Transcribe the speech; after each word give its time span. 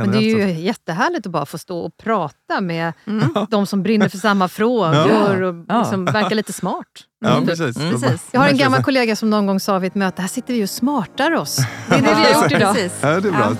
Men 0.00 0.10
det 0.10 0.18
är 0.18 0.48
ju 0.48 0.60
jättehärligt 0.60 1.26
att 1.26 1.32
bara 1.32 1.46
få 1.46 1.58
stå 1.58 1.78
och 1.78 1.96
prata 1.96 2.60
med 2.60 2.92
mm. 3.06 3.28
de 3.50 3.66
som 3.66 3.82
brinner 3.82 4.08
för 4.08 4.18
samma 4.18 4.48
frågor 4.60 5.42
och 5.42 5.54
liksom 5.78 6.04
verkar 6.04 6.34
lite 6.34 6.52
smart. 6.52 6.86
Ja, 7.20 7.36
mm. 7.36 7.46
precis. 7.46 7.76
Mm. 7.76 8.00
precis. 8.00 8.28
Jag 8.32 8.40
har 8.40 8.48
en 8.48 8.56
gammal 8.56 8.82
kollega 8.82 9.16
som 9.16 9.30
någon 9.30 9.46
gång 9.46 9.60
sa 9.60 9.78
vid 9.78 9.88
ett 9.88 9.94
möte, 9.94 10.22
här 10.22 10.28
sitter 10.28 10.54
vi 10.54 10.64
och 10.64 10.70
smartar 10.70 11.34
oss. 11.34 11.56
Det 11.88 11.94
är 11.94 12.02
det 12.02 12.06
vi 12.06 12.32
har 12.32 12.42
gjort 12.42 12.52
idag. 12.52 12.76
Ja, 13.00 13.20
det 13.20 13.28
är 13.28 13.32
bra. 13.32 13.56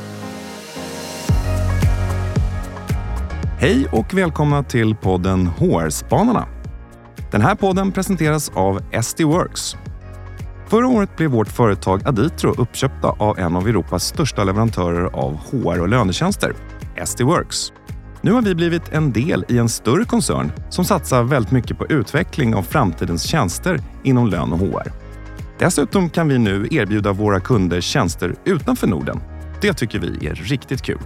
Hej 3.58 3.86
och 3.92 4.14
välkomna 4.14 4.62
till 4.62 4.94
podden 4.94 5.46
HR-spanarna. 5.46 6.46
Den 7.30 7.40
här 7.40 7.54
podden 7.54 7.92
presenteras 7.92 8.50
av 8.54 9.02
SD 9.02 9.20
Works 9.20 9.76
Förra 10.70 10.88
året 10.88 11.16
blev 11.16 11.30
vårt 11.30 11.48
företag 11.48 12.02
Aditro 12.04 12.54
uppköpta 12.58 13.08
av 13.08 13.38
en 13.38 13.56
av 13.56 13.68
Europas 13.68 14.04
största 14.04 14.44
leverantörer 14.44 15.04
av 15.04 15.36
HR 15.36 15.80
och 15.80 15.88
lönetjänster, 15.88 16.52
SD 17.04 17.20
Works. 17.20 17.72
Nu 18.20 18.32
har 18.32 18.42
vi 18.42 18.54
blivit 18.54 18.88
en 18.92 19.12
del 19.12 19.44
i 19.48 19.58
en 19.58 19.68
större 19.68 20.04
koncern 20.04 20.52
som 20.68 20.84
satsar 20.84 21.22
väldigt 21.22 21.52
mycket 21.52 21.78
på 21.78 21.86
utveckling 21.86 22.54
av 22.54 22.62
framtidens 22.62 23.22
tjänster 23.22 23.80
inom 24.04 24.26
lön 24.26 24.52
och 24.52 24.58
HR. 24.58 24.92
Dessutom 25.58 26.10
kan 26.10 26.28
vi 26.28 26.38
nu 26.38 26.68
erbjuda 26.70 27.12
våra 27.12 27.40
kunder 27.40 27.80
tjänster 27.80 28.34
utanför 28.44 28.86
Norden. 28.86 29.20
Det 29.60 29.72
tycker 29.72 29.98
vi 29.98 30.26
är 30.26 30.34
riktigt 30.34 30.82
kul. 30.82 31.00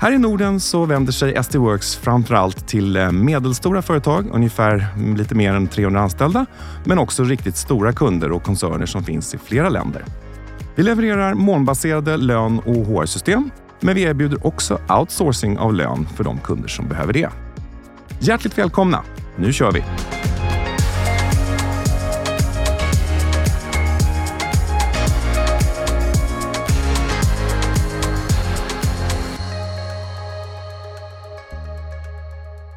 Här 0.00 0.12
i 0.12 0.18
Norden 0.18 0.60
så 0.60 0.84
vänder 0.84 1.12
sig 1.12 1.42
SD 1.44 1.56
Works 1.56 1.96
framför 1.96 2.34
allt 2.34 2.68
till 2.68 2.96
eh, 2.96 3.12
medelstora 3.12 3.82
företag, 3.82 4.26
ungefär 4.32 4.86
lite 5.16 5.34
mer 5.34 5.52
än 5.54 5.68
300 5.68 6.00
anställda, 6.00 6.46
men 6.84 6.98
också 6.98 7.24
riktigt 7.24 7.56
stora 7.56 7.92
kunder 7.92 8.32
och 8.32 8.42
koncerner 8.42 8.86
som 8.86 9.04
finns 9.04 9.34
i 9.34 9.38
flera 9.38 9.68
länder. 9.68 10.04
Vi 10.74 10.82
levererar 10.82 11.34
molnbaserade 11.34 12.16
lön 12.16 12.58
och 12.58 12.74
HR-system, 12.74 13.50
men 13.80 13.94
vi 13.94 14.02
erbjuder 14.02 14.46
också 14.46 14.78
outsourcing 14.88 15.58
av 15.58 15.74
lön 15.74 16.08
för 16.16 16.24
de 16.24 16.38
kunder 16.38 16.68
som 16.68 16.88
behöver 16.88 17.12
det. 17.12 17.30
Hjärtligt 18.20 18.58
välkomna! 18.58 19.02
Nu 19.36 19.52
kör 19.52 19.72
vi! 19.72 19.84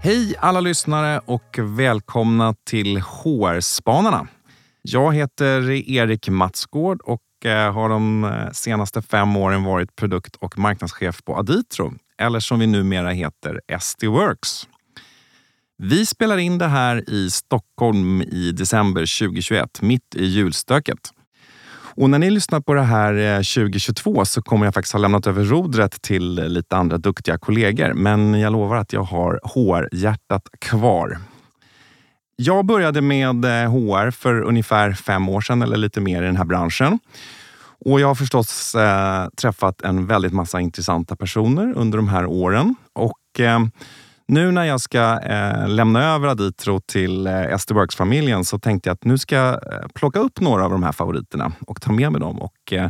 Hej 0.04 0.36
alla 0.40 0.60
lyssnare 0.60 1.22
och 1.26 1.60
välkomna 1.60 2.56
till 2.64 3.02
HR-spanarna. 3.02 4.28
Jag 4.82 5.16
heter 5.16 5.72
Erik 5.72 6.30
Matsgård 6.30 7.02
och 7.02 7.46
eh, 7.46 7.74
har 7.74 7.90
de 7.90 8.24
eh, 8.24 8.52
senaste 8.52 9.02
fem 9.02 9.38
åren 9.38 9.64
varit 9.64 9.96
produkt 9.96 10.36
och 10.36 10.58
marknadschef 10.58 11.24
på 11.24 11.38
Aditro, 11.38 11.94
eller 12.18 12.40
som 12.40 12.60
vi 12.60 12.68
numera 12.68 13.10
heter 13.10 13.62
SD 13.80 14.04
Works. 14.04 14.68
Vi 15.78 16.06
spelar 16.06 16.38
in 16.38 16.58
det 16.58 16.68
här 16.68 17.10
i 17.10 17.32
Stockholm 17.32 18.22
i 18.22 18.52
december 18.52 19.20
2021, 19.20 19.82
mitt 19.82 20.16
i 20.16 20.26
julstöket. 20.26 21.12
Och 21.96 22.10
när 22.10 22.20
ni 22.20 22.30
lyssnar 22.30 22.60
på 22.60 22.74
det 22.74 22.82
här 22.82 23.14
eh, 23.14 23.38
2022 23.38 24.26
så 24.26 24.42
kommer 24.42 24.66
jag 24.66 24.74
faktiskt 24.74 24.94
ha 24.94 25.00
lämnat 25.00 25.28
över 25.28 25.44
rodret 25.44 26.02
till 26.02 26.40
eh, 26.40 26.50
lite 26.50 26.78
andra 26.78 26.98
duktiga 26.98 27.38
kollegor. 27.38 27.94
Men 27.94 28.40
jag 28.40 28.54
lovar 28.54 28.76
att 28.76 28.94
jag 28.94 29.04
har 29.04 29.40
HR-hjärtat 29.44 30.50
kvar. 30.60 31.18
Jag 32.36 32.66
började 32.66 33.02
med 33.02 33.46
eh, 33.46 33.72
HR 33.72 34.12
för 34.12 34.42
ungefär 34.42 34.94
fem 34.94 35.30
år 35.30 35.42
sedan 35.42 35.62
eller 35.62 35.78
lite 35.78 36.02
mer 36.02 36.24
i 36.24 36.26
den 36.26 36.38
här 36.38 36.46
branschen. 36.46 37.00
Och 37.86 38.00
jag 38.00 38.08
har 38.08 38.16
förstås 38.16 38.76
eh, 38.76 39.28
träffat 39.28 39.82
en 39.82 40.08
väldigt 40.08 40.34
massa 40.34 40.60
intressanta 40.60 41.16
personer 41.16 41.74
under 41.78 41.98
de 41.98 42.08
här 42.08 42.26
åren. 42.26 42.76
Och 42.94 43.40
eh, 43.40 43.60
nu 44.32 44.52
när 44.52 44.64
jag 44.64 44.82
ska 44.82 45.20
eh, 45.20 45.68
lämna 45.68 46.04
över 46.04 46.28
Aditro 46.28 46.80
till 46.80 47.28
eh, 47.28 47.42
Esterbworks-familjen 47.42 48.46
så 48.46 48.60
tänkte 48.60 48.90
jag 48.90 48.94
att 48.94 49.04
nu 49.04 49.18
ska 49.18 49.36
jag 49.36 49.54
eh, 49.54 49.88
plocka 49.94 50.20
upp 50.20 50.40
några 50.40 50.66
av 50.66 50.72
de 50.72 50.84
här 50.84 50.92
favoriterna 50.92 51.52
och 51.68 51.82
ta 51.82 51.92
med 51.92 52.12
mig 52.12 52.22
dem 52.22 52.42
och 52.42 52.74
eh, 52.74 52.90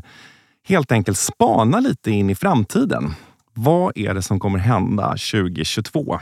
helt 0.67 0.91
enkelt 0.91 1.17
spana 1.17 1.79
lite 1.79 2.11
in 2.11 2.29
i 2.29 2.35
framtiden. 2.35 3.13
Vad 3.53 3.97
är 3.97 4.13
det 4.13 4.21
som 4.21 4.39
kommer 4.39 4.59
hända 4.59 5.07
2022? 5.07 6.19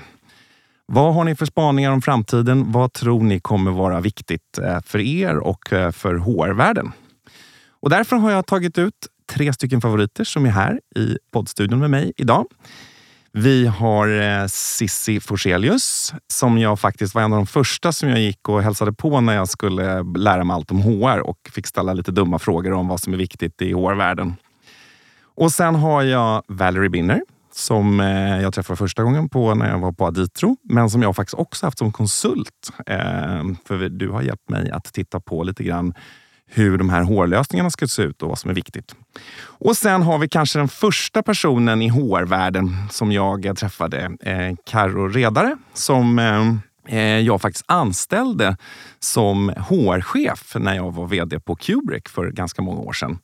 Vad 0.86 1.14
har 1.14 1.24
ni 1.24 1.36
för 1.36 1.46
spaningar 1.46 1.92
om 1.92 2.02
framtiden? 2.02 2.72
Vad 2.72 2.94
tror 2.94 3.24
ni 3.24 3.40
kommer 3.40 3.72
vara 3.72 4.02
viktigt 4.02 4.58
eh, 4.58 4.80
för 4.86 5.00
er 5.00 5.38
och 5.38 5.74
eh, 5.74 5.92
för 5.92 6.16
HR-världen? 6.16 6.92
Och 7.70 7.90
därför 7.90 8.16
har 8.16 8.32
jag 8.32 8.46
tagit 8.46 8.78
ut 8.78 9.08
tre 9.32 9.54
stycken 9.54 9.82
favoriter 9.82 10.24
som 10.24 10.46
är 10.46 10.50
här 10.50 10.80
i 10.96 11.18
poddstudion 11.32 11.80
med 11.80 11.90
mig 11.90 12.14
idag. 12.18 12.46
Vi 13.32 13.68
har 13.68 14.22
eh, 14.22 14.48
Sissi 14.48 15.20
Forselius 15.20 16.14
som 16.28 16.58
jag 16.58 16.80
faktiskt 16.80 17.16
var 17.16 17.22
en 17.22 17.34
av 17.34 17.38
de 17.38 17.48
första 17.48 17.92
som 17.92 18.10
jag 18.10 18.20
gick 18.20 18.50
och 18.50 18.64
hälsade 18.64 18.94
på 18.94 19.22
när 19.22 19.36
jag 19.36 19.50
skulle 19.50 20.04
lära 20.04 20.44
mig 20.44 20.54
allt 20.54 20.72
om 20.72 20.82
HR 20.82 21.20
och 21.20 21.38
fick 21.54 21.68
ställa 21.68 21.94
lite 21.94 22.12
dumma 22.12 22.40
frågor 22.40 22.74
om 22.74 22.88
vad 22.88 23.00
som 23.00 23.14
är 23.14 23.18
viktigt 23.18 23.62
i 23.62 23.74
HR-världen. 23.74 24.36
Och 25.36 25.52
sen 25.52 25.76
har 25.76 26.04
jag 26.04 26.44
Valerie 26.48 26.90
Binner 26.90 27.22
som 27.52 28.00
eh, 28.00 28.42
jag 28.42 28.54
träffade 28.54 28.78
första 28.78 29.04
gången 29.04 29.30
på 29.30 29.56
när 29.56 29.70
jag 29.70 29.80
var 29.80 29.92
på 29.92 30.06
Aditro, 30.06 30.58
men 30.64 30.90
som 30.90 31.02
jag 31.02 31.16
faktiskt 31.16 31.40
också 31.40 31.66
haft 31.66 31.78
som 31.78 31.92
konsult. 31.92 32.72
Eh, 32.86 33.44
för 33.66 33.90
du 33.90 34.10
har 34.10 34.22
hjälpt 34.22 34.50
mig 34.50 34.72
att 34.72 34.94
titta 34.94 35.20
på 35.20 35.44
lite 35.44 35.64
grann 35.64 35.94
hur 36.50 36.78
de 36.78 36.90
här 36.90 37.04
HR-lösningarna 37.04 37.70
ska 37.70 37.88
se 37.88 38.02
ut 38.02 38.22
och 38.22 38.30
vad 38.30 38.40
som 38.40 38.50
är 38.50 38.56
viktigt. 38.56 38.96
Och 39.42 39.78
sen 39.78 40.02
har 40.02 40.18
vi 40.18 40.30
kanske 40.30 40.60
den 40.60 40.68
första 40.68 41.24
personen 41.24 41.82
i 41.82 41.90
HR-världen 41.90 42.76
som 42.92 43.12
jag 43.12 43.58
träffade, 43.58 44.12
eh, 44.22 44.56
Karo 44.66 45.08
Redare, 45.08 45.58
som 45.74 46.20
eh, 46.20 46.54
eh 46.98 47.20
jag 47.20 47.42
faktiskt 47.42 47.66
anställde 47.68 48.58
som 49.00 49.50
HR-chef 49.50 50.56
när 50.56 50.76
jag 50.76 50.92
var 50.92 51.08
vd 51.08 51.40
på 51.40 51.56
Kubrick 51.56 52.10
för 52.10 52.32
ganska 52.32 52.62
många 52.62 52.82
år 52.82 52.94
sedan. 52.94 53.20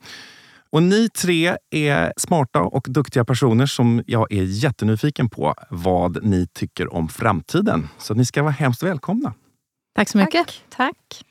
Och 0.76 0.84
ni 0.84 1.10
tre 1.10 1.58
är 1.72 2.14
smarta 2.18 2.62
och 2.62 2.86
duktiga 2.90 3.26
personer 3.26 3.66
som 3.66 4.04
jag 4.08 4.32
är 4.32 4.44
jättenyfiken 4.44 5.30
på 5.30 5.56
vad 5.70 6.24
ni 6.24 6.48
tycker 6.48 6.94
om 6.94 7.10
framtiden. 7.10 7.90
Så 7.98 8.14
ni 8.14 8.26
ska 8.26 8.44
vara 8.44 8.52
hemskt 8.52 8.84
välkomna. 8.84 9.34
Tack 9.96 10.10
så 10.10 10.18
mycket. 10.18 10.46
Tack. 10.46 10.62
Tack. 10.70 11.26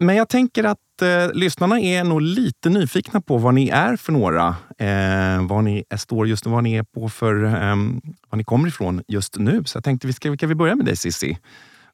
Men 0.00 0.16
jag 0.16 0.28
tänker 0.28 0.64
att 0.64 0.78
eh, 1.02 1.32
lyssnarna 1.34 1.80
är 1.80 2.04
nog 2.04 2.20
lite 2.20 2.68
nyfikna 2.68 3.20
på 3.20 3.38
vad 3.38 3.54
ni 3.54 3.68
är 3.68 3.96
för 3.96 4.12
några. 4.12 4.48
Eh, 4.78 5.46
vad 5.46 5.64
ni 5.64 5.84
står 5.96 6.28
just 6.28 6.44
nu, 6.44 6.50
vad 6.50 6.64
ni 6.64 6.74
är 6.74 6.82
på 6.82 7.08
för, 7.08 7.44
eh, 7.44 7.76
var 8.28 8.36
ni 8.36 8.44
kommer 8.44 8.68
ifrån 8.68 9.02
just 9.08 9.36
nu. 9.38 9.62
Så 9.64 9.76
jag 9.76 9.84
tänkte, 9.84 10.06
vi 10.06 10.12
ska, 10.12 10.36
kan 10.36 10.48
vi 10.48 10.54
börja 10.54 10.76
med 10.76 10.86
dig 10.86 10.96
Cissi? 10.96 11.38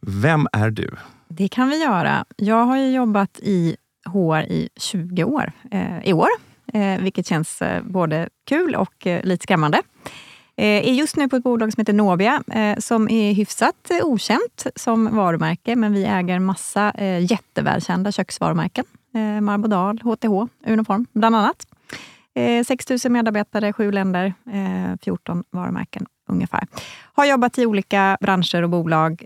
Vem 0.01 0.47
är 0.53 0.71
du? 0.71 0.91
Det 1.29 1.49
kan 1.49 1.69
vi 1.69 1.83
göra. 1.83 2.25
Jag 2.37 2.65
har 2.65 2.77
jobbat 2.77 3.41
i 3.43 3.77
HR 4.07 4.43
i 4.43 4.69
20 4.77 5.25
år 5.25 5.53
eh, 5.71 5.99
i 6.05 6.13
år, 6.13 6.29
eh, 6.73 6.99
vilket 7.01 7.27
känns 7.27 7.63
eh, 7.63 7.83
både 7.83 8.29
kul 8.49 8.75
och 8.75 9.07
eh, 9.07 9.25
lite 9.25 9.43
skrämmande. 9.43 9.83
Eh, 10.59 10.89
är 10.89 10.93
just 10.93 11.17
nu 11.17 11.29
på 11.29 11.37
ett 11.37 11.43
bolag 11.43 11.73
som 11.73 11.81
heter 11.81 11.93
Nobia 11.93 12.43
eh, 12.53 12.79
som 12.79 13.09
är 13.09 13.33
hyfsat 13.33 13.91
eh, 13.91 14.07
okänt 14.07 14.67
som 14.77 15.17
varumärke, 15.17 15.77
men 15.77 15.93
vi 15.93 16.05
äger 16.05 16.39
massa 16.39 16.93
jättevälkända 17.21 18.13
köksvarumärken. 18.13 18.85
Marbodal, 19.41 19.99
HTH, 19.99 20.49
Uniform 20.67 21.07
bland 21.13 21.37
annat. 21.37 21.67
6 22.67 22.89
000 22.91 22.99
medarbetare, 23.13 23.73
sju 23.73 23.93
länder, 23.93 24.35
14 25.03 25.45
varumärken 25.51 26.07
ungefär. 26.29 26.67
Har 27.13 27.27
jobbat 27.27 27.59
i 27.59 27.67
olika 27.67 28.19
branscher 28.21 28.63
och 28.63 28.71
bolag, 28.71 29.25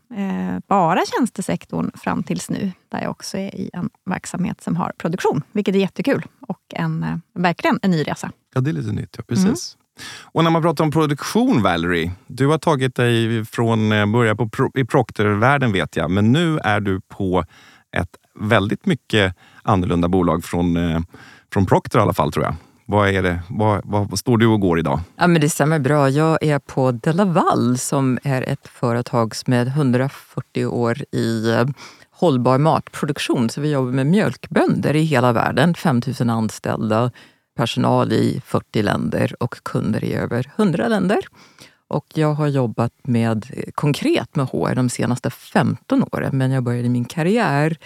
bara 0.67 1.01
tjänstesektorn 1.07 1.91
fram 1.95 2.23
tills 2.23 2.51
nu, 2.51 2.73
där 2.89 3.03
jag 3.03 3.11
också 3.11 3.39
är 3.39 3.55
i 3.55 3.71
en 3.73 3.91
verksamhet 4.05 4.61
som 4.61 4.77
har 4.77 4.93
produktion, 4.99 5.43
vilket 5.53 5.75
är 5.75 5.79
jättekul 5.79 6.23
och 6.41 6.63
en, 6.75 7.23
verkligen 7.35 7.79
en 7.83 7.91
ny 7.91 8.03
resa. 8.03 8.33
Ja, 8.55 8.61
det 8.61 8.71
är 8.71 8.75
lite 8.75 8.93
nytt. 8.93 9.15
Ja, 9.19 9.25
precis. 9.29 9.75
Mm. 9.75 9.80
Och 10.23 10.45
när 10.45 10.51
man 10.51 10.63
pratar 10.63 10.85
om 10.85 10.91
produktion, 10.91 11.63
Valerie. 11.63 12.13
Du 12.27 12.47
har 12.47 12.59
tagit 12.59 12.95
dig 12.95 13.45
från 13.45 13.89
början 13.89 14.13
börja 14.13 14.49
på 14.49 14.71
i 14.75 14.85
Procter-världen 14.85 15.73
vet 15.73 15.97
jag, 15.97 16.11
men 16.11 16.33
nu 16.33 16.59
är 16.59 16.81
du 16.81 17.01
på 17.01 17.45
ett 17.97 18.17
väldigt 18.35 18.87
mycket 18.87 19.35
annorlunda 19.63 20.09
bolag 20.09 20.45
från, 20.45 20.77
eh, 20.77 21.01
från 21.53 21.67
Procter 21.67 21.99
i 21.99 22.03
alla 22.03 22.13
fall 22.13 22.33
tror 22.33 22.45
jag. 22.45 22.55
Vad, 22.87 23.09
är 23.09 23.23
det? 23.23 23.41
Vad, 23.49 23.81
vad, 23.85 24.19
står 24.19 24.39
du 24.39 24.47
och 24.47 24.61
går 24.61 24.79
idag? 24.79 25.01
Ja, 25.17 25.27
men 25.27 25.41
det 25.41 25.51
stämmer 25.51 25.79
bra. 25.79 26.09
Jag 26.09 26.43
är 26.43 26.59
på 26.59 26.93
Delaval 26.93 27.79
som 27.79 28.19
är 28.23 28.43
ett 28.43 28.69
företag 28.69 29.35
med 29.47 29.69
140 29.69 30.67
år 30.67 30.99
i 31.13 31.51
eh, 31.51 31.65
hållbar 32.11 32.59
matproduktion. 32.59 33.51
Så 33.51 33.61
vi 33.61 33.71
jobbar 33.71 33.93
med 33.93 34.07
mjölkbönder 34.07 34.97
i 34.97 35.03
hela 35.03 35.33
världen, 35.33 35.75
5000 35.75 36.31
anställda 36.31 37.11
personal 37.57 38.13
i 38.13 38.43
40 38.45 38.83
länder 38.83 39.35
och 39.41 39.55
kunder 39.63 40.05
i 40.05 40.15
över 40.15 40.51
100 40.57 40.89
länder. 40.89 41.19
Och 41.89 42.07
jag 42.15 42.35
har 42.35 42.47
jobbat 42.47 42.93
med, 43.03 43.47
konkret 43.75 44.37
med 44.37 44.47
HR 44.47 44.75
de 44.75 44.89
senaste 44.89 45.31
15 45.31 46.05
åren, 46.13 46.39
men 46.39 46.51
jag 46.51 46.63
började 46.63 46.89
min 46.89 47.05
karriär 47.05 47.77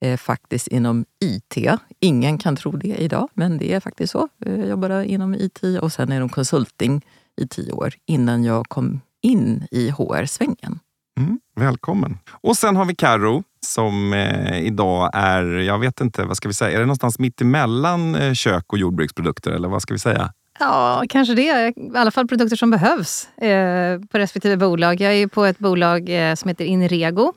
eh, 0.00 0.16
faktiskt 0.16 0.68
inom 0.68 1.04
IT. 1.20 1.56
Ingen 2.00 2.38
kan 2.38 2.56
tro 2.56 2.72
det 2.72 2.96
idag, 2.96 3.28
men 3.34 3.58
det 3.58 3.72
är 3.72 3.80
faktiskt 3.80 4.12
så. 4.12 4.28
Eh, 4.46 4.54
jag 4.54 4.68
jobbade 4.68 5.06
inom 5.06 5.34
IT 5.34 5.62
och 5.82 5.92
sen 5.92 6.12
inom 6.12 6.28
consulting 6.28 7.04
i 7.36 7.48
tio 7.48 7.72
år 7.72 7.94
innan 8.06 8.44
jag 8.44 8.68
kom 8.68 9.00
in 9.22 9.66
i 9.70 9.90
HR-svängen. 9.90 10.78
Mm, 11.18 11.40
välkommen. 11.56 12.18
Och 12.30 12.56
sen 12.56 12.76
har 12.76 12.84
vi 12.84 12.94
Karo 12.94 13.44
som 13.64 14.12
eh, 14.12 14.66
idag 14.66 15.10
är, 15.14 15.44
jag 15.44 15.78
vet 15.78 16.00
inte, 16.00 16.24
vad 16.24 16.36
ska 16.36 16.48
vi 16.48 16.54
säga, 16.54 16.70
är 16.70 16.78
det 16.78 16.86
någonstans 16.86 17.18
mitt 17.18 17.40
emellan 17.40 18.14
eh, 18.14 18.32
kök 18.32 18.72
och 18.72 18.78
jordbruksprodukter 18.78 19.50
eller 19.50 19.68
vad 19.68 19.82
ska 19.82 19.94
vi 19.94 19.98
säga? 19.98 20.32
Ja, 20.58 21.04
kanske 21.08 21.34
det. 21.34 21.72
I 21.76 21.90
alla 21.94 22.10
fall 22.10 22.28
produkter 22.28 22.56
som 22.56 22.70
behövs 22.70 23.28
eh, 23.38 24.00
på 24.00 24.18
respektive 24.18 24.56
bolag. 24.56 25.00
Jag 25.00 25.14
är 25.14 25.26
på 25.26 25.44
ett 25.44 25.58
bolag 25.58 26.28
eh, 26.30 26.34
som 26.34 26.48
heter 26.48 26.64
Inrego. 26.64 27.32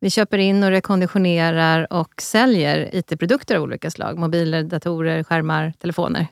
Vi 0.00 0.10
köper 0.10 0.38
in 0.38 0.62
och 0.62 0.70
rekonditionerar 0.70 1.92
och 1.92 2.22
säljer 2.22 2.94
IT-produkter 2.94 3.56
av 3.56 3.62
olika 3.62 3.90
slag. 3.90 4.18
Mobiler, 4.18 4.62
datorer, 4.62 5.24
skärmar, 5.24 5.72
telefoner. 5.78 6.26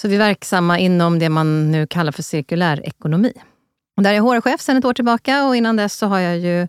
Så 0.00 0.08
vi 0.08 0.14
är 0.14 0.18
verksamma 0.18 0.78
inom 0.78 1.18
det 1.18 1.28
man 1.28 1.72
nu 1.72 1.86
kallar 1.86 2.12
för 2.12 2.22
cirkulär 2.22 2.86
ekonomi. 2.86 3.32
Och 3.96 4.02
där 4.02 4.10
är 4.10 4.14
jag 4.14 4.22
HR-chef 4.22 4.60
sedan 4.60 4.76
ett 4.76 4.84
år 4.84 4.94
tillbaka 4.94 5.46
och 5.46 5.56
innan 5.56 5.76
dess 5.76 5.94
så 5.94 6.06
har 6.06 6.18
jag 6.18 6.38
ju 6.38 6.68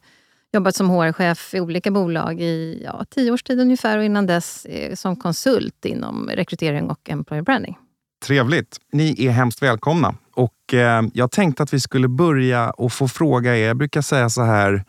jobbat 0.53 0.75
som 0.75 0.89
HR-chef 0.89 1.53
i 1.53 1.59
olika 1.59 1.91
bolag 1.91 2.41
i 2.41 2.81
ja, 2.85 3.05
tio 3.09 3.31
års 3.31 3.43
tid 3.43 3.59
ungefär 3.59 3.97
och 3.97 4.03
innan 4.03 4.27
dess 4.27 4.65
eh, 4.65 4.95
som 4.95 5.15
konsult 5.15 5.85
inom 5.85 6.29
rekrytering 6.29 6.89
och 6.89 7.09
employer 7.09 7.41
branding. 7.41 7.77
Trevligt. 8.25 8.77
Ni 8.93 9.25
är 9.25 9.31
hemskt 9.31 9.61
välkomna. 9.61 10.15
Och 10.33 10.73
eh, 10.73 11.03
jag 11.13 11.31
tänkte 11.31 11.63
att 11.63 11.73
vi 11.73 11.79
skulle 11.79 12.07
börja 12.07 12.69
och 12.69 12.93
få 12.93 13.07
fråga 13.07 13.57
er, 13.57 13.67
jag 13.67 13.77
brukar 13.77 14.01
säga 14.01 14.29
så 14.29 14.43
här, 14.43 14.83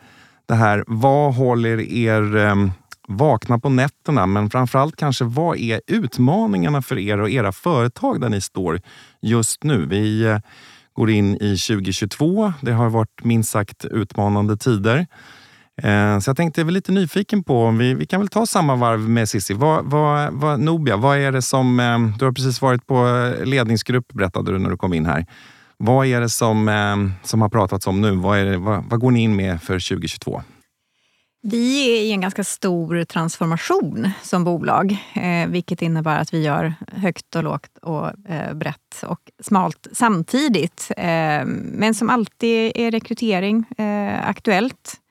det 0.47 0.55
här 0.55 0.85
vad 0.87 1.35
håller 1.35 1.81
er 1.81 2.37
eh, 2.37 2.55
vakna 3.09 3.59
på 3.59 3.69
nätterna? 3.69 4.26
Men 4.26 4.50
framförallt 4.50 4.97
kanske 4.97 5.25
vad 5.25 5.59
är 5.59 5.81
utmaningarna 5.87 6.82
för 6.82 6.99
er 6.99 7.20
och 7.20 7.31
era 7.31 7.53
företag 7.53 8.20
där 8.20 8.29
ni 8.29 8.41
står 8.41 8.81
just 9.20 9.64
nu? 9.64 9.87
Vi 9.87 10.25
eh, 10.25 10.38
går 10.93 11.11
in 11.11 11.35
i 11.35 11.56
2022. 11.56 12.53
Det 12.61 12.73
har 12.73 12.91
varit 12.91 13.25
minst 13.25 13.50
sagt 13.50 13.85
utmanande 13.85 14.56
tider. 14.56 15.06
Eh, 15.82 16.19
så 16.19 16.28
jag 16.28 16.36
tänkte, 16.36 16.60
jag 16.60 16.69
är 16.69 16.72
lite 16.72 16.92
nyfiken 16.92 17.44
på, 17.44 17.70
vi, 17.70 17.94
vi 17.94 18.06
kan 18.06 18.20
väl 18.20 18.28
ta 18.28 18.46
samma 18.46 18.76
varv 18.76 19.00
med 19.00 19.28
Cissi. 19.28 19.54
Vad, 19.54 19.84
vad, 19.84 20.32
vad, 20.32 20.60
Nobia, 20.60 20.96
vad 20.96 21.19
är 21.19 21.32
det 21.32 21.42
som... 21.42 21.80
Eh, 21.80 21.98
du 22.19 22.24
har 22.24 22.32
precis 22.32 22.62
varit 22.62 22.86
på 22.86 23.08
eh, 23.08 23.44
ledningsgrupp 23.44 24.12
berättade 24.12 24.52
du 24.52 24.58
när 24.58 24.70
du 24.70 24.76
kom 24.76 24.94
in 24.94 25.06
här. 25.06 25.26
Vad 25.76 26.06
är 26.06 26.20
det 26.20 26.28
som, 26.28 27.12
som 27.22 27.42
har 27.42 27.48
pratats 27.48 27.86
om 27.86 28.00
nu? 28.00 28.10
Vad, 28.10 28.38
är 28.38 28.44
det, 28.44 28.58
vad, 28.58 28.84
vad 28.84 29.00
går 29.00 29.10
ni 29.10 29.22
in 29.22 29.36
med 29.36 29.62
för 29.62 29.88
2022? 29.88 30.42
Vi 31.44 31.90
är 31.90 32.02
i 32.02 32.12
en 32.12 32.20
ganska 32.20 32.44
stor 32.44 33.04
transformation 33.04 34.10
som 34.22 34.44
bolag, 34.44 34.96
eh, 35.14 35.48
vilket 35.48 35.82
innebär 35.82 36.18
att 36.18 36.34
vi 36.34 36.42
gör 36.42 36.75
högt 36.92 37.36
och 37.36 37.44
lågt 37.44 37.78
och 37.82 38.30
eh, 38.30 38.54
brett 38.54 39.04
och 39.06 39.20
smalt 39.40 39.86
samtidigt. 39.92 40.90
Eh, 40.96 41.44
men 41.44 41.94
som 41.94 42.10
alltid 42.10 42.72
är 42.75 42.90
rekrytering 42.90 43.64
eh, 43.78 44.28
aktuellt 44.28 45.01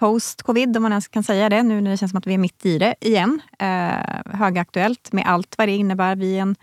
post-covid, 0.00 0.76
om 0.76 0.82
man 0.82 0.92
ens 0.92 1.08
kan 1.08 1.22
säga 1.22 1.48
det, 1.48 1.62
nu 1.62 1.80
när 1.80 1.90
det 1.90 1.96
känns 1.96 2.10
som 2.10 2.18
att 2.18 2.26
vi 2.26 2.34
är 2.34 2.38
mitt 2.38 2.66
i 2.66 2.78
det 2.78 2.94
igen. 3.00 3.40
Eh, 3.58 4.36
högaktuellt 4.38 5.12
med 5.12 5.24
allt 5.26 5.54
vad 5.58 5.68
det 5.68 5.76
innebär. 5.76 6.16
Vi 6.16 6.36
är 6.36 6.42
en 6.42 6.56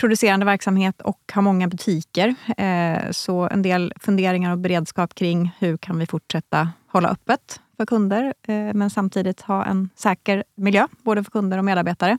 producerande 0.00 0.46
verksamhet 0.46 1.00
och 1.00 1.20
har 1.32 1.42
många 1.42 1.68
butiker. 1.68 2.34
Eh, 2.56 3.10
så 3.10 3.48
en 3.48 3.62
del 3.62 3.92
funderingar 4.00 4.52
och 4.52 4.58
beredskap 4.58 5.14
kring 5.14 5.50
hur 5.58 5.76
kan 5.76 5.98
vi 5.98 6.06
fortsätta 6.06 6.68
hålla 6.86 7.08
öppet 7.08 7.60
för 7.76 7.86
kunder, 7.86 8.34
eh, 8.48 8.74
men 8.74 8.90
samtidigt 8.90 9.40
ha 9.40 9.64
en 9.64 9.90
säker 9.96 10.44
miljö, 10.56 10.86
både 11.02 11.24
för 11.24 11.30
kunder 11.30 11.58
och 11.58 11.64
medarbetare. 11.64 12.18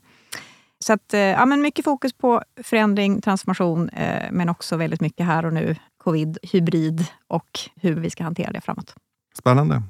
Så 0.79 0.93
att, 0.93 1.13
eh, 1.13 1.19
ja, 1.19 1.45
men 1.45 1.61
mycket 1.61 1.85
fokus 1.85 2.13
på 2.13 2.43
förändring, 2.63 3.21
transformation, 3.21 3.89
eh, 3.89 4.31
men 4.31 4.49
också 4.49 4.77
väldigt 4.77 5.01
mycket 5.01 5.25
här 5.25 5.45
och 5.45 5.53
nu, 5.53 5.75
covid, 5.97 6.37
hybrid 6.43 7.05
och 7.27 7.59
hur 7.75 7.95
vi 7.95 8.09
ska 8.09 8.23
hantera 8.23 8.51
det 8.51 8.61
framåt. 8.61 8.95
Spännande. 9.39 9.81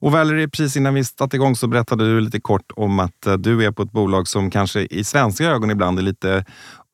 Och 0.00 0.12
Valerie, 0.12 0.48
precis 0.48 0.76
innan 0.76 0.94
vi 0.94 1.04
satte 1.04 1.36
igång 1.36 1.56
så 1.56 1.66
berättade 1.66 2.04
du 2.04 2.20
lite 2.20 2.40
kort 2.40 2.72
om 2.76 2.98
att 2.98 3.26
eh, 3.26 3.34
du 3.34 3.64
är 3.64 3.70
på 3.70 3.82
ett 3.82 3.92
bolag 3.92 4.28
som 4.28 4.50
kanske 4.50 4.80
i 4.80 5.04
svenska 5.04 5.44
ögon 5.44 5.70
ibland 5.70 5.98
är 5.98 6.02
lite 6.02 6.44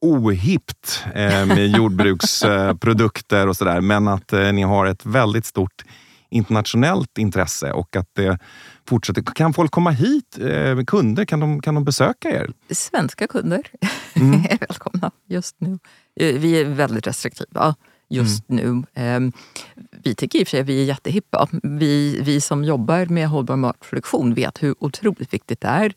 ohippt 0.01 1.05
eh, 1.15 1.47
med 1.47 1.69
jordbruksprodukter 1.77 3.47
och 3.47 3.57
sådär. 3.57 3.81
Men 3.81 4.09
att 4.09 4.33
eh, 4.33 4.53
ni 4.53 4.63
har 4.63 4.87
ett 4.87 5.07
väldigt 5.07 5.47
stort 5.47 5.85
internationellt 6.31 7.19
intresse 7.19 7.73
och 7.73 7.97
att 7.97 8.09
det 8.13 8.39
fortsätter. 8.89 9.23
Kan 9.23 9.55
folk 9.55 9.71
komma 9.71 9.91
hit? 9.91 10.39
kunder, 10.87 11.25
kan 11.25 11.41
de, 11.41 11.61
kan 11.61 11.75
de 11.75 11.85
besöka 11.85 12.29
er? 12.29 12.51
Svenska 12.71 13.27
kunder 13.27 13.63
mm. 14.15 14.33
är 14.51 14.59
välkomna 14.59 15.11
just 15.29 15.57
nu. 15.59 15.79
Vi 16.15 16.61
är 16.61 16.65
väldigt 16.65 17.07
restriktiva 17.07 17.75
just 18.09 18.51
mm. 18.51 18.85
nu. 18.95 19.33
Vi 20.05 20.15
tycker 20.15 20.39
i 20.39 20.43
och 20.43 20.47
för 20.47 20.51
sig 20.51 20.61
att 20.61 20.67
vi 20.67 20.83
är 20.83 20.85
jättehippa. 20.85 21.49
Vi, 21.63 22.21
vi 22.21 22.41
som 22.41 22.65
jobbar 22.65 23.07
med 23.07 23.29
hållbar 23.29 23.57
matproduktion 23.57 24.35
vet 24.35 24.63
hur 24.63 24.75
otroligt 24.79 25.35
viktigt 25.35 25.61
det 25.61 25.69
är. 25.69 25.95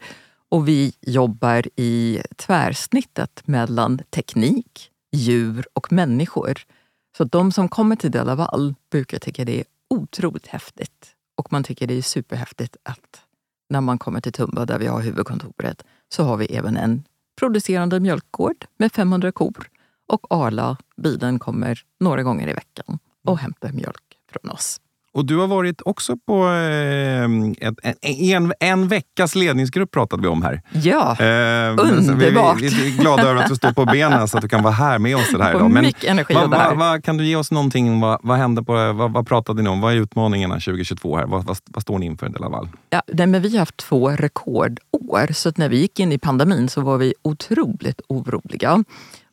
Och 0.50 0.68
vi 0.68 0.94
jobbar 1.01 1.63
i 1.75 2.21
tvärsnittet 2.36 3.48
mellan 3.48 4.00
teknik, 4.09 4.92
djur 5.12 5.65
och 5.74 5.92
människor. 5.92 6.57
Så 7.18 7.24
de 7.24 7.51
som 7.51 7.69
kommer 7.69 7.95
till 7.95 8.12
Delaval 8.12 8.75
brukar 8.92 9.19
tycka 9.19 9.45
det 9.45 9.59
är 9.59 9.65
otroligt 9.89 10.48
häftigt. 10.48 11.15
Och 11.38 11.51
man 11.51 11.63
tycker 11.63 11.88
det 11.88 11.98
är 11.98 12.01
superhäftigt 12.01 12.77
att 12.83 13.21
när 13.69 13.81
man 13.81 13.98
kommer 13.98 14.21
till 14.21 14.33
Tumba 14.33 14.65
där 14.65 14.80
vi 14.80 14.88
har 14.88 15.01
huvudkontoret 15.01 15.83
så 16.10 16.24
har 16.24 16.38
vi 16.38 16.45
även 16.45 16.77
en 16.77 17.03
producerande 17.39 18.00
mjölkgård 18.00 18.65
med 18.77 18.92
500 18.92 19.31
kor 19.31 19.69
och 20.07 20.27
Arla, 20.30 20.77
bilen 20.98 21.39
kommer 21.39 21.81
några 22.00 22.24
gånger 22.24 22.48
i 22.50 22.53
veckan 22.53 23.00
och 23.27 23.39
hämtar 23.39 23.71
mjölk 23.71 24.03
från 24.31 24.51
oss. 24.51 24.79
Och 25.18 25.25
du 25.25 25.38
har 25.38 25.47
varit 25.47 25.81
också 25.85 26.18
på 26.18 26.47
eh, 26.47 27.68
ett, 27.68 27.97
en, 28.01 28.53
en 28.59 28.88
veckas 28.88 29.35
ledningsgrupp 29.35 29.91
pratade 29.91 30.21
vi 30.21 30.27
om 30.27 30.44
här. 30.44 30.62
Ja, 30.71 31.12
eh, 31.12 31.75
underbart! 31.77 32.62
Vi, 32.62 32.68
vi, 32.68 32.97
är 32.97 33.01
glada 33.01 33.24
över 33.24 33.41
att 33.41 33.50
du 33.50 33.56
står 33.56 33.71
på 33.71 33.85
benen 33.85 34.27
så 34.27 34.38
att 34.38 34.41
du 34.41 34.47
kan 34.47 34.63
vara 34.63 34.74
här 34.74 35.00
med 35.00 35.15
oss 35.15 35.31
här 35.31 35.50
idag. 35.50 35.71
Men 35.71 35.83
mycket 35.83 36.03
energi 36.03 36.33
vad, 36.33 36.50
vad, 36.50 36.77
vad, 36.77 37.03
Kan 37.03 37.18
du 37.18 37.25
ge 37.25 37.35
oss 37.35 37.51
någonting? 37.51 38.00
Vad, 38.00 38.19
vad 38.24 38.38
hände 38.38 38.63
på, 38.63 38.94
vad, 38.94 39.12
vad 39.12 39.27
pratade 39.27 39.62
ni 39.62 39.69
om? 39.69 39.81
Vad 39.81 39.94
är 39.94 39.97
utmaningarna 39.97 40.56
2022? 40.56 41.18
här? 41.18 41.25
Vad, 41.25 41.45
vad, 41.45 41.57
vad 41.65 41.81
står 41.81 42.00
ni 42.00 42.06
inför 42.06 42.29
Delaval? 42.29 42.69
Ja, 42.89 43.01
nej, 43.07 43.27
men 43.27 43.41
vi 43.41 43.51
har 43.51 43.59
haft 43.59 43.77
två 43.77 44.09
rekordår, 44.09 45.33
så 45.33 45.51
när 45.56 45.69
vi 45.69 45.77
gick 45.77 46.00
in 46.00 46.12
i 46.12 46.18
pandemin 46.18 46.69
så 46.69 46.81
var 46.81 46.97
vi 46.97 47.13
otroligt 47.21 48.01
oroliga 48.07 48.83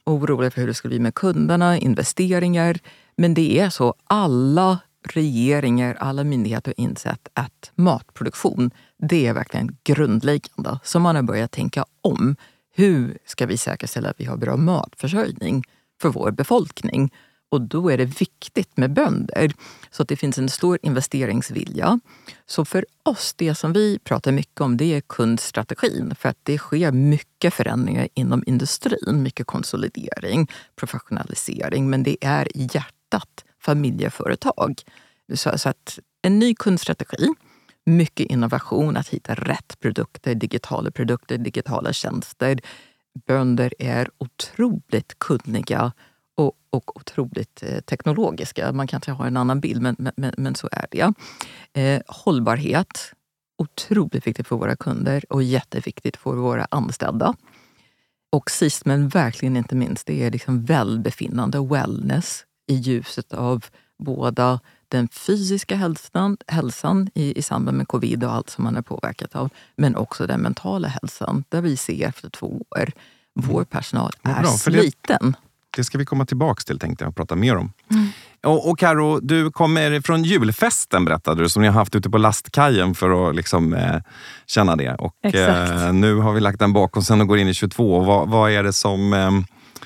oroliga 0.06 0.50
för 0.50 0.60
hur 0.60 0.68
det 0.68 0.74
skulle 0.74 0.92
bli 0.92 0.98
med 0.98 1.14
kunderna, 1.14 1.78
investeringar. 1.78 2.78
Men 3.16 3.34
det 3.34 3.58
är 3.58 3.70
så, 3.70 3.94
alla 4.04 4.78
regeringar, 5.08 5.94
alla 5.94 6.24
myndigheter 6.24 6.74
har 6.76 6.84
insett 6.84 7.28
att 7.32 7.72
matproduktion, 7.74 8.70
det 8.98 9.26
är 9.26 9.32
verkligen 9.32 9.76
grundläggande. 9.84 10.78
Så 10.84 10.98
man 10.98 11.16
har 11.16 11.22
börjat 11.22 11.50
tänka 11.50 11.84
om. 12.00 12.36
Hur 12.76 13.18
ska 13.26 13.46
vi 13.46 13.56
säkerställa 13.56 14.10
att 14.10 14.20
vi 14.20 14.24
har 14.24 14.36
bra 14.36 14.56
matförsörjning 14.56 15.62
för 16.00 16.08
vår 16.08 16.30
befolkning? 16.30 17.10
Och 17.48 17.60
då 17.60 17.88
är 17.88 17.98
det 17.98 18.04
viktigt 18.04 18.76
med 18.76 18.92
bönder. 18.92 19.52
Så 19.90 20.02
att 20.02 20.08
det 20.08 20.16
finns 20.16 20.38
en 20.38 20.48
stor 20.48 20.78
investeringsvilja. 20.82 22.00
Så 22.46 22.64
för 22.64 22.86
oss, 23.02 23.34
det 23.36 23.54
som 23.54 23.72
vi 23.72 23.98
pratar 23.98 24.32
mycket 24.32 24.60
om, 24.60 24.76
det 24.76 24.94
är 24.94 25.00
kundstrategin. 25.00 26.14
För 26.18 26.28
att 26.28 26.38
det 26.42 26.58
sker 26.58 26.92
mycket 26.92 27.54
förändringar 27.54 28.08
inom 28.14 28.44
industrin. 28.46 29.22
Mycket 29.22 29.46
konsolidering, 29.46 30.50
professionalisering. 30.76 31.90
Men 31.90 32.02
det 32.02 32.16
är 32.20 32.48
hjärtat 32.54 32.93
familjeföretag. 33.60 34.82
Så, 35.34 35.58
så 35.58 35.68
att 35.68 35.98
en 36.22 36.38
ny 36.38 36.54
kundstrategi, 36.54 37.28
mycket 37.86 38.26
innovation, 38.26 38.96
att 38.96 39.08
hitta 39.08 39.34
rätt 39.34 39.80
produkter, 39.80 40.34
digitala 40.34 40.90
produkter, 40.90 41.38
digitala 41.38 41.92
tjänster. 41.92 42.60
Bönder 43.26 43.74
är 43.78 44.10
otroligt 44.18 45.18
kunniga 45.18 45.92
och, 46.34 46.52
och 46.70 46.96
otroligt 46.96 47.62
eh, 47.62 47.80
teknologiska. 47.80 48.72
Man 48.72 48.86
kanske 48.86 49.12
har 49.12 49.26
en 49.26 49.36
annan 49.36 49.60
bild, 49.60 49.82
men, 49.82 49.96
men, 50.16 50.34
men 50.36 50.54
så 50.54 50.68
är 50.72 50.86
det. 50.90 51.12
Eh, 51.80 52.02
hållbarhet, 52.06 53.12
otroligt 53.58 54.26
viktigt 54.26 54.48
för 54.48 54.56
våra 54.56 54.76
kunder 54.76 55.24
och 55.32 55.42
jätteviktigt 55.42 56.16
för 56.16 56.32
våra 56.32 56.66
anställda. 56.70 57.34
Och 58.32 58.50
sist 58.50 58.84
men 58.84 59.08
verkligen 59.08 59.56
inte 59.56 59.74
minst, 59.74 60.06
det 60.06 60.22
är 60.22 60.30
liksom 60.30 60.64
välbefinnande, 60.64 61.60
wellness 61.60 62.44
i 62.66 62.74
ljuset 62.74 63.32
av 63.32 63.64
båda 63.98 64.60
den 64.88 65.08
fysiska 65.08 65.76
hälsan, 65.76 66.36
hälsan 66.46 67.10
i, 67.14 67.38
i 67.38 67.42
samband 67.42 67.76
med 67.76 67.88
covid 67.88 68.24
och 68.24 68.32
allt 68.32 68.50
som 68.50 68.64
man 68.64 68.76
är 68.76 68.82
påverkat 68.82 69.34
av, 69.36 69.50
men 69.76 69.96
också 69.96 70.26
den 70.26 70.40
mentala 70.40 70.88
hälsan 70.88 71.44
där 71.48 71.60
vi 71.60 71.76
ser 71.76 72.08
efter 72.08 72.30
två 72.30 72.62
år, 72.70 72.90
vår 73.34 73.54
mm. 73.54 73.64
personal 73.64 74.12
är 74.22 74.42
bra, 74.42 74.50
sliten. 74.50 75.36
Det 75.76 75.84
ska 75.84 75.98
vi 75.98 76.04
komma 76.04 76.26
tillbaka 76.26 76.62
till 76.66 76.78
tänkte 76.78 77.04
jag 77.04 77.08
och 77.08 77.16
prata 77.16 77.36
mer 77.36 77.56
om. 77.56 77.72
Mm. 77.90 78.08
Och, 78.42 78.70
och 78.70 78.78
Karo, 78.78 79.20
du 79.20 79.50
kommer 79.50 80.00
från 80.00 80.24
julfesten 80.24 81.04
berättade 81.04 81.42
du 81.42 81.48
som 81.48 81.62
ni 81.62 81.68
har 81.68 81.74
haft 81.74 81.94
ute 81.94 82.10
på 82.10 82.18
lastkajen 82.18 82.94
för 82.94 83.28
att 83.28 83.36
liksom, 83.36 83.74
eh, 83.74 84.00
känna 84.46 84.76
det. 84.76 84.94
Och, 84.94 85.34
eh, 85.34 85.92
nu 85.92 86.14
har 86.14 86.32
vi 86.32 86.40
lagt 86.40 86.58
den 86.58 86.72
bakom 86.72 87.02
sen 87.02 87.20
och 87.20 87.28
går 87.28 87.38
in 87.38 87.48
i 87.48 87.54
22. 87.54 88.00
Vad, 88.00 88.28
vad 88.28 88.50
är 88.50 88.62
det 88.62 88.72
som... 88.72 89.12
Eh, 89.12 89.30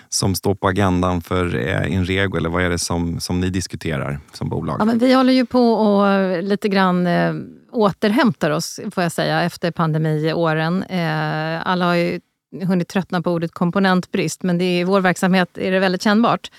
som 0.09 0.35
står 0.35 0.55
på 0.55 0.69
agendan 0.69 1.21
för 1.21 1.57
eh, 1.57 1.93
Inrego? 1.93 2.37
Eller 2.37 2.49
vad 2.49 2.63
är 2.63 2.71
det 2.71 2.79
som, 2.79 3.21
som 3.21 3.41
ni 3.41 3.51
diskuterar 3.51 4.21
som 4.33 4.49
bolag? 4.49 4.77
Ja, 4.81 4.85
men 4.85 4.99
vi 4.99 5.13
håller 5.13 5.33
ju 5.33 5.47
på 5.47 5.73
och 5.73 6.43
lite 6.43 6.69
grann 6.69 7.07
eh, 7.07 7.35
återhämtar 7.73 8.51
oss, 8.51 8.81
får 8.95 9.03
jag 9.03 9.13
säga, 9.13 9.43
efter 9.43 9.71
pandemiåren. 9.71 10.83
Eh, 10.83 11.67
alla 11.67 11.85
har 11.85 11.95
ju 11.95 12.21
hunnit 12.63 12.89
tröttna 12.89 13.23
på 13.23 13.33
ordet 13.33 13.53
komponentbrist, 13.53 14.43
men 14.43 14.59
det 14.59 14.65
är, 14.65 14.81
i 14.81 14.85
vår 14.85 15.01
verksamhet 15.01 15.59
är 15.59 15.73
det 15.73 15.79
väldigt 15.79 16.03
kännbart. 16.03 16.51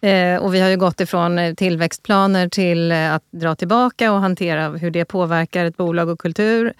Eh, 0.00 0.36
och 0.36 0.54
vi 0.54 0.60
har 0.60 0.68
ju 0.68 0.76
gått 0.76 1.00
ifrån 1.00 1.38
eh, 1.38 1.54
tillväxtplaner 1.54 2.48
till 2.48 2.92
eh, 2.92 3.14
att 3.14 3.24
dra 3.30 3.54
tillbaka 3.54 4.12
och 4.12 4.20
hantera 4.20 4.68
hur 4.68 4.90
det 4.90 5.04
påverkar 5.04 5.64
ett 5.64 5.76
bolag 5.76 6.08
och 6.08 6.20
kultur 6.20 6.72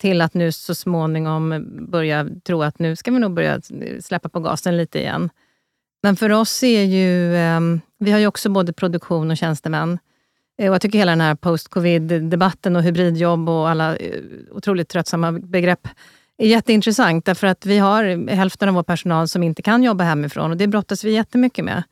till 0.00 0.20
att 0.20 0.34
nu 0.34 0.52
så 0.52 0.74
småningom 0.74 1.66
börja 1.90 2.26
tro 2.44 2.62
att 2.62 2.78
nu 2.78 2.96
ska 2.96 3.10
vi 3.10 3.18
nog 3.18 3.34
börja 3.34 3.60
släppa 4.00 4.28
på 4.28 4.40
gasen 4.40 4.76
lite 4.76 4.98
igen. 4.98 5.30
Men 6.02 6.16
för 6.16 6.30
oss 6.32 6.62
är 6.62 6.84
ju... 6.84 7.36
Ehm, 7.36 7.80
vi 7.98 8.10
har 8.10 8.18
ju 8.18 8.26
också 8.26 8.50
både 8.50 8.72
produktion 8.72 9.30
och 9.30 9.36
tjänstemän. 9.36 9.98
Och 10.58 10.64
jag 10.64 10.80
tycker 10.80 10.98
hela 10.98 11.12
den 11.12 11.20
här 11.20 11.34
post-covid-debatten 11.34 12.76
och 12.76 12.82
hybridjobb 12.82 13.48
och 13.48 13.68
alla 13.68 13.96
otroligt 14.50 14.88
tröttsamma 14.88 15.32
begrepp 15.32 15.88
är 16.38 16.46
jätteintressant. 16.46 17.24
Därför 17.24 17.46
att 17.46 17.66
vi 17.66 17.78
har 17.78 18.30
hälften 18.30 18.68
av 18.68 18.74
vår 18.74 18.82
personal 18.82 19.28
som 19.28 19.42
inte 19.42 19.62
kan 19.62 19.82
jobba 19.82 20.04
hemifrån 20.04 20.50
och 20.50 20.56
det 20.56 20.66
brottas 20.66 21.04
vi 21.04 21.12
jättemycket 21.12 21.64
med. 21.64 21.82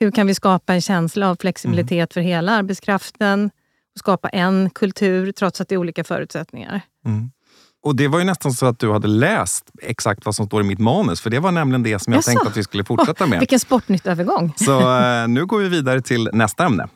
Hur 0.00 0.10
kan 0.10 0.26
vi 0.26 0.34
skapa 0.34 0.74
en 0.74 0.80
känsla 0.80 1.30
av 1.30 1.36
flexibilitet 1.40 1.92
mm. 1.92 2.08
för 2.08 2.20
hela 2.20 2.52
arbetskraften 2.52 3.50
och 3.94 3.98
skapa 3.98 4.28
en 4.28 4.70
kultur 4.70 5.32
trots 5.32 5.60
att 5.60 5.68
det 5.68 5.74
är 5.74 5.76
olika 5.76 6.04
förutsättningar? 6.04 6.80
Mm. 7.06 7.30
Och 7.82 7.96
Det 7.96 8.08
var 8.08 8.18
ju 8.18 8.24
nästan 8.24 8.52
så 8.52 8.66
att 8.66 8.78
du 8.78 8.92
hade 8.92 9.08
läst 9.08 9.64
exakt 9.82 10.24
vad 10.24 10.34
som 10.34 10.46
står 10.46 10.60
i 10.60 10.64
mitt 10.64 10.78
manus. 10.78 11.20
För 11.20 11.30
det 11.30 11.38
var 11.38 11.52
nämligen 11.52 11.82
det 11.82 11.98
som 11.98 12.12
jag, 12.12 12.18
jag 12.18 12.24
tänkte 12.24 12.48
att 12.48 12.56
vi 12.56 12.62
skulle 12.62 12.84
fortsätta 12.84 13.26
med. 13.26 13.38
Vilken 13.40 13.60
sportnytt 13.60 14.06
övergång. 14.06 14.52
Så 14.56 14.98
eh, 14.98 15.28
nu 15.28 15.46
går 15.46 15.58
vi 15.58 15.68
vidare 15.68 16.00
till 16.00 16.30
nästa 16.32 16.64
ämne. 16.64 16.88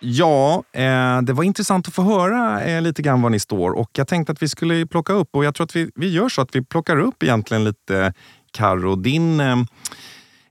Ja, 0.00 0.62
eh, 0.72 1.22
det 1.22 1.32
var 1.32 1.44
intressant 1.44 1.88
att 1.88 1.94
få 1.94 2.02
höra 2.02 2.62
eh, 2.64 2.82
lite 2.82 3.02
grann 3.02 3.22
var 3.22 3.30
ni 3.30 3.40
står 3.40 3.70
och 3.70 3.90
jag 3.92 4.08
tänkte 4.08 4.32
att 4.32 4.42
vi 4.42 4.48
skulle 4.48 4.86
plocka 4.86 5.12
upp 5.12 5.28
och 5.32 5.44
jag 5.44 5.54
tror 5.54 5.64
att 5.64 5.76
vi, 5.76 5.90
vi 5.94 6.08
gör 6.10 6.28
så 6.28 6.42
att 6.42 6.56
vi 6.56 6.64
plockar 6.64 7.00
upp 7.00 7.22
egentligen 7.22 7.64
lite 7.64 8.12
Karo, 8.52 8.96
din 8.96 9.40
eh 9.40 9.56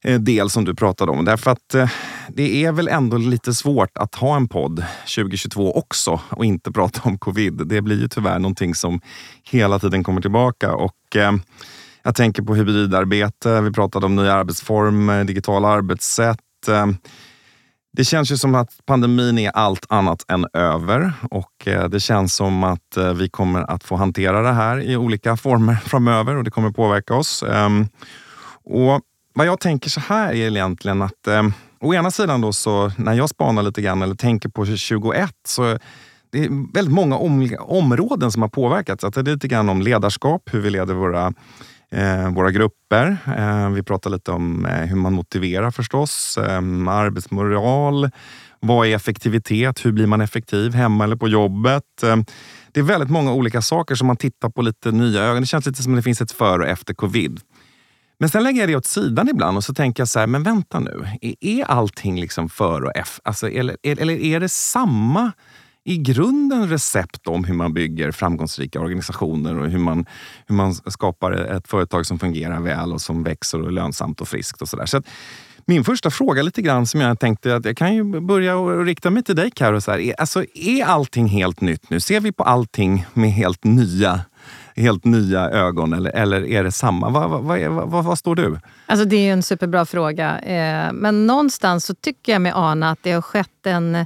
Eh, 0.03 0.19
del 0.19 0.50
som 0.50 0.65
du 0.65 0.75
pratade 0.75 1.12
om. 1.12 1.25
Därför 1.25 1.51
att 1.51 1.74
eh, 1.75 1.89
det 2.29 2.65
är 2.65 2.72
väl 2.72 2.88
ändå 2.88 3.17
lite 3.17 3.53
svårt 3.53 3.98
att 3.98 4.15
ha 4.15 4.36
en 4.36 4.48
podd 4.48 4.86
2022 5.15 5.77
också 5.77 6.19
och 6.29 6.45
inte 6.45 6.72
prata 6.72 7.01
om 7.03 7.17
covid. 7.17 7.67
Det 7.67 7.81
blir 7.81 8.01
ju 8.01 8.07
tyvärr 8.07 8.39
någonting 8.39 8.75
som 8.75 9.01
hela 9.43 9.79
tiden 9.79 10.03
kommer 10.03 10.22
tillbaka 10.22 10.74
och 10.74 11.15
eh, 11.15 11.31
jag 12.03 12.15
tänker 12.15 12.43
på 12.43 12.55
hybridarbete. 12.55 13.62
Vi 13.62 13.72
pratade 13.72 14.05
om 14.05 14.15
nya 14.15 14.33
arbetsformer, 14.33 15.24
digitala 15.24 15.67
arbetssätt. 15.67 16.39
Det 17.93 18.03
känns 18.03 18.31
ju 18.31 18.38
som 18.38 18.55
att 18.55 18.69
pandemin 18.86 19.38
är 19.38 19.51
allt 19.51 19.86
annat 19.89 20.25
än 20.27 20.45
över 20.53 21.13
och 21.31 21.67
det 21.89 22.00
känns 22.00 22.36
som 22.36 22.63
att 22.63 22.98
vi 23.15 23.29
kommer 23.29 23.72
att 23.72 23.83
få 23.83 23.95
hantera 23.95 24.41
det 24.41 24.51
här 24.51 24.81
i 24.81 24.98
olika 24.98 25.38
former 25.38 25.75
framöver 25.75 26.36
och 26.36 26.43
det 26.43 26.51
kommer 26.51 26.72
påverka 26.72 27.15
oss. 27.15 27.43
Ehm, 27.43 27.88
och 28.63 29.01
vad 29.33 29.47
jag 29.47 29.59
tänker 29.59 29.89
så 29.89 29.99
här 29.99 30.33
är 30.33 30.35
egentligen 30.35 31.01
att 31.01 31.27
eh, 31.27 31.43
å 31.79 31.93
ena 31.93 32.11
sidan 32.11 32.41
då 32.41 32.53
så 32.53 32.91
när 32.97 33.13
jag 33.13 33.29
spanar 33.29 33.63
lite 33.63 33.81
grann 33.81 34.01
eller 34.01 34.15
tänker 34.15 34.49
på 34.49 34.65
21 34.65 35.31
så 35.47 35.77
det 36.31 36.45
är 36.45 36.73
väldigt 36.73 36.93
många 36.93 37.17
områden 37.59 38.31
som 38.31 38.41
har 38.41 38.49
påverkats. 38.49 39.03
Att 39.03 39.13
det 39.13 39.21
är 39.21 39.23
lite 39.23 39.47
grann 39.47 39.69
om 39.69 39.81
ledarskap, 39.81 40.49
hur 40.51 40.61
vi 40.61 40.69
leder 40.69 40.93
våra 40.93 41.33
eh, 41.93 42.33
våra 42.33 42.51
grupper. 42.51 43.17
Eh, 43.37 43.69
vi 43.69 43.83
pratar 43.83 44.09
lite 44.09 44.31
om 44.31 44.65
eh, 44.65 44.85
hur 44.85 44.95
man 44.95 45.13
motiverar 45.13 45.71
förstås, 45.71 46.37
eh, 46.37 46.57
arbetsmoral. 46.87 48.09
Vad 48.59 48.87
är 48.87 48.95
effektivitet? 48.95 49.85
Hur 49.85 49.91
blir 49.91 50.07
man 50.07 50.21
effektiv 50.21 50.73
hemma 50.73 51.03
eller 51.03 51.15
på 51.15 51.27
jobbet? 51.27 52.03
Eh, 52.03 52.15
det 52.71 52.79
är 52.79 52.83
väldigt 52.83 53.09
många 53.09 53.33
olika 53.33 53.61
saker 53.61 53.95
som 53.95 54.07
man 54.07 54.17
tittar 54.17 54.49
på 54.49 54.61
lite 54.61 54.91
nya 54.91 55.23
ögon. 55.23 55.41
Det 55.41 55.47
känns 55.47 55.65
lite 55.65 55.83
som 55.83 55.93
att 55.93 55.97
det 55.97 56.03
finns 56.03 56.21
ett 56.21 56.31
före 56.31 56.63
och 56.63 56.69
efter 56.69 56.93
covid. 56.93 57.39
Men 58.24 58.30
sen 58.30 58.44
lägger 58.44 58.60
jag 58.60 58.70
det 58.70 58.75
åt 58.75 58.86
sidan 58.86 59.30
ibland 59.30 59.58
och 59.58 59.63
så 59.63 59.74
tänker 59.74 60.01
jag 60.01 60.08
så 60.08 60.20
här, 60.20 60.27
men 60.27 60.44
vänta 60.44 60.80
nu. 60.80 61.08
Är 61.42 61.63
allting 61.63 62.20
liksom 62.20 62.50
för 62.50 62.84
och 62.84 62.96
efter? 62.96 63.27
Alltså, 63.27 63.50
eller, 63.50 63.77
eller 63.84 64.13
är 64.13 64.39
det 64.39 64.50
samma 64.50 65.32
i 65.84 65.98
grunden 65.98 66.70
recept 66.70 67.27
om 67.27 67.44
hur 67.44 67.53
man 67.53 67.74
bygger 67.74 68.12
framgångsrika 68.12 68.80
organisationer 68.80 69.60
och 69.60 69.70
hur 69.70 69.80
man, 69.80 70.06
hur 70.48 70.56
man 70.56 70.75
skapar 70.75 71.32
ett 71.32 71.68
företag 71.68 72.06
som 72.06 72.20
fungerar 72.20 72.60
väl 72.60 72.94
och 72.94 73.01
som 73.01 73.24
växer 73.24 73.62
och 73.62 73.68
är 73.68 73.72
lönsamt 73.72 74.22
och 74.22 74.27
friskt 74.27 74.62
och 74.62 74.70
sådär. 74.70 74.86
Så, 74.86 75.01
så 75.01 75.10
min 75.65 75.84
första 75.84 76.12
fråga 76.12 76.44
lite 76.44 76.62
grann 76.62 76.88
som 76.88 77.01
jag 77.01 77.20
tänkte 77.20 77.56
att 77.56 77.65
jag 77.65 77.77
kan 77.77 77.96
ju 77.96 78.22
börja 78.22 78.56
och 78.56 78.86
rikta 78.86 79.10
mig 79.10 79.24
till 79.24 79.36
dig 79.36 79.51
Carro. 79.51 79.82
Så 79.82 79.92
här, 79.92 80.13
alltså, 80.18 80.46
är 80.53 80.86
allting 80.86 81.27
helt 81.27 81.62
nytt 81.62 81.89
nu? 81.89 82.00
Ser 82.00 82.20
vi 82.20 82.32
på 82.32 82.44
allting 82.44 83.06
med 83.13 83.32
helt 83.32 83.63
nya 83.63 84.22
helt 84.75 85.06
nya 85.06 85.50
ögon 85.50 85.94
eller, 85.94 86.12
eller 86.12 86.46
är 86.46 86.63
det 86.63 86.72
samma? 86.72 87.10
Vad, 87.10 87.30
vad, 87.30 87.89
vad, 87.89 88.03
vad, 88.03 88.20
står 88.20 88.36
du? 88.36 88.60
Alltså 88.86 89.06
det 89.06 89.15
är 89.15 89.34
en 89.34 89.44
superbra 89.44 89.86
fråga. 89.86 90.39
Eh, 90.39 90.94
men 90.94 91.27
någonstans 91.27 91.86
så 91.86 91.94
tycker 91.94 92.32
jag 92.32 92.42
mig 92.42 92.51
ana 92.56 92.92
att 92.92 93.00
det 93.01 93.12
har 93.12 93.22
skett 93.22 93.65
en 93.65 93.96
eh, 93.96 94.06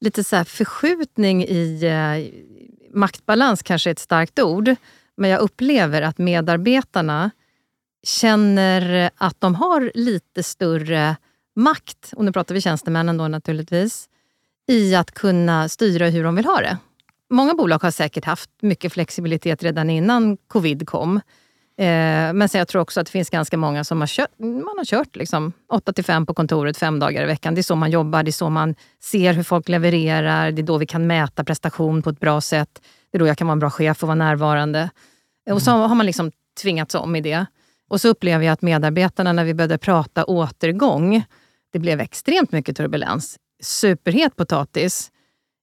lite 0.00 0.24
så 0.24 0.44
förskjutning 0.44 1.44
i 1.44 1.84
eh, 1.84 2.32
maktbalans, 2.94 3.62
kanske 3.62 3.90
är 3.90 3.92
ett 3.92 3.98
starkt 3.98 4.38
ord. 4.38 4.74
Men 5.16 5.30
jag 5.30 5.40
upplever 5.40 6.02
att 6.02 6.18
medarbetarna 6.18 7.30
känner 8.02 9.10
att 9.16 9.40
de 9.40 9.54
har 9.54 9.90
lite 9.94 10.42
större 10.42 11.16
makt, 11.56 12.12
och 12.16 12.24
nu 12.24 12.32
pratar 12.32 12.54
vi 12.54 12.60
tjänstemännen 12.60 13.16
då 13.16 13.28
naturligtvis, 13.28 14.08
i 14.68 14.94
att 14.94 15.12
kunna 15.12 15.68
styra 15.68 16.08
hur 16.08 16.24
de 16.24 16.34
vill 16.36 16.44
ha 16.44 16.60
det. 16.60 16.78
Många 17.30 17.54
bolag 17.54 17.82
har 17.82 17.90
säkert 17.90 18.24
haft 18.24 18.50
mycket 18.62 18.92
flexibilitet 18.92 19.62
redan 19.62 19.90
innan 19.90 20.36
covid 20.36 20.88
kom. 20.88 21.16
Eh, 21.80 21.84
men 21.86 22.36
men 22.36 22.48
jag 22.52 22.68
tror 22.68 22.82
också 22.82 23.00
att 23.00 23.06
det 23.06 23.10
finns 23.10 23.30
ganska 23.30 23.56
många 23.56 23.84
som 23.84 24.00
har 24.00 24.06
kört, 24.06 24.38
man 24.38 24.74
har 24.78 24.84
kört 24.84 25.16
liksom 25.16 25.52
8 25.72 25.92
till 25.92 26.04
5 26.04 26.26
på 26.26 26.34
kontoret 26.34 26.76
fem 26.76 26.98
dagar 26.98 27.22
i 27.22 27.26
veckan. 27.26 27.54
Det 27.54 27.60
är 27.60 27.62
så 27.62 27.76
man 27.76 27.90
jobbar, 27.90 28.22
det 28.22 28.30
är 28.30 28.32
så 28.32 28.50
man 28.50 28.74
ser 29.02 29.32
hur 29.32 29.42
folk 29.42 29.68
levererar. 29.68 30.50
Det 30.50 30.62
är 30.62 30.66
då 30.66 30.78
vi 30.78 30.86
kan 30.86 31.06
mäta 31.06 31.44
prestation 31.44 32.02
på 32.02 32.10
ett 32.10 32.20
bra 32.20 32.40
sätt. 32.40 32.82
Det 33.10 33.16
är 33.16 33.18
då 33.18 33.26
jag 33.26 33.38
kan 33.38 33.46
vara 33.46 33.52
en 33.52 33.58
bra 33.58 33.70
chef 33.70 34.02
och 34.02 34.06
vara 34.06 34.14
närvarande. 34.14 34.90
Och 35.50 35.62
så 35.62 35.70
har 35.70 35.94
man 35.94 36.06
liksom 36.06 36.32
tvingats 36.62 36.94
om 36.94 37.16
i 37.16 37.20
det. 37.20 37.46
Och 37.88 38.00
så 38.00 38.08
upplever 38.08 38.44
jag 38.44 38.52
att 38.52 38.62
medarbetarna, 38.62 39.32
när 39.32 39.44
vi 39.44 39.54
började 39.54 39.78
prata 39.78 40.24
återgång, 40.24 41.24
det 41.72 41.78
blev 41.78 42.00
extremt 42.00 42.52
mycket 42.52 42.76
turbulens. 42.76 43.38
Superhet 43.62 44.36
potatis 44.36 45.10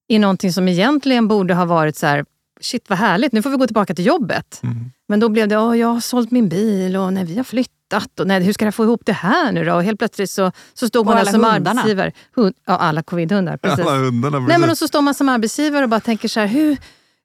i 0.08 0.20
någonting 0.20 0.54
som 0.54 0.68
egentligen 0.68 1.28
borde 1.28 1.54
ha 1.54 1.66
varit 1.66 1.98
så 1.98 2.08
här, 2.08 2.26
shit 2.62 2.90
vad 2.90 3.00
härligt, 3.00 3.32
nu 3.32 3.42
får 3.42 3.50
vi 3.50 3.58
gå 3.58 3.68
tillbaka 3.68 3.96
till 3.96 4.06
jobbet. 4.06 4.60
Mm. 4.64 4.92
Men 5.08 5.20
då 5.20 5.30
blev 5.30 5.48
det, 5.48 5.58
oh, 5.58 5.78
jag 5.78 5.88
har 5.88 6.00
sålt 6.00 6.32
min 6.32 6.50
bil 6.50 6.96
och 6.96 7.14
nej, 7.14 7.24
vi 7.24 7.38
har 7.38 7.44
flyttat. 7.44 8.20
Och 8.20 8.28
nej, 8.28 8.44
hur 8.44 8.54
ska 8.54 8.66
jag 8.66 8.76
få 8.76 8.84
ihop 8.84 9.02
det 9.06 9.14
här 9.14 9.52
nu 9.52 9.66
då? 9.66 9.74
Och 9.74 9.84
helt 9.84 10.00
plötsligt 10.00 10.30
så, 10.30 10.52
så 10.74 10.88
stod 10.88 11.06
man 11.06 11.16
där 11.16 11.26
som 11.26 11.44
hundarna. 11.44 11.82
arbetsgivare. 11.82 12.12
Hund, 12.36 12.56
ja, 12.66 12.78
alla 12.78 13.04
covidhundar. 13.04 13.58
Precis. 13.58 13.86
Alla 13.86 13.98
hundarna, 13.98 14.38
precis. 14.38 14.48
Nej, 14.48 14.60
men 14.60 14.70
och 14.70 14.78
så 14.78 14.88
står 14.88 15.02
man 15.02 15.14
som 15.14 15.30
arbetsgivare 15.30 15.84
och 15.84 15.90
bara 15.90 16.00
tänker 16.00 16.28
så 16.28 16.40
här, 16.40 16.48
hur, 16.48 16.78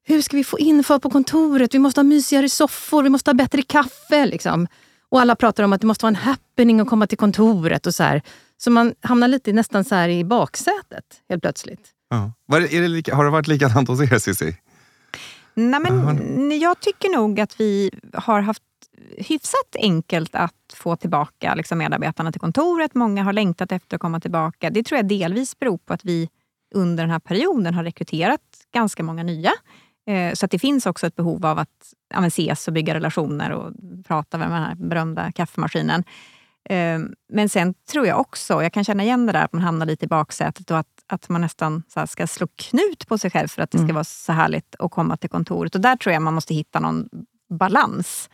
hur 0.03 0.21
ska 0.21 0.37
vi 0.37 0.43
få 0.43 0.59
in 0.59 0.83
folk 0.83 1.01
på 1.01 1.09
kontoret? 1.09 1.73
Vi 1.73 1.79
måste 1.79 1.99
ha 1.99 2.03
mysigare 2.03 2.49
soffor, 2.49 3.03
vi 3.03 3.09
måste 3.09 3.29
ha 3.29 3.33
bättre 3.33 3.61
kaffe. 3.61 4.25
Liksom. 4.25 4.67
Och 5.09 5.21
alla 5.21 5.35
pratar 5.35 5.63
om 5.63 5.73
att 5.73 5.81
det 5.81 5.87
måste 5.87 6.05
vara 6.05 6.09
en 6.09 6.15
happening 6.15 6.79
att 6.79 6.87
komma 6.87 7.07
till 7.07 7.17
kontoret. 7.17 7.87
och 7.87 7.95
Så 7.95 8.03
här. 8.03 8.21
Så 8.57 8.71
man 8.71 8.93
hamnar 9.01 9.27
lite 9.27 9.53
nästan 9.53 9.83
så 9.83 9.95
i 9.95 10.23
baksätet 10.23 11.05
helt 11.29 11.41
plötsligt. 11.41 11.92
Ja. 12.13 12.31
Var 12.45 12.61
är 12.61 12.81
det 12.81 12.87
lika, 12.87 13.15
har 13.15 13.23
det 13.23 13.29
varit 13.29 13.47
likadant 13.47 13.87
hos 13.87 14.01
er 14.01 14.19
Cissi? 14.19 14.57
Nej, 15.53 15.79
men 15.79 16.59
jag 16.59 16.79
tycker 16.79 17.09
nog 17.09 17.39
att 17.39 17.59
vi 17.59 17.91
har 18.13 18.41
haft 18.41 18.63
hyfsat 19.17 19.75
enkelt 19.75 20.35
att 20.35 20.73
få 20.73 20.95
tillbaka 20.95 21.55
liksom, 21.55 21.77
medarbetarna 21.77 22.31
till 22.31 22.41
kontoret. 22.41 22.95
Många 22.95 23.23
har 23.23 23.33
längtat 23.33 23.71
efter 23.71 23.97
att 23.97 24.01
komma 24.01 24.19
tillbaka. 24.19 24.69
Det 24.69 24.83
tror 24.83 24.97
jag 24.97 25.07
delvis 25.07 25.59
beror 25.59 25.77
på 25.77 25.93
att 25.93 26.05
vi 26.05 26.29
under 26.75 27.03
den 27.03 27.11
här 27.11 27.19
perioden 27.19 27.73
har 27.73 27.83
rekryterat 27.83 28.41
ganska 28.73 29.03
många 29.03 29.23
nya. 29.23 29.51
Eh, 30.07 30.33
så 30.33 30.45
att 30.45 30.51
det 30.51 30.59
finns 30.59 30.85
också 30.85 31.07
ett 31.07 31.15
behov 31.15 31.45
av 31.45 31.59
att 31.59 31.93
ja, 32.13 32.27
ses 32.27 32.67
och 32.67 32.73
bygga 32.73 32.93
relationer 32.93 33.51
och 33.51 33.71
prata 34.07 34.37
med 34.37 34.47
den 34.47 34.63
här 34.63 34.75
berömda 34.75 35.31
kaffemaskinen. 35.31 36.03
Eh, 36.69 36.99
men 37.33 37.49
sen 37.49 37.73
tror 37.91 38.07
jag 38.07 38.19
också, 38.19 38.63
jag 38.63 38.73
kan 38.73 38.83
känna 38.83 39.03
igen 39.03 39.25
det 39.25 39.31
där 39.31 39.45
att 39.45 39.53
man 39.53 39.61
hamnar 39.61 39.85
lite 39.85 40.05
i 40.05 40.07
baksätet 40.07 40.71
och 40.71 40.77
att 40.77 40.92
att 41.09 41.29
man 41.29 41.41
nästan 41.41 41.83
ska 42.07 42.27
slå 42.27 42.47
knut 42.55 43.07
på 43.07 43.17
sig 43.17 43.31
själv 43.31 43.47
för 43.47 43.61
att 43.61 43.71
det 43.71 43.77
ska 43.77 43.83
mm. 43.83 43.95
vara 43.95 44.03
så 44.03 44.31
härligt 44.31 44.75
att 44.79 44.91
komma 44.91 45.17
till 45.17 45.29
kontoret. 45.29 45.75
Och 45.75 45.81
Där 45.81 45.95
tror 45.95 46.13
jag 46.13 46.21
man 46.21 46.33
måste 46.33 46.53
hitta 46.53 46.79
någon 46.79 47.09
balans. 47.49 48.29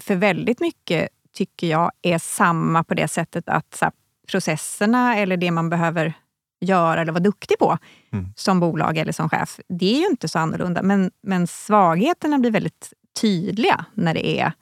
För 0.00 0.16
väldigt 0.16 0.60
mycket 0.60 1.08
tycker 1.32 1.66
jag 1.66 1.92
är 2.02 2.18
samma 2.18 2.84
på 2.84 2.94
det 2.94 3.08
sättet 3.08 3.48
att 3.48 3.78
här, 3.80 3.92
processerna 4.30 5.16
eller 5.16 5.36
det 5.36 5.50
man 5.50 5.70
behöver 5.70 6.14
göra 6.60 7.00
eller 7.00 7.12
vara 7.12 7.22
duktig 7.22 7.58
på 7.58 7.78
mm. 8.12 8.32
som 8.36 8.60
bolag 8.60 8.98
eller 8.98 9.12
som 9.12 9.28
chef, 9.28 9.60
det 9.68 9.94
är 9.94 9.98
ju 9.98 10.06
inte 10.06 10.28
så 10.28 10.38
annorlunda. 10.38 10.82
Men, 10.82 11.10
men 11.22 11.46
svagheterna 11.46 12.38
blir 12.38 12.50
väldigt 12.50 12.92
tydliga 13.20 13.84
när 13.94 14.14
det 14.14 14.40
är 14.40 14.52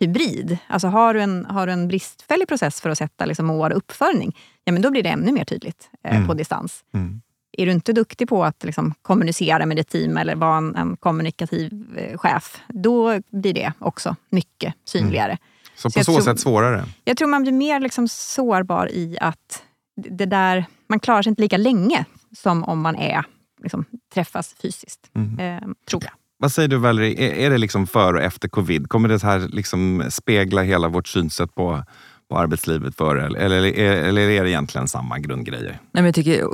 hybrid. 0.00 0.58
Alltså 0.66 0.88
har 0.88 1.14
du 1.14 1.20
en, 1.22 1.44
har 1.44 1.66
du 1.66 1.72
en 1.72 1.88
bristfällig 1.88 2.48
process 2.48 2.80
för 2.80 2.90
att 2.90 2.98
sätta 2.98 3.24
liksom 3.24 3.46
mål 3.46 3.70
och 3.72 3.76
uppföljning, 3.78 4.36
ja, 4.64 4.72
men 4.72 4.82
då 4.82 4.90
blir 4.90 5.02
det 5.02 5.08
ännu 5.08 5.32
mer 5.32 5.44
tydligt 5.44 5.90
eh, 6.04 6.14
Mm. 6.16 6.26
på 6.28 6.34
distans. 6.34 6.84
Mm. 6.94 7.20
Är 7.52 7.66
du 7.66 7.72
inte 7.72 7.92
duktig 7.92 8.28
på 8.28 8.44
att 8.44 8.64
liksom, 8.64 8.94
kommunicera 9.02 9.66
med 9.66 9.76
ditt 9.76 9.88
team 9.88 10.16
eller 10.16 10.34
vara 10.34 10.56
en, 10.56 10.76
en 10.76 10.96
kommunikativ 10.96 11.72
eh, 11.96 12.18
chef, 12.18 12.60
då 12.68 13.20
blir 13.32 13.54
det 13.54 13.72
också 13.78 14.16
mycket 14.30 14.74
synligare. 14.84 15.38
Så 15.76 15.90
Så 15.90 15.98
på 16.00 16.04
så 16.04 16.12
tror- 16.12 16.20
sätt 16.24 16.40
svårare. 16.40 16.84
Jag 17.04 17.16
tror 17.16 17.28
man 17.28 17.42
blir 17.42 17.52
mer 17.52 17.80
liksom 17.80 18.08
sårbar 18.08 18.88
i 18.92 19.18
att 19.20 19.62
det 19.96 20.26
där, 20.26 20.64
man 20.88 21.00
klarar 21.00 21.22
sig 21.22 21.30
inte 21.30 21.42
lika 21.42 21.56
länge 21.56 22.04
som 22.36 22.64
om 22.64 22.80
man 22.80 22.96
är, 22.96 23.24
liksom, 23.62 23.84
träffas 24.14 24.54
fysiskt. 24.62 25.10
Mm. 25.14 25.38
Eh, 25.38 25.68
tror 25.90 26.04
jag. 26.04 26.12
Vad 26.42 26.52
säger 26.52 26.68
du 26.68 26.76
Valerie, 26.76 27.14
är, 27.18 27.46
är 27.46 27.50
det 27.50 27.58
liksom 27.58 27.86
före 27.86 28.16
och 28.16 28.22
efter 28.22 28.48
covid? 28.48 28.88
Kommer 28.88 29.08
det 29.08 29.22
här 29.22 29.38
liksom 29.38 30.04
spegla 30.10 30.62
hela 30.62 30.88
vårt 30.88 31.08
synsätt 31.08 31.54
på, 31.54 31.82
på 32.30 32.38
arbetslivet 32.38 32.96
före? 32.96 33.26
Eller, 33.26 33.38
eller, 33.40 33.62
är- 33.64 34.02
eller 34.08 34.28
är 34.30 34.44
det 34.44 34.50
egentligen 34.50 34.88
samma 34.88 35.18
grundgrejer? 35.18 35.70
Nej, 35.70 35.78
men 35.92 36.04
jag 36.04 36.14
tycker 36.14 36.44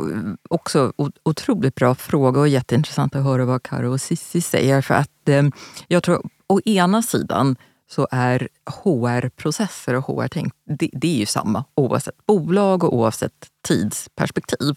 också 0.50 0.92
otroligt 1.24 1.74
bra 1.74 1.94
fråga 1.94 2.40
och 2.40 2.48
jätteintressant 2.48 3.16
att 3.16 3.24
höra 3.24 3.44
vad 3.44 3.62
Karo 3.62 3.92
och 3.92 4.00
Sissi 4.00 4.40
säger. 4.40 4.80
För 4.82 4.94
att 4.94 5.28
eh, 5.28 5.42
jag 5.88 6.02
tror 6.02 6.26
å 6.46 6.60
ena 6.64 7.02
sidan 7.02 7.56
så 7.90 8.08
är 8.10 8.48
HR-processer 8.84 9.94
och 9.94 10.04
HR-tänk, 10.04 10.52
det, 10.78 10.90
det 10.92 11.14
är 11.14 11.18
ju 11.18 11.26
samma 11.26 11.64
oavsett 11.74 12.26
bolag 12.26 12.84
och 12.84 12.94
oavsett 12.94 13.32
tidsperspektiv. 13.68 14.74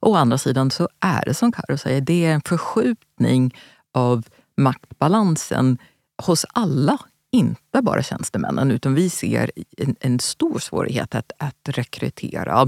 Å 0.00 0.14
andra 0.14 0.38
sidan 0.38 0.70
så 0.70 0.88
är 1.00 1.24
det 1.26 1.34
som 1.34 1.52
Karo 1.52 1.78
säger, 1.78 2.00
det 2.00 2.24
är 2.26 2.34
en 2.34 2.40
förskjutning 2.46 3.54
av 3.94 4.24
maktbalansen 4.56 5.78
hos 6.22 6.46
alla, 6.48 6.98
inte 7.32 7.82
bara 7.82 8.02
tjänstemännen, 8.02 8.70
utan 8.70 8.94
vi 8.94 9.10
ser 9.10 9.50
en, 9.76 9.96
en 10.00 10.20
stor 10.20 10.58
svårighet 10.58 11.14
att, 11.14 11.32
att 11.38 11.68
rekrytera 11.68 12.62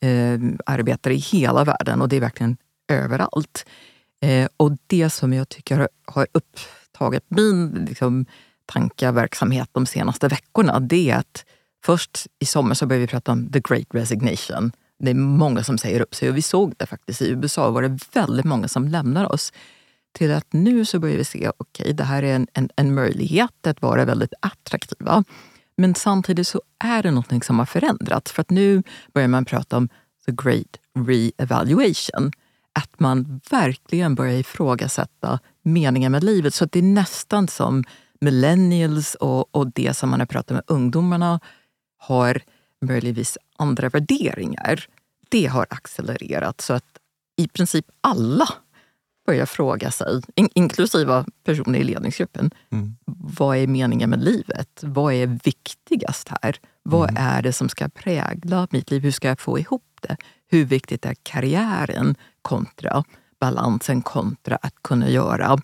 eh, 0.00 0.38
arbetare 0.66 1.14
i 1.14 1.18
hela 1.18 1.64
världen 1.64 2.02
och 2.02 2.08
det 2.08 2.16
är 2.16 2.20
verkligen 2.20 2.56
överallt. 2.88 3.66
Eh, 4.22 4.48
och 4.56 4.72
det 4.86 5.10
som 5.10 5.32
jag 5.32 5.48
tycker 5.48 5.76
har, 5.78 5.88
har 6.04 6.26
upptagit 6.32 7.24
min 7.28 7.86
liksom, 7.88 8.26
tankeverksamhet 8.66 9.68
de 9.72 9.86
senaste 9.86 10.28
veckorna, 10.28 10.80
det 10.80 11.10
är 11.10 11.16
att 11.16 11.44
först 11.84 12.26
i 12.38 12.46
sommar 12.46 12.74
så 12.74 12.86
började 12.86 13.06
vi 13.06 13.10
prata 13.10 13.32
om 13.32 13.52
the 13.52 13.60
great 13.60 13.86
resignation. 13.90 14.72
Det 14.98 15.10
är 15.10 15.14
många 15.14 15.62
som 15.62 15.78
säger 15.78 16.00
upp 16.00 16.14
sig 16.14 16.28
och 16.28 16.36
vi 16.36 16.42
såg 16.42 16.74
det 16.76 16.86
faktiskt. 16.86 17.22
I 17.22 17.30
USA 17.30 17.70
var 17.70 17.82
det 17.82 17.98
väldigt 18.12 18.44
många 18.44 18.68
som 18.68 18.88
lämnar 18.88 19.32
oss. 19.32 19.52
Till 20.16 20.32
att 20.32 20.52
nu 20.52 20.84
så 20.84 20.98
börjar 20.98 21.16
vi 21.16 21.24
se, 21.24 21.50
okej, 21.56 21.82
okay, 21.82 21.92
det 21.92 22.04
här 22.04 22.22
är 22.22 22.34
en, 22.34 22.46
en, 22.52 22.70
en 22.76 22.94
möjlighet 22.94 23.66
att 23.66 23.82
vara 23.82 24.04
väldigt 24.04 24.32
attraktiva. 24.40 25.24
Men 25.76 25.94
samtidigt 25.94 26.46
så 26.46 26.62
är 26.84 27.02
det 27.02 27.10
någonting 27.10 27.42
som 27.42 27.58
har 27.58 27.66
förändrats. 27.66 28.32
För 28.32 28.40
att 28.40 28.50
nu 28.50 28.82
börjar 29.14 29.28
man 29.28 29.44
prata 29.44 29.76
om 29.76 29.88
the 30.26 30.32
great 30.32 30.76
re-evaluation. 30.98 32.32
Att 32.72 33.00
man 33.00 33.40
verkligen 33.50 34.14
börjar 34.14 34.38
ifrågasätta 34.38 35.40
meningen 35.62 36.12
med 36.12 36.24
livet. 36.24 36.54
Så 36.54 36.64
att 36.64 36.72
det 36.72 36.78
är 36.78 36.82
nästan 36.82 37.48
som 37.48 37.84
millennials 38.20 39.14
och, 39.14 39.56
och 39.56 39.72
det 39.72 39.96
som 39.96 40.10
man 40.10 40.20
har 40.20 40.26
pratat 40.26 40.54
med 40.54 40.64
ungdomarna 40.66 41.40
har 41.98 42.42
möjligtvis 42.86 43.38
andra 43.56 43.88
värderingar. 43.88 44.86
Det 45.28 45.46
har 45.46 45.66
accelererat 45.70 46.60
så 46.60 46.74
att 46.74 46.98
i 47.36 47.48
princip 47.48 47.86
alla 48.00 48.48
börjar 49.26 49.46
fråga 49.46 49.90
sig, 49.90 50.22
in, 50.34 50.48
inklusive 50.54 51.24
personer 51.44 51.78
i 51.78 51.84
ledningsgruppen, 51.84 52.50
Mm. 52.72 52.96
vad 53.36 53.56
är 53.56 53.66
meningen 53.66 54.10
med 54.10 54.24
livet? 54.24 54.80
Vad 54.82 55.14
är 55.14 55.26
viktigast 55.26 56.28
här? 56.42 56.56
Vad 56.82 57.10
Mm. 57.10 57.22
är 57.22 57.42
det 57.42 57.52
som 57.52 57.68
ska 57.68 57.88
prägla 57.88 58.68
mitt 58.70 58.90
liv? 58.90 59.02
Hur 59.02 59.10
ska 59.10 59.28
jag 59.28 59.40
få 59.40 59.58
ihop 59.58 59.82
det? 60.00 60.16
Hur 60.48 60.64
viktigt 60.64 61.06
är 61.06 61.14
karriären 61.22 62.14
kontra 62.42 63.04
balansen 63.40 64.02
kontra 64.02 64.56
att 64.56 64.74
kunna 64.82 65.08
göra 65.10 65.58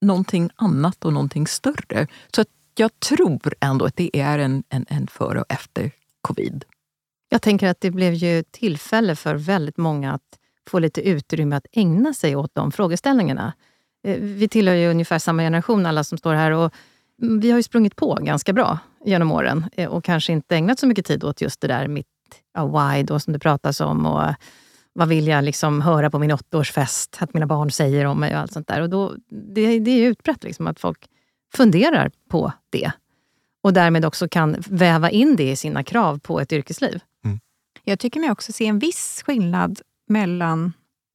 någonting 0.00 0.50
annat 0.56 1.04
och 1.04 1.12
någonting 1.12 1.46
större? 1.46 2.06
Så 2.34 2.40
att 2.40 2.48
jag 2.76 3.00
tror 3.00 3.54
ändå 3.60 3.84
att 3.84 3.96
det 3.96 4.16
är 4.20 4.38
en, 4.38 4.62
en, 4.68 4.86
en 4.88 5.06
före 5.06 5.40
och 5.40 5.46
efter 5.52 5.90
covid. 6.20 6.64
Jag 7.28 7.42
tänker 7.42 7.68
att 7.68 7.80
det 7.80 7.90
blev 7.90 8.14
ju 8.14 8.42
tillfälle 8.50 9.16
för 9.16 9.34
väldigt 9.34 9.76
många 9.76 10.12
att 10.14 10.37
få 10.68 10.78
lite 10.78 11.08
utrymme 11.08 11.56
att 11.56 11.66
ägna 11.72 12.14
sig 12.14 12.36
åt 12.36 12.50
de 12.54 12.72
frågeställningarna. 12.72 13.52
Eh, 14.04 14.16
Vi 14.20 14.48
tillhör 14.48 14.74
ju 14.74 14.90
ungefär 14.90 15.18
samma 15.18 15.42
generation 15.42 15.86
alla 15.86 16.04
som 16.04 16.18
står 16.18 16.34
här 16.34 16.50
och 16.50 16.74
mm, 17.22 17.40
vi 17.40 17.50
har 17.50 17.58
ju 17.58 17.62
sprungit 17.62 17.96
på 17.96 18.14
ganska 18.14 18.52
bra 18.52 18.78
genom 19.04 19.32
åren 19.32 19.64
eh, 19.72 19.88
och 19.88 20.04
kanske 20.04 20.32
inte 20.32 20.56
ägnat 20.56 20.78
så 20.78 20.86
mycket 20.86 21.06
tid 21.06 21.24
åt 21.24 21.40
just 21.40 21.60
det 21.60 21.68
där 21.68 21.88
mitt 21.88 22.06
ja, 22.54 22.66
why 22.66 23.02
då, 23.02 23.20
som 23.20 23.32
det 23.32 23.38
pratas 23.38 23.80
om 23.80 24.06
och 24.06 24.34
vad 24.92 25.08
vill 25.08 25.26
jag 25.26 25.44
liksom 25.44 25.80
höra 25.80 26.10
på 26.10 26.18
min 26.18 26.32
åttaårsfest 26.32 27.16
att 27.20 27.34
mina 27.34 27.46
barn 27.46 27.70
säger 27.70 28.04
om 28.04 28.20
mig 28.20 28.34
och 28.34 28.40
allt 28.40 28.52
sånt 28.52 28.68
där. 28.68 28.80
Och 28.80 28.90
då, 28.90 29.14
det, 29.30 29.78
det 29.78 29.90
är 29.90 30.08
utbrett 30.08 30.44
liksom 30.44 30.66
att 30.66 30.80
folk 30.80 31.06
funderar 31.54 32.10
på 32.28 32.52
det 32.70 32.92
och 33.62 33.72
därmed 33.72 34.04
också 34.04 34.28
kan 34.28 34.56
väva 34.68 35.10
in 35.10 35.36
det 35.36 35.50
i 35.50 35.56
sina 35.56 35.84
krav 35.84 36.18
på 36.18 36.40
ett 36.40 36.52
yrkesliv. 36.52 37.00
Jag 37.84 37.98
tycker 37.98 38.20
mig 38.20 38.30
också 38.30 38.52
se 38.52 38.66
en 38.66 38.78
viss 38.78 39.22
skillnad 39.26 39.80
mellan 40.08 40.72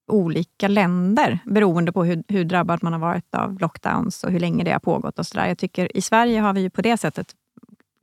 olika 0.07 0.67
länder 0.67 1.39
beroende 1.45 1.91
på 1.91 2.03
hur, 2.03 2.23
hur 2.27 2.43
drabbad 2.43 2.83
man 2.83 2.93
har 2.93 2.99
varit 2.99 3.35
av 3.35 3.59
lockdowns 3.59 4.23
och 4.23 4.31
hur 4.31 4.39
länge 4.39 4.63
det 4.63 4.71
har 4.71 4.79
pågått. 4.79 5.19
och 5.19 5.27
så 5.27 5.37
där. 5.37 5.47
Jag 5.47 5.57
tycker 5.57 5.97
I 5.97 6.01
Sverige 6.01 6.39
har 6.39 6.53
vi 6.53 6.61
ju 6.61 6.69
på 6.69 6.81
det 6.81 6.97
sättet 6.97 7.35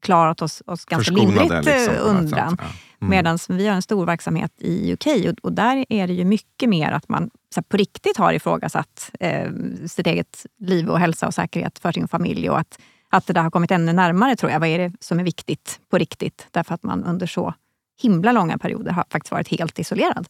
klarat 0.02 0.42
oss, 0.42 0.62
oss 0.66 0.84
ganska 0.84 1.14
lindrigt 1.14 1.50
liksom, 1.50 1.94
eh, 1.94 2.00
något 2.00 2.16
undan. 2.16 2.56
Ja. 2.60 2.66
Mm. 3.00 3.10
Medan 3.10 3.38
vi 3.48 3.66
har 3.66 3.74
en 3.74 3.82
stor 3.82 4.06
verksamhet 4.06 4.52
i 4.58 4.92
UK 4.92 5.06
och, 5.06 5.44
och 5.44 5.52
där 5.52 5.84
är 5.88 6.06
det 6.06 6.12
ju 6.12 6.24
mycket 6.24 6.68
mer 6.68 6.92
att 6.92 7.08
man 7.08 7.30
så 7.54 7.60
här, 7.60 7.62
på 7.62 7.76
riktigt 7.76 8.16
har 8.16 8.32
ifrågasatt 8.32 9.10
eh, 9.20 9.50
sitt 9.86 10.06
eget 10.06 10.46
liv 10.58 10.88
och 10.88 10.98
hälsa 10.98 11.26
och 11.26 11.34
säkerhet 11.34 11.78
för 11.78 11.92
sin 11.92 12.08
familj. 12.08 12.50
Och 12.50 12.58
att, 12.58 12.80
att 13.08 13.26
det 13.26 13.32
där 13.32 13.42
har 13.42 13.50
kommit 13.50 13.70
ännu 13.70 13.92
närmare, 13.92 14.36
tror 14.36 14.52
jag. 14.52 14.60
Vad 14.60 14.68
är 14.68 14.78
det 14.78 14.92
som 15.00 15.20
är 15.20 15.24
viktigt 15.24 15.80
på 15.90 15.98
riktigt? 15.98 16.46
Därför 16.50 16.74
att 16.74 16.82
man 16.82 17.04
under 17.04 17.26
så 17.26 17.54
himla 18.02 18.32
långa 18.32 18.58
perioder 18.58 18.92
har 18.92 19.04
faktiskt 19.10 19.32
varit 19.32 19.48
helt 19.48 19.78
isolerad. 19.78 20.28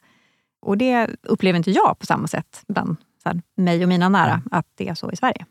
Och 0.62 0.79
det 0.79 1.11
upplever 1.23 1.57
inte 1.57 1.70
jag 1.70 1.99
på 1.99 2.07
samma 2.07 2.29
sätt 2.29 2.64
bland 2.68 2.96
här, 3.25 3.42
mig 3.57 3.83
och 3.83 3.88
mina 3.88 4.09
nära, 4.09 4.42
att 4.51 4.66
det 4.75 4.88
är 4.88 4.94
så 4.94 5.12
i 5.12 5.16
Sverige. 5.16 5.46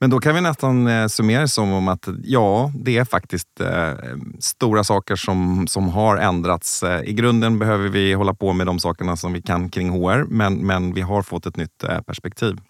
Men 0.00 0.10
då 0.10 0.18
kan 0.18 0.34
vi 0.34 0.40
nästan 0.40 0.86
eh, 0.86 1.06
summera 1.06 1.48
som 1.48 1.72
om 1.72 1.88
att 1.88 2.08
ja, 2.24 2.72
det 2.74 2.98
är 2.98 3.04
faktiskt 3.04 3.60
eh, 3.60 3.92
stora 4.38 4.84
saker 4.84 5.16
som, 5.16 5.66
som 5.66 5.88
har 5.88 6.16
ändrats. 6.16 6.82
Eh, 6.82 7.02
I 7.04 7.12
grunden 7.12 7.58
behöver 7.58 7.88
vi 7.88 8.12
hålla 8.12 8.34
på 8.34 8.52
med 8.52 8.66
de 8.66 8.78
sakerna 8.78 9.16
som 9.16 9.32
vi 9.32 9.42
kan 9.42 9.68
kring 9.68 9.90
HR, 9.90 10.24
men, 10.24 10.54
men 10.54 10.94
vi 10.94 11.00
har 11.00 11.22
fått 11.22 11.46
ett 11.46 11.56
nytt 11.56 11.84
eh, 11.84 12.00
perspektiv. 12.00 12.60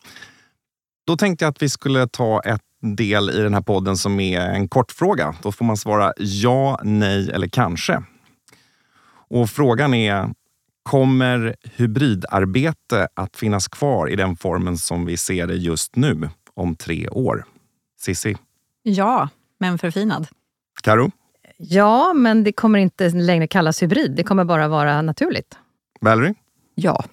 Då 1.07 1.17
tänkte 1.17 1.45
jag 1.45 1.51
att 1.51 1.62
vi 1.62 1.69
skulle 1.69 2.09
ta 2.09 2.41
ett 2.41 2.61
del 2.83 3.31
i 3.31 3.41
den 3.41 3.55
här 3.55 3.61
podden 3.61 3.97
som 3.97 4.21
är 4.21 4.41
en 4.41 4.69
kort 4.69 4.93
fråga. 4.93 5.35
Då 5.43 5.53
får 5.53 5.64
man 5.64 5.77
svara 5.77 6.12
ja, 6.17 6.81
nej 6.83 7.31
eller 7.31 7.49
kanske. 7.49 8.03
Och 9.31 9.51
frågan 9.51 9.95
är, 9.95 10.29
kommer 10.88 11.57
hybridarbete 11.77 13.09
att 13.14 13.37
finnas 13.37 13.68
kvar 13.68 14.09
i 14.11 14.16
den 14.16 14.37
formen 14.37 14.79
som 14.79 15.07
vi 15.07 15.16
ser 15.16 15.46
det 15.46 15.55
just 15.55 15.96
nu 15.96 16.29
om 16.55 16.77
tre 16.77 17.09
år? 17.09 17.44
Sissi? 18.01 18.37
Ja, 18.83 19.29
men 19.61 19.79
förfinad. 19.79 20.27
Karo? 20.83 21.11
Ja, 21.57 22.12
men 22.12 22.44
det 22.44 22.53
kommer 22.53 22.79
inte 22.79 23.09
längre 23.09 23.46
kallas 23.46 23.83
hybrid. 23.83 24.14
Det 24.16 24.22
kommer 24.22 24.44
bara 24.44 24.68
vara 24.68 25.03
naturligt. 25.03 25.59
Valerie? 26.01 26.35
Ja, 26.74 27.05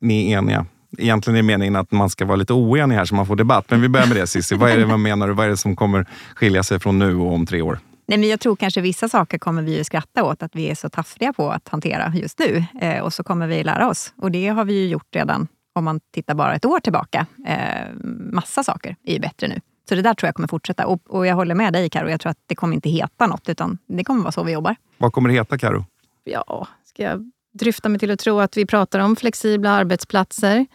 Ni 0.00 0.32
är 0.32 0.38
eniga. 0.38 0.66
Egentligen 0.98 1.36
är 1.38 1.42
meningen 1.42 1.76
att 1.76 1.92
man 1.92 2.10
ska 2.10 2.24
vara 2.24 2.36
lite 2.36 2.52
oenig 2.52 2.96
här 2.96 3.04
så 3.04 3.14
man 3.14 3.26
får 3.26 3.36
debatt. 3.36 3.64
Men 3.68 3.80
vi 3.80 3.88
börjar 3.88 4.06
med 4.06 4.16
det 4.16 4.26
Cissi. 4.26 4.54
Vad 4.54 4.70
är 4.70 4.78
det 4.78 4.86
man 4.86 5.02
menar? 5.02 5.28
Vad 5.28 5.46
är 5.46 5.50
det 5.50 5.56
som 5.56 5.76
kommer 5.76 6.06
skilja 6.34 6.62
sig 6.62 6.78
från 6.80 6.98
nu 6.98 7.16
och 7.16 7.32
om 7.34 7.46
tre 7.46 7.62
år? 7.62 7.78
Nej, 8.10 8.18
men 8.18 8.28
jag 8.28 8.40
tror 8.40 8.56
kanske 8.56 8.80
vissa 8.80 9.08
saker 9.08 9.38
kommer 9.38 9.62
vi 9.62 9.76
ju 9.76 9.84
skratta 9.84 10.24
åt 10.24 10.42
att 10.42 10.56
vi 10.56 10.70
är 10.70 10.74
så 10.74 10.88
taffliga 10.88 11.32
på 11.32 11.50
att 11.50 11.68
hantera 11.68 12.12
just 12.14 12.38
nu. 12.38 12.64
Eh, 12.80 13.02
och 13.02 13.12
så 13.12 13.22
kommer 13.22 13.46
vi 13.46 13.64
lära 13.64 13.88
oss. 13.88 14.12
Och 14.16 14.30
det 14.30 14.48
har 14.48 14.64
vi 14.64 14.74
ju 14.74 14.88
gjort 14.88 15.14
redan 15.14 15.48
om 15.72 15.84
man 15.84 16.00
tittar 16.14 16.34
bara 16.34 16.54
ett 16.54 16.64
år 16.64 16.80
tillbaka. 16.80 17.26
Eh, 17.46 17.94
massa 18.32 18.62
saker 18.62 18.96
är 19.04 19.12
ju 19.12 19.20
bättre 19.20 19.48
nu. 19.48 19.60
Så 19.88 19.94
det 19.94 20.02
där 20.02 20.14
tror 20.14 20.28
jag 20.28 20.34
kommer 20.34 20.48
fortsätta. 20.48 20.86
Och, 20.86 21.00
och 21.06 21.26
jag 21.26 21.34
håller 21.34 21.54
med 21.54 21.72
dig 21.72 21.90
Karo. 21.90 22.08
jag 22.10 22.20
tror 22.20 22.30
att 22.30 22.38
det 22.46 22.54
kommer 22.54 22.74
inte 22.74 22.90
heta 22.90 23.26
något, 23.26 23.48
utan 23.48 23.78
det 23.86 24.04
kommer 24.04 24.22
vara 24.22 24.32
så 24.32 24.42
vi 24.42 24.52
jobbar. 24.52 24.76
Vad 24.98 25.12
kommer 25.12 25.28
det 25.28 25.34
heta 25.34 25.58
Karo? 25.58 25.84
Ja, 26.24 26.68
ska 26.84 27.02
jag 27.02 27.30
dryfta 27.52 27.88
mig 27.88 27.98
till 27.98 28.10
att 28.10 28.20
tro 28.20 28.40
att 28.40 28.56
vi 28.56 28.66
pratar 28.66 29.00
om 29.00 29.16
flexibla 29.16 29.70
arbetsplatser? 29.70 30.66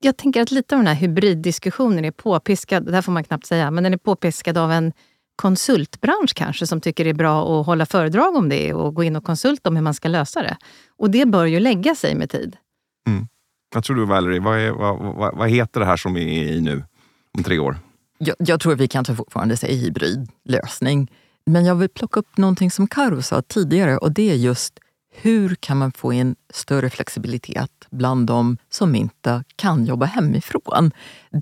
Jag 0.00 0.16
tänker 0.16 0.42
att 0.42 0.50
lite 0.50 0.74
av 0.74 0.78
den 0.78 0.86
här 0.86 0.94
hybriddiskussionen 0.94 2.04
är 2.04 2.10
påpiskad, 2.10 2.86
det 2.86 2.94
här 2.94 3.02
får 3.02 3.12
man 3.12 3.24
knappt 3.24 3.46
säga, 3.46 3.70
men 3.70 3.84
den 3.84 3.92
är 3.92 3.98
påpiskad 3.98 4.58
av 4.58 4.72
en 4.72 4.92
konsultbransch 5.40 6.34
kanske 6.34 6.66
som 6.66 6.80
tycker 6.80 7.04
det 7.04 7.10
är 7.10 7.14
bra 7.14 7.60
att 7.60 7.66
hålla 7.66 7.86
föredrag 7.86 8.36
om 8.36 8.48
det 8.48 8.74
och 8.74 8.94
gå 8.94 9.04
in 9.04 9.16
och 9.16 9.24
konsulta 9.24 9.68
om 9.68 9.76
hur 9.76 9.82
man 9.82 9.94
ska 9.94 10.08
lösa 10.08 10.42
det. 10.42 10.56
Och 10.98 11.10
det 11.10 11.26
bör 11.26 11.44
ju 11.44 11.60
lägga 11.60 11.94
sig 11.94 12.14
med 12.14 12.30
tid. 12.30 12.56
Vad 13.74 13.84
tror 13.84 13.96
du 13.96 14.06
Valerie? 14.06 14.40
Vad, 14.40 14.58
är, 14.58 14.70
vad, 14.70 14.98
vad, 14.98 15.36
vad 15.36 15.50
heter 15.50 15.80
det 15.80 15.86
här 15.86 15.96
som 15.96 16.14
vi 16.14 16.38
är 16.38 16.52
i 16.52 16.60
nu 16.60 16.84
om 17.38 17.44
tre 17.44 17.58
år? 17.58 17.76
Jag, 18.18 18.36
jag 18.38 18.60
tror 18.60 18.72
att 18.72 18.80
vi 18.80 18.88
kanske 18.88 19.14
fortfarande 19.14 19.56
säger 19.56 19.76
hybridlösning. 19.76 21.10
Men 21.46 21.64
jag 21.64 21.74
vill 21.74 21.88
plocka 21.88 22.20
upp 22.20 22.36
någonting 22.36 22.70
som 22.70 22.86
Karo 22.86 23.22
sa 23.22 23.42
tidigare 23.42 23.96
och 23.98 24.12
det 24.12 24.30
är 24.30 24.34
just 24.34 24.78
hur 25.12 25.54
kan 25.54 25.78
man 25.78 25.92
få 25.92 26.12
in 26.12 26.36
större 26.52 26.90
flexibilitet 26.90 27.70
bland 27.90 28.26
de 28.26 28.56
som 28.70 28.94
inte 28.94 29.44
kan 29.56 29.84
jobba 29.84 30.06
hemifrån? 30.06 30.90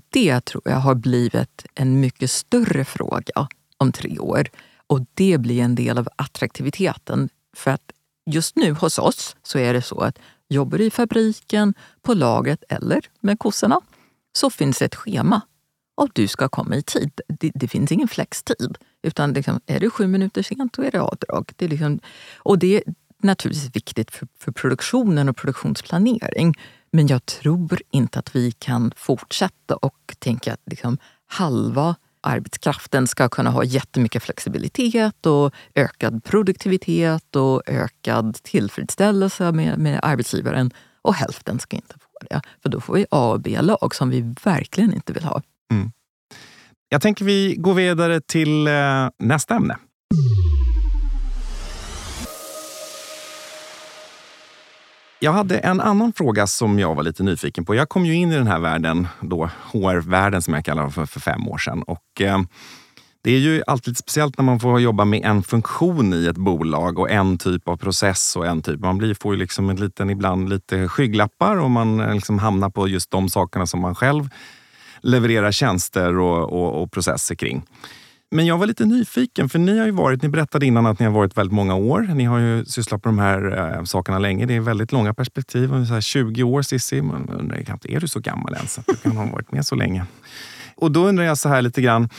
Det 0.09 0.41
tror 0.41 0.63
jag 0.65 0.75
har 0.75 0.95
blivit 0.95 1.65
en 1.75 1.99
mycket 1.99 2.31
större 2.31 2.85
fråga 2.85 3.47
om 3.79 3.91
tre 3.91 4.19
år. 4.19 4.47
Och 4.87 5.05
det 5.13 5.37
blir 5.37 5.61
en 5.61 5.75
del 5.75 5.97
av 5.97 6.07
attraktiviteten. 6.15 7.29
För 7.55 7.71
att 7.71 7.91
just 8.25 8.55
nu 8.55 8.71
hos 8.71 8.99
oss 8.99 9.35
så 9.43 9.59
är 9.59 9.73
det 9.73 9.81
så 9.81 9.99
att 9.99 10.19
jobbar 10.49 10.77
du 10.77 10.85
i 10.85 10.91
fabriken, 10.91 11.73
på 12.01 12.13
lagret 12.13 12.63
eller 12.69 13.01
med 13.19 13.39
kossorna 13.39 13.81
så 14.33 14.49
finns 14.49 14.79
det 14.79 14.85
ett 14.85 14.95
schema 14.95 15.41
och 15.97 16.09
du 16.13 16.27
ska 16.27 16.49
komma 16.49 16.75
i 16.75 16.81
tid. 16.81 17.21
Det, 17.27 17.51
det 17.55 17.67
finns 17.67 17.91
ingen 17.91 18.07
flextid. 18.07 18.77
Utan 19.03 19.33
liksom, 19.33 19.59
är 19.65 19.79
det 19.79 19.89
sju 19.89 20.07
minuter 20.07 20.43
sent, 20.43 20.73
då 20.73 20.83
är 20.83 20.91
det 20.91 21.01
avdrag. 21.01 21.51
Det 21.55 21.65
är 21.65 21.69
liksom, 21.69 21.99
och 22.37 22.59
det 22.59 22.75
är 22.75 22.83
naturligtvis 23.23 23.75
viktigt 23.75 24.11
för, 24.11 24.27
för 24.39 24.51
produktionen 24.51 25.29
och 25.29 25.37
produktionsplanering. 25.37 26.55
Men 26.91 27.07
jag 27.07 27.25
tror 27.25 27.81
inte 27.91 28.19
att 28.19 28.35
vi 28.35 28.51
kan 28.51 28.91
fortsätta 28.95 29.75
och 29.75 30.15
tänka 30.19 30.53
att 30.53 30.61
liksom, 30.65 30.97
halva 31.27 31.95
arbetskraften 32.21 33.07
ska 33.07 33.29
kunna 33.29 33.49
ha 33.49 33.63
jättemycket 33.63 34.23
flexibilitet 34.23 35.25
och 35.25 35.53
ökad 35.75 36.23
produktivitet 36.23 37.35
och 37.35 37.61
ökad 37.65 38.35
tillfredsställelse 38.43 39.51
med, 39.51 39.77
med 39.77 39.99
arbetsgivaren 40.03 40.71
och 41.01 41.15
hälften 41.15 41.59
ska 41.59 41.75
inte 41.75 41.93
få 41.93 42.27
det. 42.29 42.41
För 42.61 42.69
då 42.69 42.81
får 42.81 42.93
vi 42.93 43.05
A 43.11 43.31
och 43.31 43.41
B-lag 43.41 43.95
som 43.95 44.09
vi 44.09 44.35
verkligen 44.43 44.93
inte 44.93 45.13
vill 45.13 45.23
ha. 45.23 45.41
Mm. 45.71 45.91
Jag 46.89 47.01
tänker 47.01 47.25
vi 47.25 47.55
går 47.55 47.73
vidare 47.73 48.21
till 48.21 48.67
eh, 48.67 48.73
nästa 49.19 49.55
ämne. 49.55 49.77
Jag 55.21 55.31
hade 55.33 55.57
en 55.57 55.81
annan 55.81 56.13
fråga 56.13 56.47
som 56.47 56.79
jag 56.79 56.95
var 56.95 57.03
lite 57.03 57.23
nyfiken 57.23 57.65
på. 57.65 57.75
Jag 57.75 57.89
kom 57.89 58.05
ju 58.05 58.15
in 58.15 58.31
i 58.31 58.35
den 58.35 58.47
här 58.47 58.59
världen, 58.59 59.07
då 59.21 59.49
HR-världen 59.71 60.41
som 60.41 60.53
jag 60.53 60.65
kallar 60.65 60.89
för, 60.89 61.05
för 61.05 61.19
fem 61.19 61.47
år 61.47 61.57
sedan. 61.57 61.83
Och, 61.83 62.21
eh, 62.21 62.39
det 63.23 63.31
är 63.31 63.39
ju 63.39 63.63
alltid 63.67 63.97
speciellt 63.97 64.37
när 64.37 64.45
man 64.45 64.59
får 64.59 64.79
jobba 64.79 65.05
med 65.05 65.25
en 65.25 65.43
funktion 65.43 66.13
i 66.13 66.25
ett 66.27 66.37
bolag 66.37 66.99
och 66.99 67.11
en 67.11 67.37
typ 67.37 67.67
av 67.67 67.77
process 67.77 68.35
och 68.35 68.45
en 68.45 68.61
typ. 68.61 68.79
Man 68.79 68.97
blir, 68.97 69.13
får 69.13 69.33
ju 69.33 69.39
liksom 69.39 69.69
en 69.69 69.75
liten, 69.75 70.09
ibland 70.09 70.49
lite 70.49 70.87
skygglappar 70.87 71.57
och 71.57 71.71
man 71.71 71.99
eh, 71.99 72.13
liksom 72.13 72.39
hamnar 72.39 72.69
på 72.69 72.87
just 72.87 73.11
de 73.11 73.29
sakerna 73.29 73.65
som 73.65 73.79
man 73.79 73.95
själv 73.95 74.29
levererar 75.01 75.51
tjänster 75.51 76.17
och, 76.17 76.53
och, 76.53 76.83
och 76.83 76.91
processer 76.91 77.35
kring. 77.35 77.63
Men 78.31 78.45
jag 78.45 78.57
var 78.57 78.67
lite 78.67 78.85
nyfiken, 78.85 79.49
för 79.49 79.59
ni 79.59 79.79
har 79.79 79.85
ju 79.85 79.91
varit, 79.91 80.21
ni 80.21 80.29
berättade 80.29 80.65
innan 80.65 80.85
att 80.85 80.99
ni 80.99 81.05
har 81.05 81.13
varit 81.13 81.37
väldigt 81.37 81.53
många 81.53 81.75
år. 81.75 82.01
Ni 82.01 82.23
har 82.23 82.39
ju 82.39 82.65
sysslat 82.65 83.05
med 83.05 83.13
de 83.13 83.19
här 83.19 83.73
äh, 83.77 83.83
sakerna 83.83 84.19
länge. 84.19 84.45
Det 84.45 84.55
är 84.55 84.59
väldigt 84.59 84.91
långa 84.91 85.13
perspektiv. 85.13 85.73
Ungefär 85.73 86.01
20 86.01 86.43
år 86.43 86.61
Cissi. 86.61 87.01
Man 87.01 87.29
undrar 87.29 87.61
knappt, 87.61 87.85
är 87.85 87.99
du 87.99 88.07
så 88.07 88.19
gammal 88.19 88.53
ens? 88.53 88.79
Att 88.79 88.85
du 88.87 88.95
kan 88.95 89.17
ha 89.17 89.25
varit 89.25 89.51
med 89.51 89.65
så 89.65 89.75
länge. 89.75 90.05
Och 90.75 90.91
då 90.91 91.07
undrar 91.07 91.25
jag 91.25 91.37
så 91.37 91.49
här 91.49 91.61
lite 91.61 91.81
grann. 91.81 92.09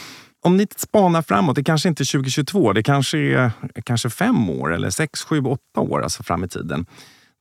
Om 0.43 0.57
ni 0.57 0.67
spanar 0.77 1.23
framåt, 1.23 1.57
det 1.57 1.65
kanske 1.65 1.89
inte 1.89 2.03
är 2.03 2.13
2022, 2.13 2.73
det 2.73 2.83
kanske 2.83 3.19
är 3.19 3.53
kanske 3.85 4.11
fem 4.11 4.51
år 4.51 4.75
eller 4.75 4.91
sex, 4.91 5.25
sju, 5.25 5.41
åtta 5.41 5.81
år 5.81 6.03
alltså 6.03 6.23
fram 6.23 6.45
i 6.45 6.49
tiden. 6.49 6.87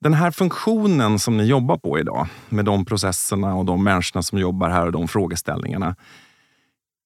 Den 0.02 0.14
här 0.14 0.32
funktionen 0.32 1.20
som 1.20 1.38
ni 1.38 1.44
jobbar 1.44 1.78
på 1.78 2.00
idag, 2.00 2.28
med 2.50 2.66
de 2.66 2.86
processerna 2.86 3.56
och 3.56 3.66
de 3.66 3.84
människorna 3.84 4.24
som 4.24 4.40
jobbar 4.40 4.70
här 4.70 4.86
och 4.86 4.92
de 4.92 5.08
frågeställningarna. 5.08 5.96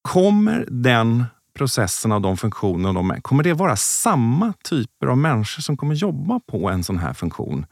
Kommer 0.02 0.66
den 0.70 1.24
processerna 1.54 2.14
och 2.14 2.22
de 2.22 2.36
funktionerna, 2.36 2.88
och 2.88 2.94
de, 2.94 3.20
kommer 3.20 3.42
det 3.42 3.52
vara 3.52 3.76
samma 3.76 4.52
typer 4.64 5.06
av 5.06 5.18
människor 5.18 5.62
som 5.62 5.76
kommer 5.76 5.94
jobba 5.94 6.40
på 6.40 6.70
en 6.70 6.84
sån 6.84 6.98
här 6.98 7.12
funktion 7.12 7.66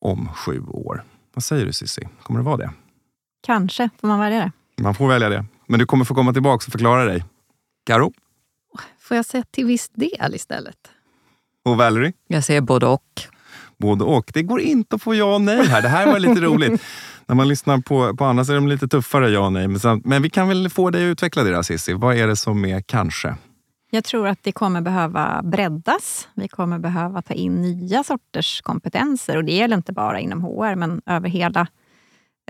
om 0.00 0.28
sju 0.34 0.62
år? 0.66 1.04
Vad 1.34 1.44
säger 1.44 1.66
du 1.66 1.72
Cissi? 1.72 2.08
Kommer 2.22 2.40
det 2.40 2.44
vara 2.44 2.56
det? 2.56 2.70
Kanske, 3.46 3.90
får 4.00 4.08
man 4.08 4.20
välja 4.20 4.38
det? 4.40 4.52
Man 4.82 4.94
får 4.94 5.08
välja 5.08 5.28
det. 5.28 5.44
Men 5.66 5.78
du 5.78 5.86
kommer 5.86 6.04
få 6.04 6.14
komma 6.14 6.32
tillbaka 6.32 6.66
och 6.66 6.72
förklara 6.72 7.04
dig. 7.04 7.24
Karo? 7.86 8.12
Får 9.00 9.16
jag 9.16 9.26
säga 9.26 9.44
till 9.50 9.66
viss 9.66 9.88
del 9.88 10.34
istället? 10.34 10.76
Och 11.64 11.76
Valerie? 11.76 12.12
Jag 12.26 12.44
säger 12.44 12.60
både 12.60 12.86
och. 12.86 13.22
Både 13.78 14.04
och. 14.04 14.30
Det 14.34 14.42
går 14.42 14.60
inte 14.60 14.96
att 14.96 15.02
få 15.02 15.14
ja 15.14 15.34
och 15.34 15.40
nej 15.40 15.66
här. 15.66 15.82
Det 15.82 15.88
här 15.88 16.06
var 16.06 16.18
lite 16.18 16.40
roligt. 16.40 16.82
När 17.28 17.34
man 17.34 17.48
lyssnar 17.48 17.78
på, 17.78 18.16
på 18.16 18.24
andra 18.24 18.44
så 18.44 18.52
är 18.52 18.56
de 18.56 18.68
lite 18.68 18.88
tuffare 18.88 19.30
ja 19.30 19.40
och 19.40 19.52
nej. 19.52 19.68
Men, 19.68 19.80
sen, 19.80 20.02
men 20.04 20.22
vi 20.22 20.30
kan 20.30 20.48
väl 20.48 20.68
få 20.68 20.90
dig 20.90 21.04
att 21.04 21.12
utveckla 21.12 21.42
det 21.42 21.64
Cissi. 21.64 21.92
Vad 21.92 22.16
är 22.16 22.26
det 22.26 22.36
som 22.36 22.64
är 22.64 22.80
kanske? 22.80 23.34
Jag 23.90 24.04
tror 24.04 24.28
att 24.28 24.42
det 24.42 24.52
kommer 24.52 24.80
behöva 24.80 25.42
breddas. 25.44 26.28
Vi 26.34 26.48
kommer 26.48 26.78
behöva 26.78 27.22
ta 27.22 27.34
in 27.34 27.62
nya 27.62 28.04
sorters 28.04 28.60
kompetenser. 28.60 29.36
Och 29.36 29.44
Det 29.44 29.52
gäller 29.52 29.76
inte 29.76 29.92
bara 29.92 30.20
inom 30.20 30.42
HR, 30.42 30.74
men 30.74 31.02
över 31.06 31.28
hela 31.28 31.66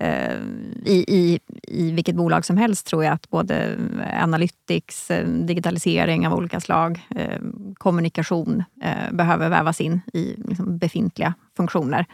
eh, 0.00 0.36
i, 0.84 1.04
i, 1.08 1.40
I 1.62 1.90
vilket 1.90 2.16
bolag 2.16 2.44
som 2.44 2.56
helst 2.56 2.86
tror 2.86 3.04
jag 3.04 3.12
att 3.12 3.30
både 3.30 3.76
eh, 4.04 4.22
analytics, 4.22 5.10
eh, 5.10 5.28
digitalisering 5.28 6.26
av 6.26 6.34
olika 6.34 6.60
slag, 6.60 7.06
eh, 7.10 7.40
kommunikation 7.74 8.64
eh, 8.82 9.12
behöver 9.12 9.48
vävas 9.48 9.80
in 9.80 10.00
i 10.12 10.34
liksom, 10.48 10.78
befintliga 10.78 11.34
funktioner. 11.56 12.06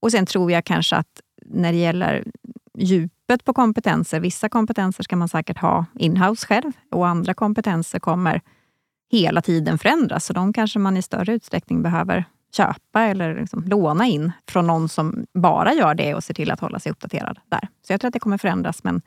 Och 0.00 0.12
Sen 0.12 0.26
tror 0.26 0.52
jag 0.52 0.64
kanske 0.64 0.96
att 0.96 1.20
när 1.50 1.72
det 1.72 1.78
gäller 1.78 2.24
djupet 2.78 3.44
på 3.44 3.52
kompetenser, 3.52 4.20
vissa 4.20 4.48
kompetenser 4.48 5.02
ska 5.04 5.16
man 5.16 5.28
säkert 5.28 5.58
ha 5.58 5.84
inhouse 5.98 6.46
själv 6.46 6.72
och 6.90 7.08
andra 7.08 7.34
kompetenser 7.34 7.98
kommer 7.98 8.40
hela 9.10 9.42
tiden 9.42 9.78
förändras. 9.78 10.24
Så 10.24 10.32
de 10.32 10.52
kanske 10.52 10.78
man 10.78 10.96
i 10.96 11.02
större 11.02 11.32
utsträckning 11.32 11.82
behöver 11.82 12.24
köpa 12.56 13.02
eller 13.02 13.34
liksom 13.40 13.64
låna 13.64 14.06
in 14.06 14.32
från 14.48 14.66
någon 14.66 14.88
som 14.88 15.26
bara 15.34 15.74
gör 15.74 15.94
det 15.94 16.14
och 16.14 16.24
ser 16.24 16.34
till 16.34 16.50
att 16.50 16.60
hålla 16.60 16.78
sig 16.78 16.92
uppdaterad 16.92 17.38
där. 17.48 17.68
Så 17.86 17.92
jag 17.92 18.00
tror 18.00 18.08
att 18.08 18.12
det 18.12 18.20
kommer 18.20 18.38
förändras, 18.38 18.84
men 18.84 19.02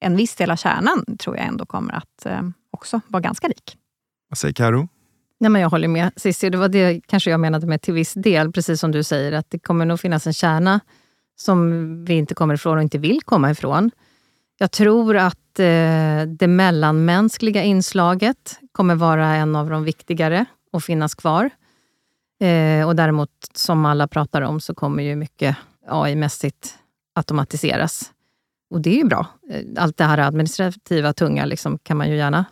en 0.00 0.16
viss 0.16 0.36
del 0.36 0.50
av 0.50 0.56
kärnan 0.56 1.16
tror 1.18 1.36
jag 1.36 1.46
ändå 1.46 1.66
kommer 1.66 1.92
att 1.92 2.26
eh, 2.26 2.42
också 2.70 3.00
vara 3.08 3.20
ganska 3.20 3.48
lik. 3.48 3.76
Vad 4.28 4.38
säger 4.38 4.54
Karo? 4.54 4.88
Nej, 5.40 5.50
men 5.50 5.62
jag 5.62 5.70
håller 5.70 5.88
med 5.88 6.10
Cissi. 6.16 6.50
Det 6.50 6.58
var 6.58 6.68
det 6.68 7.00
kanske 7.06 7.30
jag 7.30 7.40
menade 7.40 7.66
med 7.66 7.82
till 7.82 7.94
viss 7.94 8.14
del, 8.14 8.52
precis 8.52 8.80
som 8.80 8.92
du 8.92 9.02
säger, 9.02 9.32
att 9.32 9.50
det 9.50 9.58
kommer 9.58 9.84
nog 9.84 10.00
finnas 10.00 10.26
en 10.26 10.32
kärna 10.32 10.80
som 11.42 12.04
vi 12.04 12.14
inte 12.14 12.34
kommer 12.34 12.54
ifrån 12.54 12.76
och 12.76 12.82
inte 12.82 12.98
vill 12.98 13.20
komma 13.22 13.50
ifrån. 13.50 13.90
Jag 14.58 14.70
tror 14.70 15.16
att 15.16 15.58
eh, 15.58 16.22
det 16.26 16.46
mellanmänskliga 16.46 17.62
inslaget 17.62 18.58
kommer 18.72 18.94
vara 18.94 19.26
en 19.26 19.56
av 19.56 19.70
de 19.70 19.84
viktigare 19.84 20.44
och 20.72 20.82
finnas 20.82 21.14
kvar. 21.14 21.50
Eh, 22.40 22.88
och 22.88 22.96
däremot, 22.96 23.30
som 23.54 23.86
alla 23.86 24.08
pratar 24.08 24.42
om, 24.42 24.60
så 24.60 24.74
kommer 24.74 25.02
ju 25.02 25.16
mycket 25.16 25.56
AI-mässigt 25.88 26.74
automatiseras. 27.14 28.12
Och 28.70 28.80
det 28.80 28.90
är 28.90 28.96
ju 28.96 29.04
bra. 29.04 29.26
Eh, 29.50 29.64
allt 29.76 29.96
det 29.96 30.04
här 30.04 30.18
administrativa, 30.18 31.12
tunga, 31.12 31.44
liksom, 31.44 31.78
kan 31.78 31.96
man 31.96 32.10
ju 32.10 32.16
gärna 32.16 32.44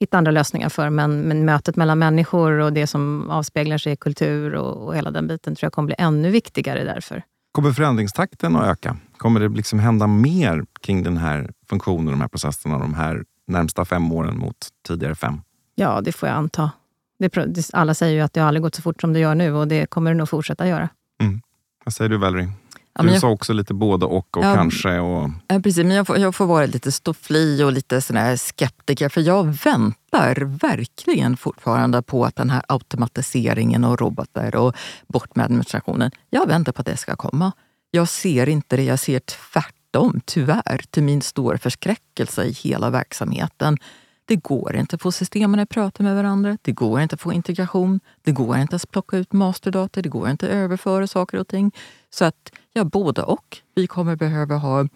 hitta 0.00 0.18
andra 0.18 0.30
lösningar 0.30 0.68
för. 0.68 0.90
Men, 0.90 1.20
men 1.20 1.44
mötet 1.44 1.76
mellan 1.76 1.98
människor 1.98 2.52
och 2.52 2.72
det 2.72 2.86
som 2.86 3.30
avspeglar 3.30 3.78
sig 3.78 3.92
i 3.92 3.96
kultur 3.96 4.54
och, 4.54 4.86
och 4.86 4.96
hela 4.96 5.10
den 5.10 5.26
biten 5.26 5.56
tror 5.56 5.66
jag 5.66 5.72
kommer 5.72 5.86
bli 5.86 5.94
ännu 5.98 6.30
viktigare 6.30 6.84
därför. 6.84 7.22
Kommer 7.52 7.72
förändringstakten 7.72 8.56
att 8.56 8.66
öka? 8.66 8.96
Kommer 9.16 9.40
det 9.40 9.48
liksom 9.48 9.78
hända 9.78 10.06
mer 10.06 10.64
kring 10.80 11.02
den 11.02 11.16
här 11.16 11.50
funktionen, 11.68 12.06
de 12.06 12.20
här 12.20 12.28
processerna, 12.28 12.78
de 12.78 12.94
här 12.94 13.24
närmsta 13.46 13.84
fem 13.84 14.12
åren 14.12 14.38
mot 14.38 14.56
tidigare 14.86 15.14
fem? 15.14 15.40
Ja, 15.74 16.00
det 16.00 16.12
får 16.12 16.28
jag 16.28 16.38
anta. 16.38 16.70
Det, 17.18 17.70
alla 17.72 17.94
säger 17.94 18.14
ju 18.14 18.20
att 18.20 18.32
det 18.32 18.40
har 18.40 18.48
aldrig 18.48 18.62
gått 18.62 18.74
så 18.74 18.82
fort 18.82 19.00
som 19.00 19.12
det 19.12 19.18
gör 19.18 19.34
nu 19.34 19.52
och 19.52 19.68
det 19.68 19.86
kommer 19.86 20.10
det 20.10 20.16
nog 20.16 20.28
fortsätta 20.28 20.68
göra. 20.68 20.88
Mm. 21.22 21.40
Vad 21.84 21.94
säger 21.94 22.08
du 22.08 22.16
Valerie? 22.16 22.52
Ja, 22.94 23.02
du 23.02 23.10
jag, 23.10 23.20
sa 23.20 23.28
också 23.28 23.52
lite 23.52 23.74
både 23.74 24.06
och 24.06 24.36
och 24.36 24.44
ja, 24.44 24.54
kanske. 24.54 24.98
Och... 24.98 25.30
Ja, 25.48 25.60
precis, 25.60 25.84
men 25.84 25.96
jag 25.96 26.06
får, 26.06 26.18
jag 26.18 26.34
får 26.34 26.46
vara 26.46 26.66
lite 26.66 26.92
stofflig 26.92 27.66
och 27.66 27.72
lite 27.72 28.00
sån 28.00 28.16
här 28.16 28.36
skeptiker. 28.36 29.08
För 29.08 29.20
jag 29.20 29.44
väntar 29.44 30.34
verkligen 30.68 31.36
fortfarande 31.36 32.02
på 32.02 32.24
att 32.24 32.36
den 32.36 32.50
här 32.50 32.62
automatiseringen 32.68 33.84
och 33.84 34.00
robotar 34.00 34.56
och 34.56 34.76
bort 35.08 35.36
med 35.36 35.44
administrationen. 35.44 36.10
Jag 36.30 36.46
väntar 36.46 36.72
på 36.72 36.80
att 36.80 36.86
det 36.86 36.96
ska 36.96 37.16
komma. 37.16 37.52
Jag 37.90 38.08
ser 38.08 38.48
inte 38.48 38.76
det. 38.76 38.84
Jag 38.84 38.98
ser 38.98 39.20
tvärtom, 39.20 40.20
tyvärr, 40.24 40.84
till 40.90 41.02
min 41.02 41.22
stora 41.22 41.58
förskräckelse 41.58 42.44
i 42.44 42.52
hela 42.52 42.90
verksamheten. 42.90 43.78
Det 44.24 44.36
går 44.36 44.76
inte 44.76 44.96
att 44.96 45.02
få 45.02 45.12
systemen 45.12 45.60
att 45.60 45.68
prata 45.68 46.02
med 46.02 46.16
varandra. 46.16 46.58
Det 46.62 46.72
går 46.72 47.00
inte 47.00 47.14
att 47.14 47.20
få 47.20 47.32
integration. 47.32 48.00
Det 48.22 48.32
går 48.32 48.58
inte 48.58 48.76
att 48.76 48.90
plocka 48.90 49.16
ut 49.16 49.32
masterdata. 49.32 50.02
Det 50.02 50.08
går 50.08 50.30
inte 50.30 50.46
att 50.46 50.52
överföra 50.52 51.06
saker 51.06 51.38
och 51.38 51.48
ting. 51.48 51.72
Så 52.10 52.24
att, 52.24 52.52
ja, 52.72 52.84
både 52.84 53.22
och. 53.22 53.58
Vi 53.74 53.86
kommer 53.86 54.16
behöva 54.16 54.56
ha 54.56 54.88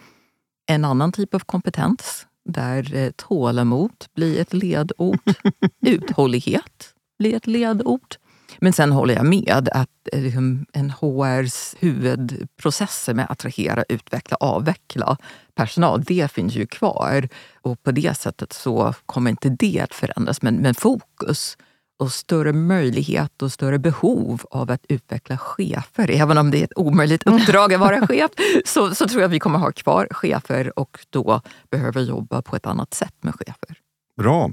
en 0.66 0.84
annan 0.84 1.12
typ 1.12 1.34
av 1.34 1.38
kompetens 1.38 2.26
där 2.44 2.94
eh, 2.94 3.10
tålamod 3.10 4.04
blir 4.14 4.40
ett 4.40 4.52
ledord. 4.52 5.18
Uthållighet 5.86 6.94
blir 7.18 7.34
ett 7.34 7.46
ledord. 7.46 8.16
Men 8.58 8.72
sen 8.72 8.92
håller 8.92 9.14
jag 9.14 9.26
med 9.26 9.68
att 9.72 10.08
eh, 10.12 10.22
liksom, 10.22 10.66
en 10.72 10.90
HRs 10.90 11.74
huvudprocesser 11.78 13.14
med 13.14 13.24
att 13.24 13.30
attrahera, 13.30 13.84
utveckla, 13.88 14.36
avveckla 14.40 15.16
personal, 15.54 16.04
det 16.04 16.32
finns 16.32 16.54
ju 16.54 16.66
kvar. 16.66 17.28
Och 17.62 17.82
på 17.82 17.90
det 17.90 18.16
sättet 18.16 18.52
så 18.52 18.94
kommer 19.06 19.30
inte 19.30 19.48
det 19.48 19.80
att 19.80 19.94
förändras. 19.94 20.42
Men, 20.42 20.56
men 20.56 20.74
fokus 20.74 21.56
och 22.04 22.12
större 22.12 22.52
möjlighet 22.52 23.42
och 23.42 23.52
större 23.52 23.78
behov 23.78 24.42
av 24.50 24.70
att 24.70 24.84
utveckla 24.88 25.38
chefer. 25.38 26.10
Även 26.10 26.38
om 26.38 26.50
det 26.50 26.58
är 26.58 26.64
ett 26.64 26.76
omöjligt 26.76 27.26
uppdrag 27.26 27.74
att 27.74 27.80
vara 27.80 28.06
chef 28.06 28.30
så, 28.64 28.94
så 28.94 29.08
tror 29.08 29.20
jag 29.20 29.28
att 29.28 29.34
vi 29.34 29.38
kommer 29.38 29.58
ha 29.58 29.72
kvar 29.72 30.08
chefer 30.10 30.78
och 30.78 30.98
då 31.10 31.40
behöver 31.70 32.00
jobba 32.00 32.42
på 32.42 32.56
ett 32.56 32.66
annat 32.66 32.94
sätt 32.94 33.14
med 33.20 33.34
chefer. 33.34 33.76
Bra. 34.16 34.50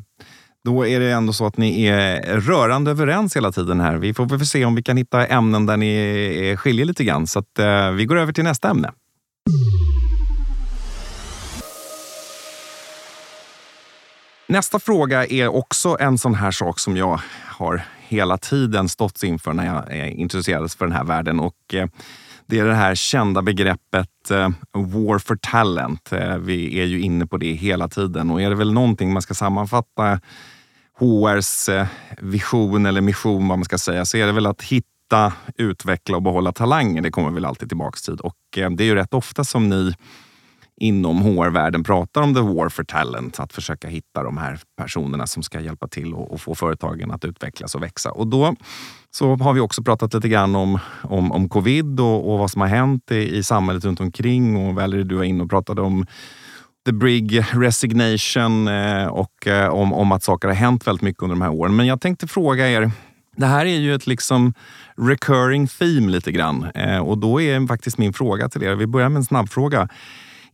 Då 0.63 0.87
är 0.87 0.99
det 0.99 1.11
ändå 1.11 1.33
så 1.33 1.45
att 1.45 1.57
ni 1.57 1.85
är 1.85 2.39
rörande 2.39 2.91
överens 2.91 3.35
hela 3.35 3.51
tiden 3.51 3.79
här. 3.79 3.95
Vi 3.95 4.13
får 4.13 4.25
väl 4.25 4.45
se 4.45 4.65
om 4.65 4.75
vi 4.75 4.83
kan 4.83 4.97
hitta 4.97 5.25
ämnen 5.25 5.65
där 5.65 5.77
ni 5.77 6.55
skiljer 6.57 6.85
lite 6.85 7.03
grann. 7.03 7.27
Så 7.27 7.39
att, 7.39 7.59
eh, 7.59 7.91
vi 7.91 8.05
går 8.05 8.17
över 8.17 8.33
till 8.33 8.43
nästa 8.43 8.69
ämne. 8.69 8.91
Nästa 14.51 14.79
fråga 14.79 15.25
är 15.25 15.47
också 15.47 15.97
en 15.99 16.17
sån 16.17 16.35
här 16.35 16.51
sak 16.51 16.79
som 16.79 16.97
jag 16.97 17.21
har 17.45 17.81
hela 18.07 18.37
tiden 18.37 18.89
stått 18.89 19.23
inför 19.23 19.53
när 19.53 19.65
jag 19.65 19.99
eh, 19.99 20.19
intresserades 20.19 20.75
för 20.75 20.85
den 20.85 20.95
här 20.95 21.03
världen. 21.03 21.39
Och 21.39 21.73
eh, 21.73 21.87
det 22.45 22.59
är 22.59 22.65
det 22.65 22.75
här 22.75 22.95
kända 22.95 23.41
begreppet 23.41 24.31
eh, 24.31 24.49
War 24.73 25.19
for 25.19 25.35
Talent. 25.35 26.09
Vi 26.39 26.79
är 26.79 26.85
ju 26.85 27.01
inne 27.01 27.27
på 27.27 27.37
det 27.37 27.53
hela 27.53 27.87
tiden 27.87 28.31
och 28.31 28.41
är 28.41 28.49
det 28.49 28.55
väl 28.55 28.73
någonting 28.73 29.13
man 29.13 29.21
ska 29.21 29.33
sammanfatta 29.33 30.19
HRs 30.99 31.69
vision 32.19 32.85
eller 32.85 33.01
mission, 33.01 33.47
vad 33.47 33.57
man 33.57 33.65
ska 33.65 33.77
säga, 33.77 34.05
så 34.05 34.17
är 34.17 34.25
det 34.25 34.31
väl 34.31 34.45
att 34.45 34.61
hitta, 34.61 35.33
utveckla 35.57 36.15
och 36.15 36.23
behålla 36.23 36.51
talanger. 36.51 37.01
Det 37.01 37.11
kommer 37.11 37.31
väl 37.31 37.45
alltid 37.45 37.69
tillbaks 37.69 38.01
till. 38.01 38.19
Och 38.19 38.37
det 38.51 38.83
är 38.83 38.85
ju 38.85 38.95
rätt 38.95 39.13
ofta 39.13 39.43
som 39.43 39.69
ni 39.69 39.93
inom 40.81 41.21
HR-världen 41.21 41.83
pratar 41.83 42.21
om 42.21 42.33
the 42.33 42.41
war 42.41 42.69
for 42.69 42.83
talent. 42.83 43.39
Att 43.39 43.53
försöka 43.53 43.87
hitta 43.87 44.23
de 44.23 44.37
här 44.37 44.59
personerna 44.77 45.27
som 45.27 45.43
ska 45.43 45.59
hjälpa 45.59 45.87
till 45.87 46.13
och, 46.13 46.41
få 46.41 46.55
företagen 46.55 47.11
att 47.11 47.25
utvecklas 47.25 47.75
och 47.75 47.83
växa. 47.83 48.11
Och 48.11 48.27
då 48.27 48.55
så 49.11 49.35
har 49.35 49.53
vi 49.53 49.59
också 49.59 49.83
pratat 49.83 50.13
lite 50.13 50.29
grann 50.29 50.55
om, 50.55 50.79
om, 51.01 51.31
om 51.31 51.49
covid 51.49 51.99
och, 51.99 52.33
och 52.33 52.39
vad 52.39 52.51
som 52.51 52.61
har 52.61 52.67
hänt 52.67 53.11
i, 53.11 53.37
i 53.37 53.43
samhället 53.43 53.85
runt 53.85 53.99
omkring. 53.99 54.57
Och 54.57 54.75
Valerie, 54.75 55.03
du 55.03 55.15
var 55.15 55.23
inne 55.23 55.43
och 55.43 55.49
pratade 55.49 55.81
om 55.81 56.05
the 56.85 56.91
big 56.91 57.45
resignation 57.51 58.67
eh, 58.67 59.07
och 59.07 59.47
eh, 59.47 59.69
om, 59.69 59.93
om 59.93 60.11
att 60.11 60.23
saker 60.23 60.47
har 60.47 60.55
hänt 60.55 60.87
väldigt 60.87 61.01
mycket 61.01 61.23
under 61.23 61.35
de 61.35 61.41
här 61.41 61.51
åren. 61.51 61.75
Men 61.75 61.87
jag 61.87 62.01
tänkte 62.01 62.27
fråga 62.27 62.69
er, 62.69 62.91
det 63.35 63.45
här 63.45 63.65
är 63.65 63.79
ju 63.79 63.95
ett 63.95 64.07
liksom 64.07 64.53
recurring 64.97 65.67
theme 65.67 66.11
lite 66.11 66.31
grann. 66.31 66.63
Eh, 66.75 66.99
och 66.99 67.17
då 67.17 67.41
är 67.41 67.67
faktiskt 67.67 67.97
min 67.97 68.13
fråga 68.13 68.49
till 68.49 68.63
er, 68.63 68.75
vi 68.75 68.87
börjar 68.87 69.09
med 69.09 69.17
en 69.17 69.25
snabbfråga. 69.25 69.89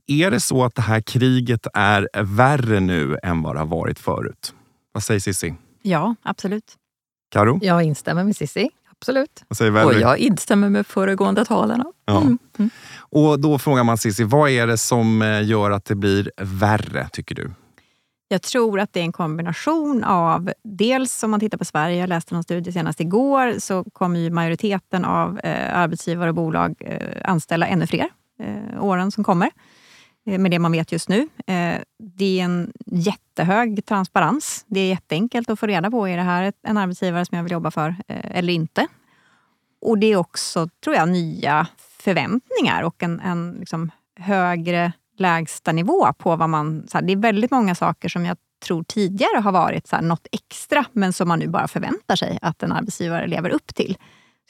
Är 0.07 0.31
det 0.31 0.39
så 0.39 0.63
att 0.63 0.75
det 0.75 0.81
här 0.81 1.01
kriget 1.01 1.67
är 1.73 2.07
värre 2.23 2.79
nu 2.79 3.17
än 3.23 3.41
vad 3.41 3.55
det 3.55 3.59
har 3.59 3.65
varit 3.65 3.99
förut? 3.99 4.53
Vad 4.91 5.03
säger 5.03 5.19
Cissi? 5.19 5.55
Ja, 5.81 6.15
absolut. 6.21 6.75
Karo? 7.29 7.59
Jag 7.61 7.83
instämmer 7.83 8.23
med 8.23 8.35
Cissi. 8.35 8.69
Absolut. 8.91 9.43
Vad 9.47 9.57
säger 9.57 9.85
Och 9.85 9.93
jag 9.93 10.17
instämmer 10.17 10.69
med 10.69 10.87
föregående 10.87 11.45
talarna. 11.45 11.85
Ja. 12.05 12.21
Mm. 12.21 12.37
Mm. 12.57 12.69
Och 12.97 13.39
då 13.39 13.59
frågar 13.59 13.83
man 13.83 13.97
Cissi, 13.97 14.23
vad 14.23 14.49
är 14.49 14.67
det 14.67 14.77
som 14.77 15.21
eh, 15.21 15.47
gör 15.47 15.71
att 15.71 15.85
det 15.85 15.95
blir 15.95 16.31
värre, 16.37 17.09
tycker 17.11 17.35
du? 17.35 17.51
Jag 18.27 18.41
tror 18.41 18.79
att 18.79 18.93
det 18.93 18.99
är 18.99 19.03
en 19.03 19.11
kombination 19.11 20.03
av, 20.03 20.51
dels 20.63 21.23
om 21.23 21.31
man 21.31 21.39
tittar 21.39 21.57
på 21.57 21.65
Sverige, 21.65 21.99
jag 21.99 22.09
läste 22.09 22.33
någon 22.33 22.43
studie 22.43 22.71
senast 22.71 22.99
igår, 22.99 23.59
så 23.59 23.83
kommer 23.83 24.19
ju 24.19 24.29
majoriteten 24.29 25.05
av 25.05 25.39
eh, 25.39 25.77
arbetsgivare 25.77 26.29
och 26.29 26.35
bolag 26.35 26.75
eh, 26.79 27.31
anställa 27.31 27.67
ännu 27.67 27.87
fler 27.87 28.09
eh, 28.39 28.83
åren 28.83 29.11
som 29.11 29.23
kommer. 29.23 29.49
Eh, 30.27 30.39
med 30.39 30.51
det 30.51 30.59
man 30.59 30.71
vet 30.71 30.91
just 30.91 31.09
nu. 31.09 31.29
Eh, 31.47 31.81
det 31.99 32.39
är 32.39 32.43
en 32.43 32.71
jättehög 32.85 33.85
transparens. 33.85 34.65
Det 34.67 34.79
är 34.79 34.89
jätteenkelt 34.89 35.49
att 35.49 35.59
få 35.59 35.67
reda 35.67 35.91
på, 35.91 36.07
är 36.07 36.17
det 36.17 36.23
här 36.23 36.53
en 36.63 36.77
arbetsgivare 36.77 37.25
som 37.25 37.35
jag 37.35 37.43
vill 37.43 37.51
jobba 37.51 37.71
för 37.71 37.89
eh, 38.07 38.37
eller 38.37 38.53
inte? 38.53 38.87
Och 39.81 39.97
det 39.97 40.11
är 40.11 40.15
också, 40.15 40.69
tror 40.83 40.95
jag, 40.95 41.09
nya 41.09 41.67
förväntningar 41.77 42.83
och 42.83 43.03
en, 43.03 43.19
en 43.19 43.55
liksom 43.59 43.91
högre 44.19 44.91
lägstanivå 45.17 46.13
på 46.13 46.35
vad 46.35 46.49
man... 46.49 46.87
Så 46.87 46.97
här, 46.97 47.05
det 47.05 47.13
är 47.13 47.17
väldigt 47.17 47.51
många 47.51 47.75
saker 47.75 48.09
som 48.09 48.25
jag 48.25 48.37
tror 48.65 48.83
tidigare 48.83 49.39
har 49.39 49.51
varit 49.51 49.87
så 49.87 49.95
här, 49.95 50.03
något 50.03 50.27
extra, 50.31 50.85
men 50.91 51.13
som 51.13 51.27
man 51.27 51.39
nu 51.39 51.47
bara 51.47 51.67
förväntar 51.67 52.15
sig 52.15 52.39
att 52.41 52.63
en 52.63 52.71
arbetsgivare 52.71 53.27
lever 53.27 53.49
upp 53.49 53.75
till. 53.75 53.93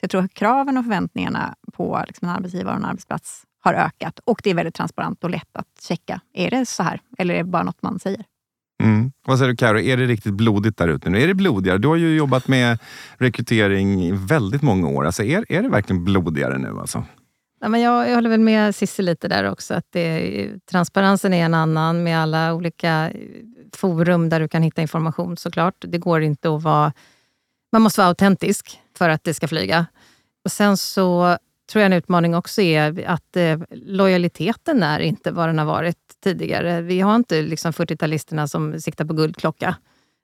jag 0.00 0.10
tror 0.10 0.24
att 0.24 0.34
kraven 0.34 0.78
och 0.78 0.84
förväntningarna 0.84 1.54
på 1.72 2.04
liksom 2.06 2.28
en 2.28 2.34
arbetsgivare 2.34 2.74
och 2.74 2.80
en 2.80 2.84
arbetsplats 2.84 3.44
har 3.60 3.74
ökat. 3.74 4.20
Och 4.24 4.40
det 4.44 4.50
är 4.50 4.54
väldigt 4.54 4.74
transparent 4.74 5.24
och 5.24 5.30
lätt 5.30 5.56
att 5.56 5.66
checka. 5.80 6.20
Är 6.34 6.50
det 6.50 6.66
så 6.66 6.82
här? 6.82 7.00
Eller 7.18 7.34
är 7.34 7.38
det 7.38 7.44
bara 7.44 7.62
något 7.62 7.82
man 7.82 7.98
säger? 7.98 8.24
Mm. 8.82 9.12
Vad 9.26 9.38
säger 9.38 9.50
du 9.50 9.56
Karo, 9.56 9.80
är 9.80 9.96
det 9.96 10.06
riktigt 10.06 10.34
blodigt 10.34 10.76
där 10.76 10.88
ute 10.88 11.10
nu? 11.10 11.22
Är 11.22 11.26
det 11.26 11.34
blodigare? 11.34 11.78
Du 11.78 11.88
har 11.88 11.96
ju 11.96 12.16
jobbat 12.16 12.48
med 12.48 12.78
rekrytering 13.16 14.02
i 14.02 14.12
väldigt 14.12 14.62
många 14.62 14.88
år. 14.88 15.06
Alltså 15.06 15.22
är, 15.22 15.52
är 15.52 15.62
det 15.62 15.68
verkligen 15.68 16.04
blodigare 16.04 16.58
nu? 16.58 16.78
Alltså? 16.80 17.04
Ja, 17.60 17.68
men 17.68 17.80
jag, 17.80 18.08
jag 18.08 18.14
håller 18.14 18.30
väl 18.30 18.40
med 18.40 18.74
Cissi 18.74 19.02
lite 19.02 19.28
där 19.28 19.50
också. 19.50 19.74
Att 19.74 19.86
det, 19.90 20.50
transparensen 20.70 21.34
är 21.34 21.44
en 21.44 21.54
annan 21.54 22.02
med 22.02 22.18
alla 22.18 22.54
olika 22.54 23.10
forum 23.76 24.28
där 24.28 24.40
du 24.40 24.48
kan 24.48 24.62
hitta 24.62 24.82
information 24.82 25.36
såklart. 25.36 25.74
Det 25.88 25.98
går 25.98 26.22
inte 26.22 26.54
att 26.54 26.62
vara... 26.62 26.92
Man 27.72 27.82
måste 27.82 28.00
vara 28.00 28.08
autentisk 28.08 28.80
för 28.98 29.08
att 29.08 29.24
det 29.24 29.34
ska 29.34 29.48
flyga. 29.48 29.86
Och 30.44 30.52
Sen 30.52 30.76
så 30.76 31.38
tror 31.68 31.80
jag 31.82 31.86
en 31.86 31.92
utmaning 31.92 32.34
också 32.34 32.62
är 32.62 33.06
att 33.06 33.36
eh, 33.36 33.58
lojaliteten 33.70 34.82
är 34.82 35.00
inte 35.00 35.30
vad 35.30 35.48
den 35.48 35.58
har 35.58 35.66
varit 35.66 35.96
tidigare. 36.22 36.80
Vi 36.80 37.00
har 37.00 37.16
inte 37.16 37.42
liksom 37.42 37.72
40-talisterna 37.72 38.46
som 38.46 38.80
siktar 38.80 39.04
på 39.04 39.14
guldklocka, 39.14 39.76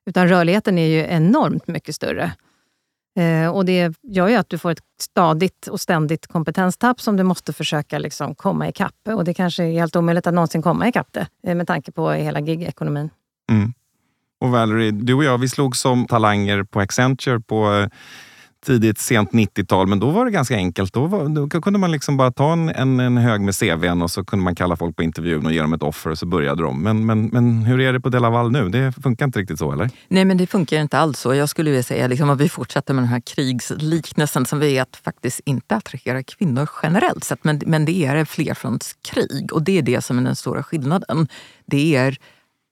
utan 0.07 0.29
rörligheten 0.29 0.79
är 0.79 0.87
ju 0.87 1.07
enormt 1.09 1.67
mycket 1.67 1.95
större. 1.95 2.33
Eh, 3.19 3.49
och 3.49 3.65
Det 3.65 3.95
gör 4.03 4.29
ju 4.29 4.35
att 4.35 4.49
du 4.49 4.59
får 4.59 4.71
ett 4.71 4.83
stadigt 5.01 5.67
och 5.67 5.81
ständigt 5.81 6.27
kompetenstapp 6.27 7.01
som 7.01 7.17
du 7.17 7.23
måste 7.23 7.53
försöka 7.53 7.99
liksom 7.99 8.35
komma 8.35 8.69
ikapp. 8.69 8.95
Och 9.09 9.25
det 9.25 9.35
kanske 9.35 9.65
är 9.65 9.73
helt 9.73 9.97
omöjligt 9.97 10.27
att 10.27 10.35
någonsin 10.35 10.63
komma 10.63 10.89
ikapp 10.89 11.09
det, 11.13 11.27
eh, 11.47 11.55
med 11.55 11.67
tanke 11.67 11.93
på 11.93 12.11
hela 12.11 12.41
gigekonomin. 12.41 13.11
Mm. 13.51 13.73
Och 14.41 14.51
Valerie, 14.51 14.91
du 14.91 15.15
och 15.15 15.25
jag 15.25 15.39
vi 15.39 15.49
slog 15.49 15.77
som 15.77 16.07
talanger 16.07 16.63
på 16.63 16.81
Accenture 16.81 17.41
på 17.41 17.73
eh, 17.73 17.89
tidigt, 18.65 18.99
sent 18.99 19.31
90-tal, 19.31 19.87
men 19.87 20.01
då 20.01 20.11
var 20.11 20.25
det 20.25 20.31
ganska 20.31 20.57
enkelt. 20.57 20.93
Då, 20.93 21.07
var, 21.07 21.29
då 21.29 21.61
kunde 21.61 21.79
man 21.79 21.93
liksom 21.93 22.17
bara 22.17 22.33
ta 22.33 22.53
en, 22.53 22.69
en, 22.69 23.01
en, 23.01 23.17
hög 23.17 23.41
med 23.41 23.55
CVn 23.55 24.03
och 24.03 24.11
så 24.11 24.25
kunde 24.25 24.45
man 24.45 24.55
kalla 24.55 24.77
folk 24.77 24.97
på 24.97 25.03
intervjun 25.03 25.47
och 25.47 25.53
ge 25.53 25.61
dem 25.61 25.73
ett 25.73 25.83
offer 25.83 26.11
och 26.11 26.19
så 26.19 26.27
började 26.27 26.63
de. 26.63 26.83
Men, 26.83 27.07
men, 27.07 27.27
men 27.27 27.63
hur 27.63 27.81
är 27.81 27.93
det 27.93 28.01
på 28.01 28.09
Delaval 28.09 28.53
nu? 28.53 28.69
Det 28.69 28.93
funkar 29.03 29.25
inte 29.25 29.39
riktigt 29.39 29.59
så, 29.59 29.73
eller? 29.73 29.91
Nej, 30.09 30.25
men 30.25 30.37
det 30.37 30.47
funkar 30.47 30.81
inte 30.81 30.99
alls 30.99 31.19
så. 31.19 31.35
Jag 31.35 31.49
skulle 31.49 31.71
vilja 31.71 31.83
säga 31.83 32.07
liksom 32.07 32.31
att 32.31 32.41
vi 32.41 32.49
fortsätter 32.49 32.95
med 32.95 33.03
den 33.03 33.11
här 33.11 33.21
krigsliknelsen 33.21 34.47
som 34.47 34.59
vi 34.59 34.79
att 34.79 34.97
faktiskt 35.05 35.41
inte 35.45 35.77
attraherar 35.77 36.23
kvinnor 36.23 36.69
generellt 36.83 37.25
sett, 37.25 37.45
men, 37.45 37.61
men 37.67 37.85
det 37.85 38.05
är 38.07 38.25
flerfrontskrig 38.25 39.53
och 39.53 39.63
det 39.63 39.79
är 39.79 39.83
det 39.83 40.05
som 40.05 40.19
är 40.19 40.23
den 40.23 40.37
stora 40.37 40.63
skillnaden. 40.63 41.29
Det 41.67 41.97
är 41.97 42.19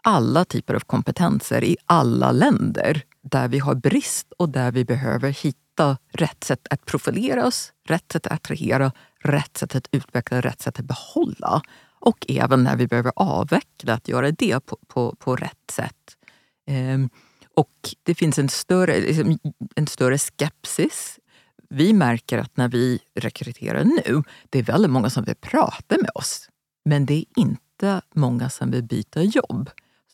alla 0.03 0.45
typer 0.45 0.75
av 0.75 0.81
kompetenser 0.81 1.65
i 1.65 1.77
alla 1.87 2.33
länder 2.33 3.03
där 3.23 3.49
vi 3.49 3.59
har 3.59 3.75
brist 3.75 4.33
och 4.39 4.49
där 4.49 4.73
vi 4.73 4.85
behöver 4.85 5.31
hitta 5.73 5.99
rätt 6.13 6.45
sätt 6.45 6.67
att 6.71 6.87
profilera 6.87 7.47
oss, 7.47 7.73
rätt 7.89 8.13
sätt 8.13 8.27
att 8.27 8.33
attrahera, 8.33 8.93
rätt 9.25 9.57
sätt 9.57 9.75
att 9.75 9.89
utveckla, 9.93 10.41
rätt 10.41 10.61
sätt 10.61 10.79
att 10.79 10.85
behålla. 10.85 11.63
Och 12.01 12.27
även 12.29 12.65
när 12.65 12.77
vi 12.77 12.87
behöver 12.87 13.13
avveckla, 13.17 13.95
att 13.95 14.09
göra 14.09 14.31
det 14.31 14.61
på, 14.67 14.79
på, 14.87 15.17
på 15.19 15.37
rätt 15.37 15.71
sätt. 15.73 16.17
Ehm, 16.67 17.11
och 17.57 17.95
det 18.03 18.15
finns 18.15 18.39
en 18.39 18.49
större, 18.49 19.01
liksom, 19.01 19.39
en 19.77 19.87
större 19.87 20.19
skepsis. 20.19 21.19
Vi 21.71 21.93
märker 21.93 22.39
att 22.39 22.57
när 22.57 22.69
vi 22.69 23.01
rekryterar 23.15 23.85
nu, 23.85 24.23
det 24.51 24.59
är 24.59 24.63
väldigt 24.63 24.91
många 24.91 25.11
som 25.11 25.25
vill 25.25 25.35
prata 25.41 25.97
med 26.01 26.11
oss. 26.15 26.49
Men 26.85 27.07
det 27.07 27.15
är 27.15 27.25
inte 27.37 28.01
många 28.15 28.51
som 28.51 28.71
vill 28.71 28.83
byta 28.83 29.23
jobb. 29.23 29.71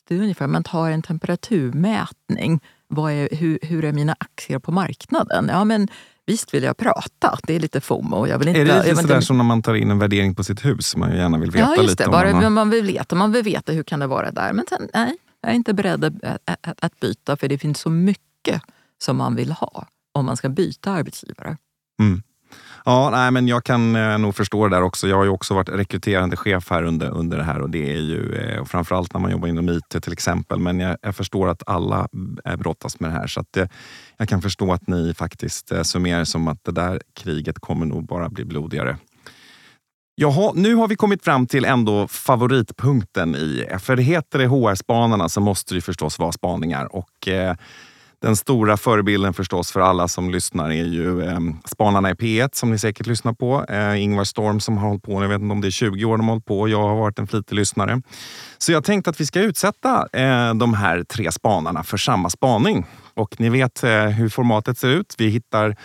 Det 0.07 0.15
är 0.15 0.21
ungefär, 0.21 0.47
man 0.47 0.63
tar 0.63 0.91
en 0.91 1.01
temperaturmätning 1.01 2.59
vad 2.89 3.11
är, 3.11 3.29
hur, 3.31 3.59
hur 3.61 3.85
är 3.85 3.93
mina 3.93 4.15
aktier 4.19 4.59
på 4.59 4.71
marknaden? 4.71 5.47
Ja, 5.51 5.63
men 5.63 5.87
visst 6.25 6.53
vill 6.53 6.63
jag 6.63 6.77
prata. 6.77 7.39
Det 7.43 7.55
är 7.55 7.59
lite 7.59 7.81
FOMO. 7.81 8.27
Jag 8.27 8.39
vill 8.39 8.47
inte, 8.47 8.61
är 8.61 8.65
det 8.65 8.83
lite 8.83 8.95
sådär 8.95 9.15
inte... 9.15 9.25
som 9.25 9.37
när 9.37 9.43
man 9.43 9.61
tar 9.61 9.73
in 9.73 9.91
en 9.91 9.99
värdering 9.99 10.35
på 10.35 10.43
sitt 10.43 10.65
hus? 10.65 10.95
Man 10.95 11.15
gärna 11.15 11.37
vill 11.37 11.51
veta 11.51 11.73
ja, 11.75 11.83
just 11.83 11.97
det. 11.97 12.03
Lite 12.03 12.11
bara, 12.11 12.41
man... 12.41 12.53
man 12.53 12.69
vill 12.69 12.85
veta. 12.85 13.15
Man 13.15 13.31
vill 13.31 13.43
veta 13.43 13.71
hur 13.71 13.83
kan 13.83 13.99
det 13.99 14.07
vara 14.07 14.31
där. 14.31 14.53
Men 14.53 14.65
sen, 14.69 14.89
nej, 14.93 15.17
jag 15.41 15.51
är 15.51 15.55
inte 15.55 15.73
beredd 15.73 16.03
att, 16.03 16.13
att, 16.45 16.83
att 16.83 16.99
byta 16.99 17.37
för 17.37 17.47
det 17.47 17.57
finns 17.57 17.79
så 17.79 17.89
mycket 17.89 18.61
som 18.97 19.17
man 19.17 19.35
vill 19.35 19.51
ha 19.51 19.87
om 20.11 20.25
man 20.25 20.37
ska 20.37 20.49
byta 20.49 20.91
arbetsgivare. 20.91 21.57
Mm. 22.01 22.23
Ja, 22.89 23.09
nej, 23.09 23.31
men 23.31 23.47
jag 23.47 23.63
kan 23.63 23.95
eh, 23.95 24.17
nog 24.17 24.35
förstå 24.35 24.67
det 24.67 24.75
där 24.75 24.81
också. 24.81 25.07
Jag 25.07 25.17
har 25.17 25.23
ju 25.23 25.29
också 25.29 25.53
varit 25.53 25.69
rekryterande 25.69 26.37
chef 26.37 26.69
här 26.69 26.83
under, 26.83 27.09
under 27.09 27.37
det 27.37 27.43
här 27.43 27.61
och 27.61 27.69
det 27.69 27.93
är 27.93 27.99
ju 27.99 28.35
eh, 28.35 28.59
och 28.59 28.67
framförallt 28.67 29.13
när 29.13 29.21
man 29.21 29.31
jobbar 29.31 29.47
inom 29.47 29.69
IT 29.69 30.03
till 30.03 30.13
exempel. 30.13 30.59
Men 30.59 30.79
jag, 30.79 30.97
jag 31.01 31.15
förstår 31.15 31.49
att 31.49 31.63
alla 31.67 32.07
eh, 32.45 32.55
brottas 32.55 32.99
med 32.99 33.09
det 33.09 33.13
här 33.13 33.27
så 33.27 33.39
att, 33.39 33.57
eh, 33.57 33.65
jag 34.17 34.29
kan 34.29 34.41
förstå 34.41 34.73
att 34.73 34.87
ni 34.87 35.13
faktiskt 35.13 35.71
eh, 35.71 35.81
summerar 35.81 36.23
som 36.23 36.47
att 36.47 36.63
det 36.63 36.71
där 36.71 37.01
kriget 37.15 37.59
kommer 37.59 37.85
nog 37.85 38.05
bara 38.07 38.29
bli 38.29 38.45
blodigare. 38.45 38.97
Jaha, 40.15 40.51
nu 40.55 40.75
har 40.75 40.87
vi 40.87 40.95
kommit 40.95 41.23
fram 41.23 41.47
till 41.47 41.65
ändå 41.65 42.07
favoritpunkten 42.07 43.35
i, 43.35 43.65
för 43.79 43.95
det 43.95 44.03
heter 44.03 44.39
det 44.39 44.47
HR-spanarna 44.47 45.29
så 45.29 45.41
måste 45.41 45.75
det 45.75 45.81
förstås 45.81 46.19
vara 46.19 46.31
spaningar 46.31 46.95
och 46.95 47.27
eh, 47.27 47.55
den 48.21 48.35
stora 48.35 48.77
förebilden 48.77 49.33
förstås 49.33 49.71
för 49.71 49.79
alla 49.79 50.07
som 50.07 50.29
lyssnar 50.29 50.69
är 50.69 50.83
ju 50.83 51.23
eh, 51.23 51.39
Spanarna 51.65 52.11
i 52.11 52.13
P1 52.13 52.49
som 52.53 52.71
ni 52.71 52.77
säkert 52.77 53.07
lyssnar 53.07 53.33
på. 53.33 53.65
Eh, 53.69 54.03
Ingvar 54.03 54.23
Storm 54.23 54.59
som 54.59 54.77
har 54.77 54.87
hållit 54.87 55.03
på, 55.03 55.23
jag 55.23 55.29
vet 55.29 55.41
inte 55.41 55.51
om 55.51 55.61
det 55.61 55.67
är 55.67 55.71
20 55.71 56.05
år 56.05 56.17
de 56.17 56.27
har 56.27 56.33
hållit 56.33 56.45
på. 56.45 56.69
Jag 56.69 56.81
har 56.81 56.95
varit 56.95 57.19
en 57.19 57.27
flitig 57.27 57.55
lyssnare. 57.55 58.01
Så 58.57 58.71
jag 58.71 58.83
tänkte 58.83 59.09
att 59.09 59.21
vi 59.21 59.25
ska 59.25 59.39
utsätta 59.39 60.07
eh, 60.13 60.53
de 60.53 60.73
här 60.73 61.03
tre 61.03 61.31
spanarna 61.31 61.83
för 61.83 61.97
samma 61.97 62.29
spaning. 62.29 62.85
Och 63.13 63.35
ni 63.39 63.49
vet 63.49 63.83
eh, 63.83 64.05
hur 64.05 64.29
formatet 64.29 64.77
ser 64.77 64.89
ut. 64.89 65.15
Vi 65.17 65.29
hittar 65.29 65.75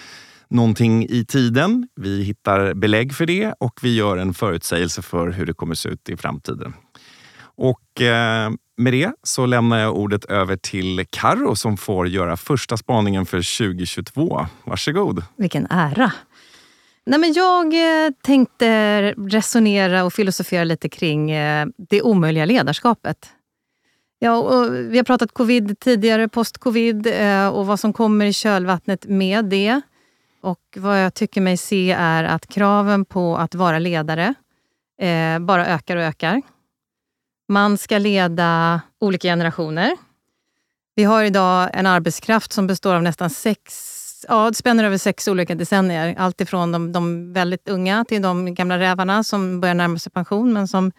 någonting 0.49 1.07
i 1.09 1.25
tiden. 1.25 1.89
Vi 1.97 2.23
hittar 2.23 2.75
belägg 2.75 3.15
för 3.15 3.27
det 3.27 3.55
och 3.61 3.81
vi 3.83 3.97
gör 3.97 4.17
en 4.17 4.35
förutsägelse 4.35 5.03
för 5.03 5.31
hur 5.31 5.47
det 5.47 5.55
kommer 5.55 5.75
se 5.75 5.89
ut 5.89 6.09
i 6.09 6.17
framtiden. 6.17 6.75
Och 7.57 8.01
eh, 8.01 8.51
med 8.77 8.93
det 8.93 9.13
så 9.23 9.47
lämnar 9.47 9.79
jag 9.79 9.97
ordet 9.97 10.25
över 10.25 10.57
till 10.57 11.07
Karo 11.11 11.57
som 11.57 11.77
får 11.77 12.09
göra 12.09 12.37
första 12.37 12.77
spaningen 12.77 13.27
för 13.27 13.59
2022. 13.59 14.47
Varsågod. 14.65 15.25
Vilken 15.37 15.67
ära. 15.71 16.13
Nej, 17.07 17.21
men 17.21 17.33
jag 17.33 17.75
eh, 17.75 18.11
tänkte 18.23 19.01
resonera 19.13 20.05
och 20.05 20.13
filosofera 20.13 20.65
lite 20.65 20.89
kring 20.89 21.31
eh, 21.31 21.67
det 21.77 22.03
omöjliga 22.03 22.45
ledarskapet. 22.45 23.29
Ja, 24.19 24.37
och 24.37 24.75
vi 24.75 24.97
har 24.97 25.05
pratat 25.05 25.33
covid 25.33 25.79
tidigare, 25.79 26.29
post-covid 26.29 27.07
eh, 27.07 27.49
och 27.49 27.67
vad 27.67 27.81
som 27.81 27.93
kommer 27.93 28.27
i 28.27 28.33
kölvattnet 28.33 29.07
med 29.07 29.45
det. 29.45 29.81
Och 30.41 30.61
vad 30.77 31.05
jag 31.05 31.15
tycker 31.15 31.41
mig 31.41 31.57
se 31.57 31.93
är 31.93 32.25
att 32.25 32.47
kraven 32.47 33.05
på 33.05 33.37
att 33.37 33.55
vara 33.55 33.79
ledare 33.79 34.35
bara 35.41 35.67
ökar 35.67 35.97
och 35.97 36.03
ökar. 36.03 36.43
Man 37.49 37.79
ska 37.79 37.99
leda 37.99 38.81
olika 39.01 39.29
generationer. 39.29 39.97
Vi 40.95 41.05
har 41.05 41.25
idag 41.25 41.71
en 41.73 41.87
arbetskraft 41.87 42.53
som 42.53 42.67
består 42.67 42.95
av 42.95 43.03
nästan 43.03 43.31
sex, 43.31 44.25
ja, 44.29 44.51
det 44.51 44.57
spänner 44.57 44.85
över 44.85 44.99
sex 44.99 45.29
olika 45.29 45.55
decennier. 45.55 46.15
Allt 46.19 46.41
ifrån 46.41 46.73
de, 46.73 46.93
de 46.93 47.33
väldigt 47.33 47.69
unga 47.69 48.05
till 48.05 48.23
de 48.23 48.55
gamla 48.55 48.79
rävarna 48.79 49.25
som 49.25 49.61
börjar 49.61 49.75
närma 49.75 49.99
sig 49.99 50.13
pension 50.13 50.53
men 50.53 50.69
som 50.69 50.93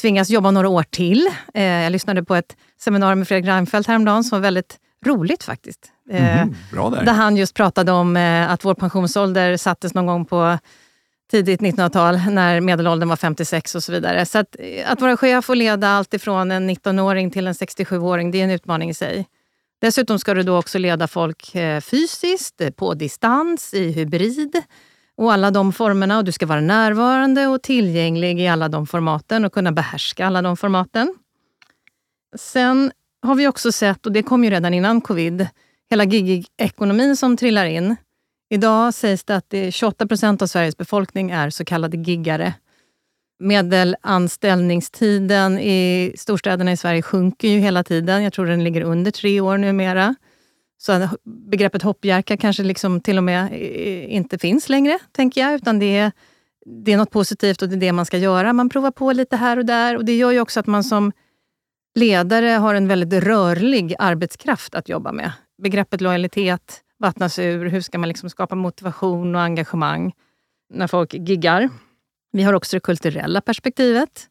tvingas 0.00 0.30
jobba 0.30 0.50
några 0.50 0.68
år 0.68 0.82
till. 0.82 1.30
Eh, 1.54 1.64
jag 1.64 1.92
lyssnade 1.92 2.24
på 2.24 2.34
ett 2.34 2.56
seminarium 2.80 3.18
med 3.18 3.28
Fredrik 3.28 3.48
Reinfeldt 3.48 3.88
häromdagen 3.88 4.24
som 4.24 4.36
var 4.36 4.42
väldigt 4.42 4.78
roligt 5.06 5.44
faktiskt. 5.44 5.92
Eh, 6.10 6.44
bra 6.72 6.90
där. 6.90 7.04
där 7.04 7.12
han 7.12 7.36
just 7.36 7.54
pratade 7.54 7.92
om 7.92 8.16
eh, 8.16 8.50
att 8.50 8.64
vår 8.64 8.74
pensionsålder 8.74 9.56
sattes 9.56 9.94
någon 9.94 10.06
gång 10.06 10.24
på 10.24 10.58
tidigt 11.30 11.60
1900-tal 11.60 12.20
när 12.30 12.60
medelåldern 12.60 13.08
var 13.08 13.16
56 13.16 13.74
och 13.74 13.82
så 13.82 13.92
vidare. 13.92 14.26
Så 14.26 14.38
att, 14.38 14.56
eh, 14.58 14.92
att 14.92 15.00
vara 15.00 15.16
chef 15.16 15.50
och 15.50 15.56
leda 15.56 15.88
allt 15.88 16.14
ifrån 16.14 16.50
en 16.50 16.70
19-åring 16.70 17.30
till 17.30 17.46
en 17.46 17.54
67-åring, 17.54 18.30
det 18.30 18.40
är 18.40 18.44
en 18.44 18.50
utmaning 18.50 18.90
i 18.90 18.94
sig. 18.94 19.26
Dessutom 19.80 20.18
ska 20.18 20.34
du 20.34 20.42
då 20.42 20.58
också 20.58 20.78
leda 20.78 21.08
folk 21.08 21.54
eh, 21.54 21.80
fysiskt, 21.80 22.60
eh, 22.60 22.70
på 22.70 22.94
distans, 22.94 23.74
i 23.74 23.92
hybrid 23.92 24.62
och 25.16 25.32
alla 25.32 25.50
de 25.50 25.72
formerna. 25.72 26.18
Och 26.18 26.24
du 26.24 26.32
ska 26.32 26.46
vara 26.46 26.60
närvarande 26.60 27.46
och 27.46 27.62
tillgänglig 27.62 28.40
i 28.40 28.48
alla 28.48 28.68
de 28.68 28.86
formaten 28.86 29.44
och 29.44 29.52
kunna 29.52 29.72
behärska 29.72 30.26
alla 30.26 30.42
de 30.42 30.56
formaten. 30.56 31.14
Sen 32.36 32.92
har 33.22 33.34
vi 33.34 33.48
också 33.48 33.72
sett, 33.72 34.06
och 34.06 34.12
det 34.12 34.22
kom 34.22 34.44
ju 34.44 34.50
redan 34.50 34.74
innan 34.74 35.00
covid, 35.00 35.46
hela 35.90 36.04
gigekonomin 36.04 37.16
som 37.16 37.36
trillar 37.36 37.66
in. 37.66 37.96
Idag 38.52 38.94
sägs 38.94 39.24
det 39.24 39.36
att 39.36 39.50
det 39.50 39.72
28 39.72 40.06
procent 40.06 40.42
av 40.42 40.46
Sveriges 40.46 40.76
befolkning 40.76 41.30
är 41.30 41.50
så 41.50 41.64
kallade 41.64 41.96
giggare. 41.96 42.54
Medelanställningstiden 43.38 45.58
i 45.58 46.12
storstäderna 46.16 46.72
i 46.72 46.76
Sverige 46.76 47.02
sjunker 47.02 47.48
ju 47.48 47.58
hela 47.58 47.84
tiden. 47.84 48.22
Jag 48.22 48.32
tror 48.32 48.46
den 48.46 48.64
ligger 48.64 48.82
under 48.82 49.10
tre 49.10 49.40
år 49.40 49.58
numera. 49.58 50.14
Så 50.78 51.08
begreppet 51.50 51.82
hoppjerka 51.82 52.36
kanske 52.36 52.62
liksom 52.62 53.00
till 53.00 53.18
och 53.18 53.24
med 53.24 53.60
inte 54.10 54.38
finns 54.38 54.68
längre, 54.68 54.98
tänker 55.12 55.40
jag. 55.40 55.54
Utan 55.54 55.78
det 55.78 55.96
är, 55.96 56.12
det 56.84 56.92
är 56.92 56.96
något 56.96 57.10
positivt 57.10 57.62
och 57.62 57.68
det 57.68 57.74
är 57.74 57.80
det 57.80 57.92
man 57.92 58.06
ska 58.06 58.18
göra. 58.18 58.52
Man 58.52 58.68
provar 58.68 58.90
på 58.90 59.12
lite 59.12 59.36
här 59.36 59.56
och 59.56 59.66
där. 59.66 59.96
Och 59.96 60.04
Det 60.04 60.16
gör 60.16 60.30
ju 60.30 60.40
också 60.40 60.60
att 60.60 60.66
man 60.66 60.84
som 60.84 61.12
ledare 61.94 62.46
har 62.46 62.74
en 62.74 62.88
väldigt 62.88 63.24
rörlig 63.24 63.94
arbetskraft 63.98 64.74
att 64.74 64.88
jobba 64.88 65.12
med. 65.12 65.32
Begreppet 65.62 66.00
lojalitet 66.00 66.82
vattnas 67.00 67.38
ur. 67.38 67.66
Hur 67.66 67.80
ska 67.80 67.98
man 67.98 68.08
liksom 68.08 68.30
skapa 68.30 68.54
motivation 68.54 69.34
och 69.34 69.40
engagemang 69.40 70.12
när 70.70 70.86
folk 70.86 71.14
giggar? 71.14 71.68
Vi 72.32 72.42
har 72.42 72.52
också 72.52 72.76
det 72.76 72.80
kulturella 72.80 73.40
perspektivet 73.40 74.28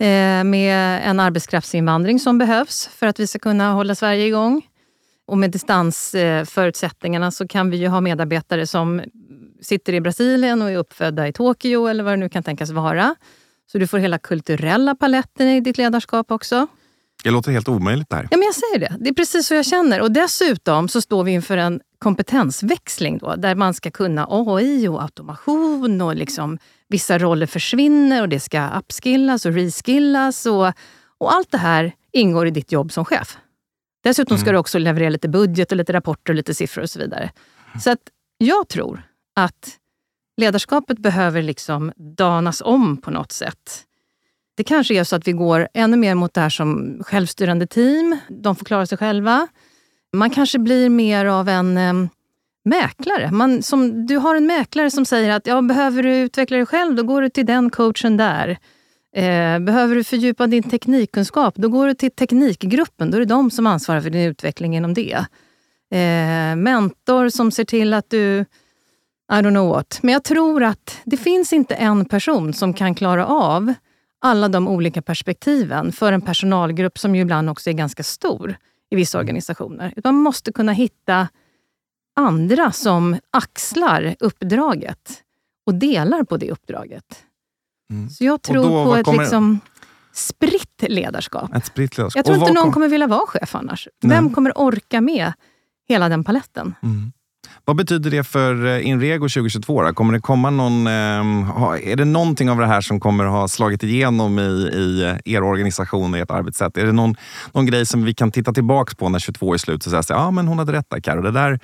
eh, 0.00 0.44
med 0.44 1.02
en 1.04 1.20
arbetskraftsinvandring 1.20 2.18
som 2.18 2.38
behövs 2.38 2.86
för 2.86 3.06
att 3.06 3.20
vi 3.20 3.26
ska 3.26 3.38
kunna 3.38 3.72
hålla 3.72 3.94
Sverige 3.94 4.26
igång. 4.26 4.68
Och 5.26 5.38
med 5.38 5.50
distansförutsättningarna 5.50 7.30
så 7.30 7.48
kan 7.48 7.70
vi 7.70 7.76
ju 7.76 7.88
ha 7.88 8.00
medarbetare 8.00 8.66
som 8.66 9.02
sitter 9.60 9.92
i 9.92 10.00
Brasilien 10.00 10.62
och 10.62 10.70
är 10.70 10.76
uppfödda 10.76 11.28
i 11.28 11.32
Tokyo 11.32 11.86
eller 11.86 12.04
vad 12.04 12.12
det 12.12 12.16
nu 12.16 12.28
kan 12.28 12.42
tänkas 12.42 12.70
vara. 12.70 13.14
Så 13.72 13.78
du 13.78 13.86
får 13.86 13.98
hela 13.98 14.18
kulturella 14.18 14.94
paletten 14.94 15.48
i 15.48 15.60
ditt 15.60 15.78
ledarskap 15.78 16.30
också. 16.30 16.66
Det 17.24 17.30
låter 17.30 17.52
helt 17.52 17.68
omöjligt 17.68 18.08
det 18.10 18.16
här. 18.16 18.28
Ja, 18.30 18.36
men 18.36 18.46
jag 18.46 18.54
säger 18.54 18.78
det. 18.78 18.96
Det 19.00 19.08
är 19.10 19.14
precis 19.14 19.46
så 19.46 19.54
jag 19.54 19.66
känner. 19.66 20.00
Och 20.00 20.12
dessutom 20.12 20.88
så 20.88 21.00
står 21.00 21.24
vi 21.24 21.32
inför 21.32 21.56
en 21.56 21.80
kompetensväxling 21.98 23.18
då, 23.18 23.34
där 23.36 23.54
man 23.54 23.74
ska 23.74 23.90
kunna 23.90 24.26
AI 24.30 24.88
och 24.88 25.02
automation 25.02 26.00
och 26.00 26.16
liksom 26.16 26.58
vissa 26.88 27.18
roller 27.18 27.46
försvinner 27.46 28.22
och 28.22 28.28
det 28.28 28.40
ska 28.40 28.68
upskillas 28.78 29.46
och 29.46 29.52
reskillas. 29.52 30.46
Och, 30.46 30.66
och 31.18 31.32
allt 31.34 31.50
det 31.50 31.58
här 31.58 31.92
ingår 32.12 32.46
i 32.46 32.50
ditt 32.50 32.72
jobb 32.72 32.92
som 32.92 33.04
chef. 33.04 33.38
Dessutom 34.04 34.38
ska 34.38 34.44
Mm. 34.46 34.52
du 34.54 34.58
också 34.58 34.78
leverera 34.78 35.10
lite 35.10 35.28
budget 35.28 35.70
och 35.72 35.76
lite 35.76 35.92
rapporter 35.92 36.32
och 36.32 36.36
lite 36.36 36.54
siffror 36.54 36.82
och 36.82 36.90
så 36.90 36.98
vidare. 36.98 37.30
Så 37.80 37.90
att 37.90 37.98
jag 38.38 38.68
tror 38.68 39.02
att 39.36 39.68
ledarskapet 40.36 40.98
behöver 40.98 41.42
liksom 41.42 41.92
danas 42.16 42.62
om 42.64 42.96
på 42.96 43.10
något 43.10 43.32
sätt. 43.32 43.84
Det 44.54 44.64
kanske 44.64 44.94
är 44.94 45.04
så 45.04 45.16
att 45.16 45.28
vi 45.28 45.32
går 45.32 45.68
ännu 45.74 45.96
mer 45.96 46.14
mot 46.14 46.34
det 46.34 46.40
här 46.40 46.50
som 46.50 47.00
självstyrande 47.04 47.66
team. 47.66 48.18
De 48.28 48.56
får 48.56 48.64
klara 48.64 48.86
sig 48.86 48.98
själva. 48.98 49.48
Man 50.12 50.30
kanske 50.30 50.58
blir 50.58 50.88
mer 50.88 51.26
av 51.26 51.48
en 51.48 51.76
eh, 51.76 51.92
mäklare. 52.64 53.30
Man, 53.30 53.62
som, 53.62 54.06
du 54.06 54.16
har 54.16 54.36
en 54.36 54.46
mäklare 54.46 54.90
som 54.90 55.04
säger 55.04 55.30
att 55.30 55.46
ja, 55.46 55.62
behöver 55.62 56.02
du 56.02 56.16
utveckla 56.16 56.56
dig 56.56 56.66
själv, 56.66 56.94
då 56.94 57.02
går 57.02 57.22
du 57.22 57.28
till 57.28 57.46
den 57.46 57.70
coachen 57.70 58.16
där. 58.16 58.58
Eh, 59.16 59.58
behöver 59.58 59.94
du 59.94 60.04
fördjupa 60.04 60.46
din 60.46 60.62
teknikkunskap, 60.62 61.54
då 61.56 61.68
går 61.68 61.86
du 61.86 61.94
till 61.94 62.10
teknikgruppen. 62.10 63.10
Då 63.10 63.16
är 63.16 63.20
det 63.20 63.26
de 63.26 63.50
som 63.50 63.66
ansvarar 63.66 64.00
för 64.00 64.10
din 64.10 64.28
utveckling 64.28 64.76
inom 64.76 64.94
det. 64.94 65.26
Eh, 65.92 66.56
mentor 66.56 67.28
som 67.28 67.50
ser 67.50 67.64
till 67.64 67.94
att 67.94 68.10
du 68.10 68.44
I 69.32 69.34
don't 69.34 69.50
know 69.50 69.68
what. 69.68 69.98
Men 70.02 70.12
jag 70.12 70.24
tror 70.24 70.62
att 70.62 71.00
det 71.04 71.16
finns 71.16 71.52
inte 71.52 71.74
en 71.74 72.04
person 72.04 72.52
som 72.52 72.74
kan 72.74 72.94
klara 72.94 73.26
av 73.26 73.74
alla 74.22 74.48
de 74.48 74.68
olika 74.68 75.02
perspektiven 75.02 75.92
för 75.92 76.12
en 76.12 76.20
personalgrupp 76.20 76.98
som 76.98 77.14
ju 77.14 77.22
ibland 77.22 77.50
också 77.50 77.70
är 77.70 77.74
ganska 77.74 78.02
stor 78.02 78.56
i 78.90 78.96
vissa 78.96 79.18
organisationer. 79.18 79.92
Utan 79.96 80.14
man 80.14 80.22
måste 80.22 80.52
kunna 80.52 80.72
hitta 80.72 81.28
andra 82.16 82.72
som 82.72 83.16
axlar 83.30 84.16
uppdraget 84.20 85.22
och 85.66 85.74
delar 85.74 86.24
på 86.24 86.36
det 86.36 86.50
uppdraget. 86.50 87.24
Mm. 87.90 88.10
Så 88.10 88.24
jag 88.24 88.42
tror 88.42 88.54
då, 88.64 88.84
på 88.84 88.96
ett 88.96 89.04
kommer- 89.04 89.18
liksom 89.22 89.60
spritt 90.12 90.84
ledarskap. 90.88 91.54
Ett 91.54 91.66
spritt 91.66 91.98
ledarskap. 91.98 92.16
Jag 92.18 92.24
tror 92.24 92.38
inte 92.38 92.52
någon 92.52 92.64
kom- 92.64 92.72
kommer 92.72 92.88
vilja 92.88 93.06
vara 93.06 93.26
chef 93.26 93.54
annars. 93.54 93.88
Nej. 94.02 94.16
Vem 94.16 94.30
kommer 94.34 94.58
orka 94.58 95.00
med 95.00 95.32
hela 95.88 96.08
den 96.08 96.24
paletten? 96.24 96.74
Mm. 96.82 97.12
Vad 97.72 97.76
betyder 97.76 98.10
det 98.10 98.24
för 98.24 98.66
eh, 98.66 98.88
Inrego 98.88 99.28
2022? 99.28 99.82
Då? 99.82 99.92
Kommer 99.92 100.12
det 100.12 100.20
komma 100.20 100.50
någon, 100.50 100.86
ehm, 100.86 101.44
är 101.82 101.96
det 101.96 102.04
någonting 102.04 102.50
av 102.50 102.58
det 102.58 102.66
här 102.66 102.80
som 102.80 103.00
kommer 103.00 103.24
ha 103.24 103.48
slagit 103.48 103.82
igenom 103.82 104.38
i, 104.38 104.42
i 104.74 105.02
eh, 105.02 105.34
er 105.34 105.42
organisation 105.42 106.14
och 106.14 106.20
ert 106.20 106.30
arbetssätt? 106.30 106.76
Är 106.76 106.86
det 106.86 106.92
någon, 106.92 107.14
någon 107.52 107.66
grej 107.66 107.86
som 107.86 108.04
vi 108.04 108.14
kan 108.14 108.30
titta 108.30 108.52
tillbaka 108.52 108.94
på 108.94 109.08
när 109.08 109.18
22 109.18 109.54
är 109.54 109.58
slut 109.58 109.86
och 109.86 109.90
säga 109.90 110.00
att 110.00 110.10
ah, 110.10 110.30
men 110.30 110.48
hon 110.48 110.58
hade 110.58 110.72
rätt 110.72 110.90
där 110.90 111.00
Karo. 111.00 111.22
Det 111.22 111.30
där, 111.30 111.60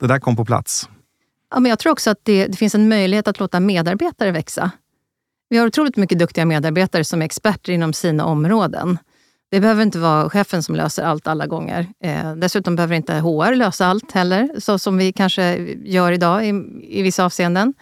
det 0.00 0.06
där 0.06 0.18
kom 0.18 0.36
på 0.36 0.44
plats. 0.44 0.88
Ja, 1.50 1.60
men 1.60 1.70
jag 1.70 1.78
tror 1.78 1.92
också 1.92 2.10
att 2.10 2.20
det, 2.22 2.46
det 2.46 2.56
finns 2.56 2.74
en 2.74 2.88
möjlighet 2.88 3.28
att 3.28 3.40
låta 3.40 3.60
medarbetare 3.60 4.30
växa. 4.30 4.70
Vi 5.48 5.58
har 5.58 5.66
otroligt 5.66 5.96
mycket 5.96 6.18
duktiga 6.18 6.44
medarbetare 6.44 7.04
som 7.04 7.22
är 7.22 7.26
experter 7.26 7.72
inom 7.72 7.92
sina 7.92 8.24
områden. 8.24 8.98
Det 9.50 9.60
behöver 9.60 9.82
inte 9.82 9.98
vara 9.98 10.30
chefen 10.30 10.62
som 10.62 10.74
löser 10.74 11.02
allt 11.02 11.26
alla 11.26 11.46
gånger. 11.46 11.86
Eh, 12.04 12.34
dessutom 12.34 12.76
behöver 12.76 12.94
inte 12.96 13.14
HR 13.14 13.54
lösa 13.54 13.86
allt 13.86 14.12
heller, 14.12 14.50
så 14.58 14.78
som 14.78 14.96
vi 14.96 15.12
kanske 15.12 15.56
gör 15.84 16.12
idag 16.12 16.46
i, 16.46 16.48
i 16.82 17.02
vissa 17.02 17.24
avseenden. 17.24 17.74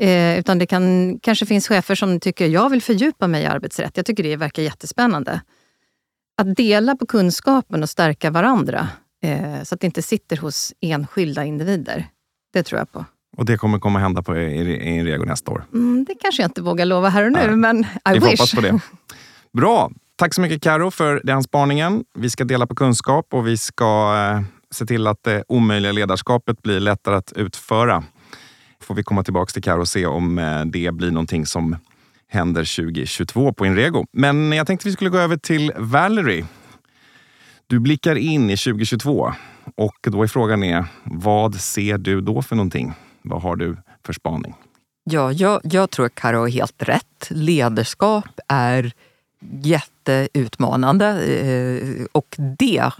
Eh, 0.00 0.38
utan 0.38 0.58
det 0.58 0.66
kan, 0.66 1.18
kanske 1.22 1.46
finns 1.46 1.68
chefer 1.68 1.94
som 1.94 2.20
tycker 2.20 2.46
jag 2.46 2.70
vill 2.70 2.82
fördjupa 2.82 3.28
mig 3.28 3.42
i 3.42 3.46
arbetsrätt. 3.46 3.96
Jag 3.96 4.06
tycker 4.06 4.22
det 4.22 4.36
verkar 4.36 4.62
jättespännande. 4.62 5.40
Att 6.42 6.56
dela 6.56 6.96
på 6.96 7.06
kunskapen 7.06 7.82
och 7.82 7.90
stärka 7.90 8.30
varandra 8.30 8.88
eh, 9.22 9.62
så 9.62 9.74
att 9.74 9.80
det 9.80 9.86
inte 9.86 10.02
sitter 10.02 10.36
hos 10.36 10.72
enskilda 10.80 11.44
individer. 11.44 12.06
Det 12.52 12.62
tror 12.62 12.78
jag 12.78 12.92
på. 12.92 13.04
Och 13.36 13.44
det 13.44 13.56
kommer 13.56 13.78
komma 13.78 13.98
hända 13.98 14.22
på 14.22 14.38
Inrego 14.38 15.24
nästa 15.24 15.50
år? 15.50 15.64
Mm, 15.72 16.04
det 16.08 16.14
kanske 16.14 16.42
jag 16.42 16.48
inte 16.48 16.62
vågar 16.62 16.84
lova 16.86 17.08
här 17.08 17.24
och 17.26 17.32
nu, 17.32 17.38
Nej. 17.46 17.56
men 17.56 17.78
I 17.80 17.84
Vi 18.12 18.14
wish. 18.18 18.24
hoppas 18.24 18.54
på 18.54 18.60
det. 18.60 18.80
Bra! 19.52 19.90
Tack 20.16 20.34
så 20.34 20.40
mycket 20.40 20.62
Karo 20.62 20.90
för 20.90 21.20
den 21.24 21.42
spaningen. 21.42 22.04
Vi 22.14 22.30
ska 22.30 22.44
dela 22.44 22.66
på 22.66 22.74
kunskap 22.74 23.26
och 23.34 23.46
vi 23.46 23.56
ska 23.56 24.16
eh, 24.16 24.42
se 24.70 24.86
till 24.86 25.06
att 25.06 25.22
det 25.22 25.44
omöjliga 25.48 25.92
ledarskapet 25.92 26.62
blir 26.62 26.80
lättare 26.80 27.14
att 27.16 27.32
utföra. 27.32 28.04
får 28.80 28.94
vi 28.94 29.02
komma 29.02 29.22
tillbaka 29.22 29.50
till 29.50 29.62
Karo 29.62 29.80
och 29.80 29.88
se 29.88 30.06
om 30.06 30.38
eh, 30.38 30.64
det 30.64 30.94
blir 30.94 31.10
någonting 31.10 31.46
som 31.46 31.76
händer 32.28 32.76
2022 32.84 33.52
på 33.52 33.66
Inrego. 33.66 34.06
Men 34.12 34.52
jag 34.52 34.66
tänkte 34.66 34.88
vi 34.88 34.92
skulle 34.92 35.10
gå 35.10 35.18
över 35.18 35.36
till 35.36 35.72
Valerie. 35.76 36.46
Du 37.66 37.80
blickar 37.80 38.16
in 38.16 38.50
i 38.50 38.56
2022 38.56 39.32
och 39.76 39.96
då 40.02 40.22
är 40.22 40.26
frågan 40.26 40.62
är, 40.62 40.84
vad 41.04 41.54
ser 41.54 41.98
du 41.98 42.20
då 42.20 42.42
för 42.42 42.56
någonting? 42.56 42.92
Vad 43.22 43.42
har 43.42 43.56
du 43.56 43.76
för 44.06 44.12
spaning? 44.12 44.54
Ja, 45.04 45.32
jag, 45.32 45.60
jag 45.64 45.90
tror 45.90 46.06
att 46.06 46.14
Karo 46.14 46.38
har 46.38 46.48
helt 46.48 46.82
rätt. 46.82 47.28
Ledarskap 47.30 48.40
är 48.48 48.92
jätteutmanande 49.62 51.24
eh, 51.24 52.06
och 52.12 52.36
det 52.58 52.90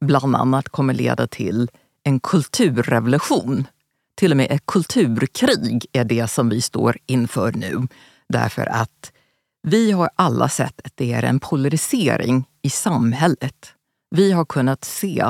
bland 0.00 0.36
annat 0.36 0.68
kommer 0.68 0.94
leda 0.94 1.26
till 1.26 1.70
en 2.04 2.20
kulturrevolution. 2.20 3.66
Till 4.14 4.30
och 4.30 4.36
med 4.36 4.46
ett 4.50 4.66
kulturkrig 4.66 5.86
är 5.92 6.04
det 6.04 6.30
som 6.30 6.48
vi 6.48 6.60
står 6.60 6.98
inför 7.06 7.52
nu. 7.52 7.88
Därför 8.28 8.66
att 8.66 9.12
vi 9.62 9.90
har 9.90 10.10
alla 10.16 10.48
sett 10.48 10.80
att 10.84 10.92
det 10.94 11.12
är 11.12 11.22
en 11.22 11.40
polarisering 11.40 12.44
i 12.62 12.70
samhället. 12.70 13.72
Vi 14.10 14.32
har 14.32 14.44
kunnat 14.44 14.84
se 14.84 15.24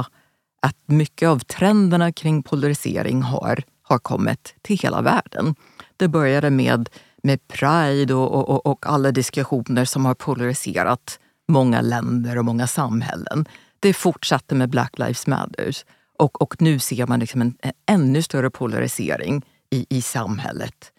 att 0.62 0.76
mycket 0.86 1.28
av 1.28 1.38
trenderna 1.38 2.12
kring 2.12 2.42
polarisering 2.42 3.22
har, 3.22 3.62
har 3.82 3.98
kommit 3.98 4.54
till 4.62 4.78
hela 4.78 5.02
världen. 5.02 5.54
Det 6.03 6.09
började 6.09 6.50
med, 6.50 6.88
med 7.22 7.48
Pride 7.48 8.14
och, 8.14 8.50
och, 8.50 8.66
och 8.66 8.86
alla 8.86 9.12
diskussioner 9.12 9.84
som 9.84 10.05
har 10.05 10.14
polariserat 10.14 11.18
många 11.48 11.80
länder 11.80 12.38
och 12.38 12.44
många 12.44 12.66
samhällen. 12.66 13.46
Det 13.80 13.92
fortsatte 13.92 14.55
med 14.55 14.70
Black 14.70 14.98
Lives 14.98 15.26
Matters 15.26 15.84
och, 16.18 16.42
och 16.42 16.62
nu 16.62 16.78
ser 16.78 17.07
man 17.07 17.20
liksom 17.20 17.40
en, 17.40 17.55
en 17.62 17.72
ännu 17.86 18.22
större 18.22 18.50
polarisering 18.50 19.42
i, 19.70 19.86
i 19.90 20.03
samhället. 20.03 20.92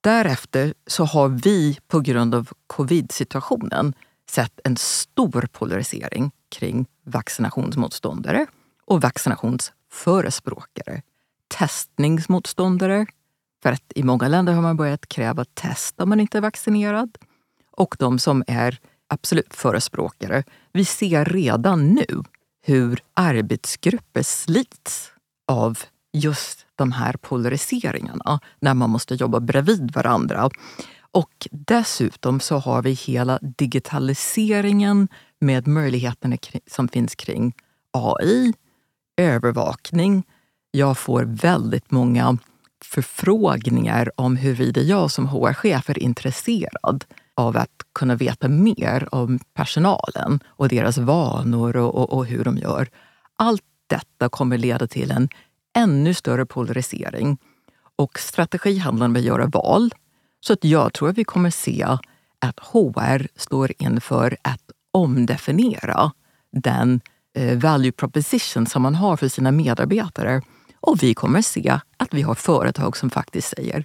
Därefter 0.00 0.74
så 0.86 1.04
har 1.04 1.28
vi 1.28 1.78
på 1.88 2.00
grund 2.00 2.34
av 2.34 2.48
covid-situationen 2.66 3.94
sett 4.30 4.60
en 4.64 4.76
stor 4.76 5.48
polarisering 5.52 6.30
kring 6.48 6.86
vaccinationsmotståndare 7.06 8.46
och 8.86 9.02
vaccinationsförespråkare. 9.02 11.02
Testningsmotståndare, 11.48 13.06
för 13.62 13.72
att 13.72 13.92
i 13.94 14.02
många 14.02 14.28
länder 14.28 14.52
har 14.52 14.62
man 14.62 14.76
börjat 14.76 15.08
kräva 15.08 15.44
test 15.44 16.00
om 16.00 16.08
man 16.08 16.20
inte 16.20 16.38
är 16.38 16.42
vaccinerad. 16.42 17.18
Och 17.70 17.96
de 17.98 18.18
som 18.18 18.44
är 18.46 18.78
absolut 19.08 19.54
förespråkare. 19.54 20.42
Vi 20.72 20.84
ser 20.84 21.24
redan 21.24 21.88
nu 21.88 22.22
hur 22.62 23.00
arbetsgrupper 23.14 24.22
slits 24.22 25.12
av 25.48 25.78
just 26.12 26.66
de 26.76 26.92
här 26.92 27.12
polariseringarna 27.12 28.40
när 28.60 28.74
man 28.74 28.90
måste 28.90 29.14
jobba 29.14 29.40
bredvid 29.40 29.90
varandra. 29.94 30.50
Och 31.00 31.48
dessutom 31.50 32.40
så 32.40 32.58
har 32.58 32.82
vi 32.82 32.92
hela 32.92 33.38
digitaliseringen 33.42 35.08
med 35.40 35.66
möjligheterna 35.66 36.36
som 36.66 36.88
finns 36.88 37.14
kring 37.14 37.54
AI, 37.90 38.52
övervakning. 39.16 40.24
Jag 40.70 40.98
får 40.98 41.22
väldigt 41.22 41.90
många 41.90 42.38
förfrågningar 42.92 44.10
om 44.16 44.36
huruvida 44.36 44.80
jag 44.80 45.10
som 45.10 45.28
HR-chef 45.28 45.90
är 45.90 45.98
intresserad 45.98 47.04
av 47.34 47.56
att 47.56 47.70
kunna 47.94 48.14
veta 48.14 48.48
mer 48.48 49.14
om 49.14 49.38
personalen 49.54 50.40
och 50.46 50.68
deras 50.68 50.98
vanor 50.98 51.76
och, 51.76 51.94
och, 51.94 52.12
och 52.12 52.26
hur 52.26 52.44
de 52.44 52.56
gör. 52.56 52.88
Allt 53.38 53.62
detta 53.86 54.28
kommer 54.28 54.58
leda 54.58 54.86
till 54.86 55.10
en 55.10 55.28
ännu 55.76 56.14
större 56.14 56.46
polarisering. 56.46 57.38
Och 57.96 58.18
strategi 58.18 58.78
handlar 58.78 59.06
om 59.06 59.16
att 59.16 59.22
göra 59.22 59.46
val. 59.46 59.94
Så 60.40 60.52
att 60.52 60.64
jag 60.64 60.92
tror 60.92 61.08
att 61.08 61.18
vi 61.18 61.24
kommer 61.24 61.50
se 61.50 61.86
att 62.38 62.58
HR 62.58 63.26
står 63.36 63.72
inför 63.78 64.36
att 64.42 64.62
omdefiniera 64.92 66.12
den 66.52 67.00
eh, 67.34 67.58
value 67.58 67.92
proposition 67.92 68.66
som 68.66 68.82
man 68.82 68.94
har 68.94 69.16
för 69.16 69.28
sina 69.28 69.50
medarbetare. 69.52 70.42
Och 70.82 71.02
vi 71.02 71.14
kommer 71.14 71.42
se 71.42 71.80
att 71.96 72.14
vi 72.14 72.22
har 72.22 72.34
företag 72.34 72.96
som 72.96 73.10
faktiskt 73.10 73.48
säger 73.48 73.84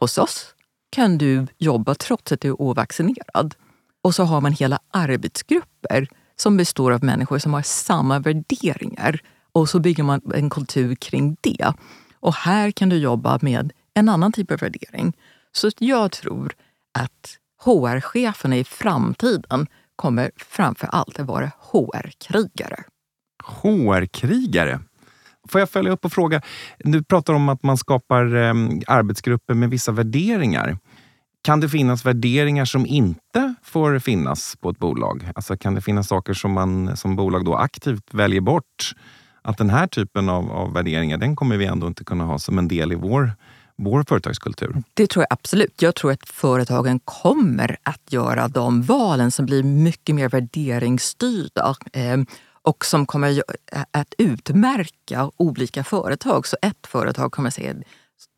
hos 0.00 0.18
oss 0.18 0.54
kan 0.90 1.18
du 1.18 1.46
jobba 1.58 1.94
trots 1.94 2.32
att 2.32 2.40
du 2.40 2.48
är 2.48 2.62
ovaccinerad. 2.62 3.54
Och 4.02 4.14
så 4.14 4.24
har 4.24 4.40
man 4.40 4.52
hela 4.52 4.78
arbetsgrupper 4.90 6.08
som 6.36 6.56
består 6.56 6.92
av 6.92 7.04
människor 7.04 7.38
som 7.38 7.54
har 7.54 7.62
samma 7.62 8.18
värderingar. 8.18 9.20
Och 9.52 9.68
så 9.68 9.80
bygger 9.80 10.02
man 10.02 10.20
en 10.34 10.50
kultur 10.50 10.94
kring 10.94 11.36
det. 11.40 11.72
Och 12.20 12.34
här 12.34 12.70
kan 12.70 12.88
du 12.88 12.96
jobba 12.96 13.38
med 13.42 13.72
en 13.94 14.08
annan 14.08 14.32
typ 14.32 14.50
av 14.50 14.58
värdering. 14.58 15.16
Så 15.52 15.70
jag 15.78 16.12
tror 16.12 16.52
att 16.98 17.38
HR-cheferna 17.64 18.56
i 18.56 18.64
framtiden 18.64 19.66
kommer 19.96 20.30
framför 20.36 20.86
allt 20.86 21.20
att 21.20 21.26
vara 21.26 21.50
HR-krigare. 21.58 22.84
HR-krigare? 23.44 24.80
Får 25.48 25.60
jag 25.60 25.70
följa 25.70 25.92
upp 25.92 26.04
och 26.04 26.12
fråga? 26.12 26.42
Du 26.78 27.04
pratar 27.04 27.34
om 27.34 27.48
att 27.48 27.62
man 27.62 27.76
skapar 27.76 28.34
eh, 28.36 28.54
arbetsgrupper 28.86 29.54
med 29.54 29.70
vissa 29.70 29.92
värderingar. 29.92 30.78
Kan 31.44 31.60
det 31.60 31.68
finnas 31.68 32.06
värderingar 32.06 32.64
som 32.64 32.86
inte 32.86 33.54
får 33.62 33.98
finnas 33.98 34.56
på 34.60 34.70
ett 34.70 34.78
bolag? 34.78 35.30
Alltså 35.34 35.56
kan 35.56 35.74
det 35.74 35.80
finnas 35.80 36.08
saker 36.08 36.34
som 36.34 36.52
man 36.52 36.96
som 36.96 37.16
bolag 37.16 37.44
då 37.44 37.54
aktivt 37.54 38.14
väljer 38.14 38.40
bort? 38.40 38.94
Att 39.42 39.58
den 39.58 39.70
här 39.70 39.86
typen 39.86 40.28
av, 40.28 40.52
av 40.52 40.72
värderingar, 40.72 41.18
den 41.18 41.36
kommer 41.36 41.56
vi 41.56 41.64
ändå 41.64 41.86
inte 41.86 42.04
kunna 42.04 42.24
ha 42.24 42.38
som 42.38 42.58
en 42.58 42.68
del 42.68 42.92
i 42.92 42.94
vår 42.94 43.32
vår 43.76 44.04
företagskultur? 44.08 44.82
Det 44.94 45.06
tror 45.06 45.22
jag 45.22 45.32
absolut. 45.32 45.82
Jag 45.82 45.94
tror 45.94 46.12
att 46.12 46.28
företagen 46.28 47.00
kommer 47.04 47.76
att 47.82 48.12
göra 48.12 48.48
de 48.48 48.82
valen 48.82 49.30
som 49.30 49.46
blir 49.46 49.62
mycket 49.62 50.14
mer 50.14 50.28
värderingsstyrda. 50.28 51.74
Ehm, 51.92 52.26
och 52.62 52.84
som 52.84 53.06
kommer 53.06 53.42
att 53.90 54.14
utmärka 54.18 55.30
olika 55.36 55.84
företag. 55.84 56.46
Så 56.46 56.56
ett 56.62 56.86
företag 56.86 57.32
kommer 57.32 57.50
säga 57.50 57.74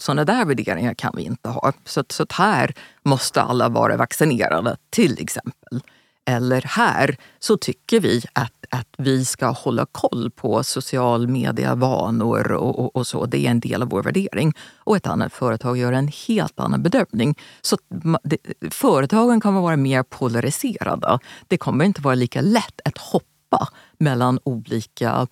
sådana 0.03 0.25
där 0.25 0.45
värderingar 0.45 0.95
kan 0.95 1.12
vi 1.16 1.22
inte 1.22 1.49
ha. 1.49 1.72
Så, 1.85 2.05
så 2.09 2.27
här 2.31 2.75
måste 3.03 3.43
alla 3.43 3.68
vara 3.68 3.97
vaccinerade, 3.97 4.77
till 4.91 5.18
exempel. 5.20 5.81
Eller 6.27 6.62
här 6.62 7.16
så 7.39 7.57
tycker 7.57 8.01
vi 8.01 8.22
att, 8.33 8.53
att 8.70 8.89
vi 8.99 9.25
ska 9.25 9.47
hålla 9.47 9.87
koll 9.93 10.31
på 10.31 10.62
social 10.64 11.29
media-vanor 11.29 12.53
och, 12.53 12.79
och, 12.79 12.97
och, 12.97 13.07
så. 13.07 13.27
Det 13.27 13.47
är 13.47 13.51
en 13.51 13.61
del 13.61 13.83
av 13.83 13.89
vår 13.89 14.03
värdering. 14.03 14.53
Och 14.77 14.97
ett 14.97 15.07
annat 15.07 15.33
företag 15.33 15.77
gör 15.77 15.93
en 15.93 16.11
helt 16.29 16.61
annan 16.61 16.83
bedömning. 16.83 17.39
Så 17.62 17.77
det, 18.22 18.39
företagen 18.70 19.41
kommer 19.41 19.61
vara 19.61 19.77
mer 19.77 20.03
polariserade. 20.03 21.18
Det 21.49 21.59
kommer 21.59 21.85
inte 21.85 22.01
vara 22.01 22.14
lika 22.14 22.41
lätt 22.41 22.81
att 22.85 22.99
hoppa 22.99 23.34
hoppa 23.55 23.69
mellan 23.99 24.39
olika 24.45 25.27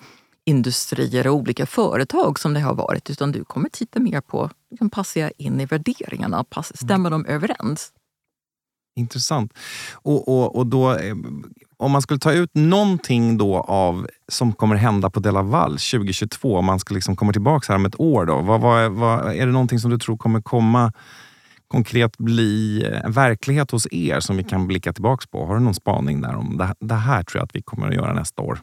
industrier 0.44 1.26
och 1.26 1.34
olika 1.34 1.66
företag 1.66 2.38
som 2.38 2.54
det 2.54 2.60
har 2.60 2.74
varit. 2.74 3.10
Utan 3.10 3.32
du 3.32 3.44
kommer 3.44 3.68
titta 3.68 4.00
mer 4.00 4.20
på, 4.20 4.50
liksom 4.70 4.90
passa 4.90 5.30
in 5.30 5.60
i 5.60 5.66
värderingarna, 5.66 6.44
pass, 6.44 6.72
stämmer 6.76 7.10
de 7.10 7.26
överens? 7.26 7.92
Intressant. 8.96 9.52
Och, 9.92 10.28
och, 10.28 10.56
och 10.56 10.66
då, 10.66 10.92
eh, 10.92 11.14
om 11.76 11.90
man 11.90 12.02
skulle 12.02 12.20
ta 12.20 12.32
ut 12.32 12.50
någonting 12.54 13.38
då 13.38 13.56
av 13.60 14.06
som 14.28 14.52
kommer 14.52 14.76
hända 14.76 15.10
på 15.10 15.20
Delaval 15.20 15.70
2022, 15.70 16.56
om 16.56 16.64
man 16.64 16.78
ska 16.78 16.94
liksom 16.94 17.16
komma 17.16 17.32
tillbaka 17.32 17.72
här 17.72 17.78
om 17.78 17.86
ett 17.86 18.00
år, 18.00 18.26
då, 18.26 18.40
vad, 18.40 18.60
vad, 18.60 18.92
vad, 18.92 19.34
är 19.34 19.46
det 19.46 19.52
någonting 19.52 19.78
som 19.78 19.90
du 19.90 19.98
tror 19.98 20.16
kommer 20.16 20.40
komma 20.40 20.92
konkret 21.72 22.18
bli 22.18 22.84
en 23.04 23.12
verklighet 23.12 23.70
hos 23.70 23.86
er 23.90 24.20
som 24.20 24.36
vi 24.36 24.44
kan 24.44 24.66
blicka 24.66 24.92
tillbaka 24.92 25.26
på? 25.30 25.46
Har 25.46 25.54
du 25.54 25.60
någon 25.60 25.74
spaning 25.74 26.20
där 26.20 26.34
om 26.34 26.58
det, 26.58 26.74
det 26.80 26.94
här 26.94 27.22
tror 27.22 27.40
jag 27.40 27.44
att 27.44 27.56
vi 27.56 27.62
kommer 27.62 27.88
att 27.88 27.94
göra 27.94 28.12
nästa 28.12 28.42
år? 28.42 28.60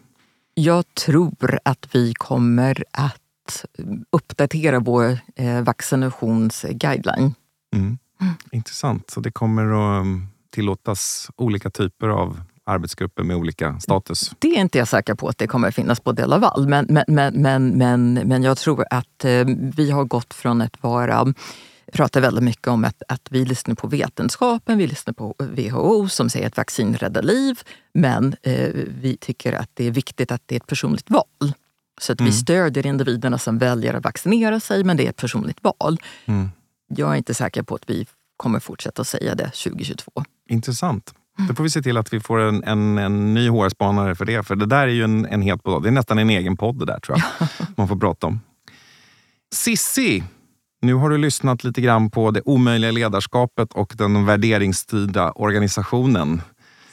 Jag 0.54 0.84
tror 1.06 1.60
att 1.66 1.90
vi 1.92 2.14
kommer 2.14 2.84
att 2.92 3.66
uppdatera 4.12 4.80
vår 4.80 5.18
eh, 5.36 5.62
vaccinationsguideline. 5.62 7.34
Mm. 7.76 7.98
Mm. 8.22 8.34
Intressant. 8.52 9.10
Så 9.10 9.20
det 9.20 9.32
kommer 9.32 9.64
att 9.64 10.02
um, 10.02 10.28
tillåtas 10.50 11.32
olika 11.36 11.70
typer 11.70 12.08
av 12.08 12.42
arbetsgrupper 12.64 13.24
med 13.24 13.36
olika 13.36 13.80
status? 13.80 14.32
Det 14.40 14.48
är 14.48 14.62
inte 14.62 14.78
jag 14.78 14.88
säker 14.88 15.16
på 15.16 15.28
att 15.28 15.38
det 15.38 15.48
kommer 15.48 15.68
att 15.68 15.76
finnas 15.76 16.00
på 16.00 16.12
Delaval. 16.12 16.68
Men, 16.68 16.86
men, 16.90 17.04
men, 17.08 17.34
men, 17.42 17.70
men, 17.70 18.14
men 18.14 18.44
jag 18.44 18.58
tror 18.58 18.86
att 18.90 19.26
eh, 19.26 19.46
vi 19.76 19.92
har 19.92 20.04
gått 20.04 20.34
från 20.34 20.62
att 20.62 20.84
vara 20.84 21.34
pratar 21.94 22.22
väldigt 22.22 22.44
mycket 22.44 22.68
om 22.68 22.86
att, 22.86 23.04
att 23.08 23.28
vi 23.30 23.46
lyssnar 23.46 23.76
på 23.76 23.88
vetenskapen, 23.88 24.78
vi 24.78 24.88
lyssnar 24.88 25.14
på 25.14 25.36
WHO 25.40 26.10
som 26.10 26.30
säger 26.30 26.48
att 26.48 26.58
vaccin 26.58 26.96
räddar 26.96 27.22
liv. 27.22 27.60
Men 27.94 28.36
eh, 28.42 28.70
vi 29.02 29.18
tycker 29.18 29.54
att 29.54 29.70
det 29.74 29.88
är 29.88 29.92
viktigt 29.92 30.32
att 30.32 30.42
det 30.46 30.56
är 30.56 30.60
ett 30.60 30.68
personligt 30.68 31.10
val. 31.10 31.54
Så 32.02 32.14
att 32.14 32.20
mm. 32.20 32.32
vi 32.32 32.38
stödjer 32.38 32.86
individerna 32.86 33.38
som 33.38 33.58
väljer 33.58 33.94
att 33.94 34.04
vaccinera 34.04 34.60
sig, 34.60 34.84
men 34.84 34.98
det 34.98 35.06
är 35.06 35.10
ett 35.10 35.16
personligt 35.16 35.64
val. 35.64 35.98
Mm. 36.26 36.50
Jag 36.88 37.12
är 37.12 37.16
inte 37.16 37.34
säker 37.34 37.64
på 37.64 37.76
att 37.76 37.90
vi 37.90 38.08
kommer 38.38 38.60
fortsätta 38.60 39.02
att 39.02 39.08
säga 39.08 39.36
det 39.36 39.52
2022. 39.52 40.24
Intressant. 40.50 41.14
Då 41.48 41.56
får 41.56 41.64
vi 41.64 41.70
se 41.70 41.82
till 41.82 41.98
att 41.98 42.14
vi 42.14 42.20
får 42.20 42.40
en, 42.40 42.64
en, 42.64 42.98
en 42.98 43.34
ny 43.34 43.50
HR-spanare 43.50 44.16
för 44.16 44.26
det. 44.26 44.44
För 44.44 44.56
det 44.56 44.66
där 44.66 44.88
är 44.88 44.92
ju 44.92 45.04
en, 45.04 45.26
en 45.26 45.42
helt 45.42 45.64
podd. 45.64 45.84
Det 45.84 45.90
är 45.90 45.92
nästan 45.92 46.20
en 46.20 46.30
egen 46.30 46.58
podd 46.58 46.80
det 46.80 46.86
där 46.86 47.00
tror 47.00 47.18
jag. 47.18 47.48
Man 47.78 47.88
får 47.88 47.96
prata 47.96 48.28
om. 48.28 48.40
Sissi, 49.54 50.24
nu 50.82 50.94
har 50.94 51.10
du 51.10 51.18
lyssnat 51.18 51.64
lite 51.64 51.82
grann 51.82 52.12
på 52.12 52.32
det 52.32 52.42
omöjliga 52.46 52.92
ledarskapet 52.92 53.74
och 53.74 53.94
den 53.98 54.26
värderingsstyrda 54.26 55.32
organisationen. 55.32 56.42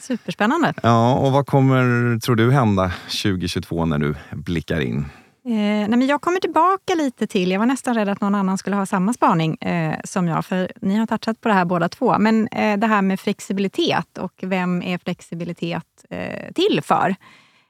Superspännande. 0.01 0.75
Ja, 0.83 1.15
och 1.15 1.33
vad 1.33 1.47
kommer, 1.47 2.19
tror 2.21 2.37
du, 2.37 2.53
hända 2.53 2.93
2022 3.23 3.85
när 3.85 3.99
du 3.99 4.15
blickar 4.33 4.81
in? 4.81 4.99
Eh, 5.47 5.53
nej 5.53 5.89
men 5.89 6.07
jag 6.07 6.21
kommer 6.21 6.41
tillbaka 6.41 6.95
lite 6.95 7.27
till, 7.27 7.51
jag 7.51 7.59
var 7.59 7.67
nästan 7.67 7.95
rädd 7.95 8.09
att 8.09 8.21
någon 8.21 8.35
annan 8.35 8.59
skulle 8.59 8.77
ha 8.77 8.87
samma 8.87 9.13
spaning 9.13 9.57
eh, 9.57 9.95
som 10.05 10.29
jag, 10.29 10.45
för 10.45 10.73
ni 10.81 10.95
har 10.95 11.07
touchat 11.07 11.41
på 11.41 11.49
det 11.49 11.55
här 11.55 11.65
båda 11.65 11.89
två. 11.89 12.19
Men 12.19 12.49
eh, 12.49 12.79
det 12.79 12.87
här 12.87 13.03
med 13.03 13.21
flexibilitet 13.21 14.19
och 14.19 14.33
vem 14.43 14.83
är 14.83 14.99
flexibilitet 14.99 16.05
eh, 16.11 16.53
till 16.55 16.81
för? 16.83 17.17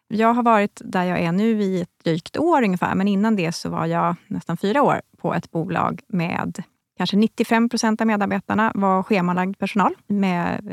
Jag 0.09 0.35
har 0.35 0.43
varit 0.43 0.81
där 0.85 1.05
jag 1.05 1.21
är 1.21 1.33
nu 1.33 1.63
i 1.63 1.81
ett 1.81 2.05
drygt 2.05 2.37
år 2.37 2.63
ungefär, 2.63 2.95
men 2.95 3.09
innan 3.09 3.37
det 3.37 3.53
så 3.53 3.69
var 3.69 3.87
jag 3.87 4.17
nästan 4.27 4.57
fyra 4.57 4.83
år 4.83 5.01
på 5.19 5.35
ett 5.35 5.51
bolag 5.51 6.01
med 6.09 6.63
kanske 6.97 7.17
95 7.17 7.69
procent 7.69 8.01
av 8.01 8.07
medarbetarna 8.07 8.73
var 8.75 9.03
schemalagd 9.03 9.59
personal 9.59 9.95
med 10.07 10.69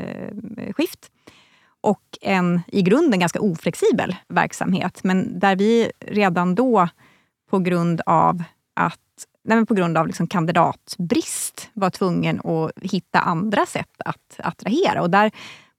eh, 0.58 0.72
skift 0.72 1.10
och 1.80 2.18
en 2.20 2.60
i 2.66 2.82
grunden 2.82 3.20
ganska 3.20 3.40
oflexibel 3.40 4.16
verksamhet. 4.28 5.00
Men 5.04 5.38
där 5.38 5.56
vi 5.56 5.92
redan 6.00 6.54
då 6.54 6.88
på 7.50 7.58
grund 7.58 8.00
av 8.06 8.42
att 8.74 9.00
nej 9.44 9.66
på 9.66 9.74
grund 9.74 9.98
av 9.98 10.06
liksom 10.06 10.26
kandidatbrist 10.26 11.70
var 11.72 11.90
tvungen 11.90 12.40
att 12.40 12.72
hitta 12.82 13.20
andra 13.20 13.66
sätt 13.66 14.00
att 14.04 14.38
attrahera. 14.38 15.02
Och 15.02 15.10
där 15.10 15.30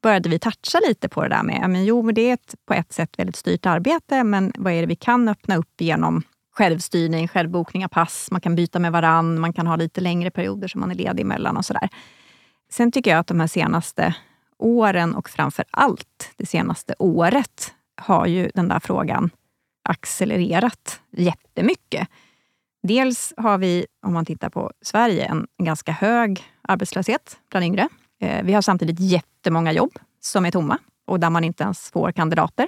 började 0.06 0.30
vi 0.30 0.40
toucha 0.40 0.80
lite 0.88 1.10
på 1.10 1.24
det 1.24 1.30
där 1.30 1.44
med, 1.44 1.70
men 1.70 1.86
jo, 1.86 2.02
men 2.02 2.16
det 2.16 2.30
är 2.30 2.34
ett, 2.34 2.56
på 2.68 2.74
ett 2.74 2.94
sätt 2.94 3.20
väldigt 3.20 3.36
styrt 3.36 3.66
arbete, 3.66 4.24
men 4.24 4.54
vad 4.58 4.74
är 4.74 4.82
det 4.82 4.88
vi 4.88 4.96
kan 4.96 5.28
öppna 5.28 5.56
upp 5.56 5.82
genom 5.82 6.24
självstyrning, 6.52 7.28
självbokning 7.28 7.86
av 7.86 7.90
pass, 7.90 8.28
man 8.32 8.42
kan 8.42 8.56
byta 8.56 8.80
med 8.80 8.92
varann, 8.92 9.40
man 9.40 9.54
kan 9.54 9.68
ha 9.68 9.76
lite 9.76 10.02
längre 10.02 10.32
perioder 10.32 10.68
som 10.68 10.82
man 10.82 10.92
är 10.92 10.96
ledig 10.96 11.22
emellan 11.22 11.58
och 11.58 11.66
sådär. 11.66 11.90
Sen 12.72 12.92
tycker 12.92 13.12
jag 13.12 13.20
att 13.20 13.28
de 13.28 13.40
här 13.40 13.48
senaste 13.48 14.16
åren 14.58 15.16
och 15.16 15.30
framför 15.30 15.66
allt 15.72 16.34
det 16.36 16.46
senaste 16.46 16.96
året 17.00 17.74
har 18.02 18.26
ju 18.26 18.52
den 18.54 18.68
där 18.68 18.80
frågan 18.80 19.30
accelererat 19.90 21.02
jättemycket. 21.12 22.08
Dels 22.84 23.34
har 23.38 23.58
vi, 23.58 23.86
om 24.06 24.14
man 24.14 24.26
tittar 24.26 24.50
på 24.50 24.72
Sverige, 24.82 25.26
en 25.26 25.48
ganska 25.64 25.92
hög 25.92 26.44
arbetslöshet 26.62 27.38
bland 27.50 27.66
yngre. 27.66 27.90
Eh, 28.20 28.44
vi 28.44 28.54
har 28.54 28.62
samtidigt 28.62 29.00
jättemånga 29.00 29.74
jobb 29.74 30.00
som 30.20 30.46
är 30.46 30.52
tomma 30.52 30.78
och 31.06 31.20
där 31.20 31.30
man 31.30 31.44
inte 31.44 31.64
ens 31.64 31.92
får 31.92 32.12
kandidater. 32.12 32.68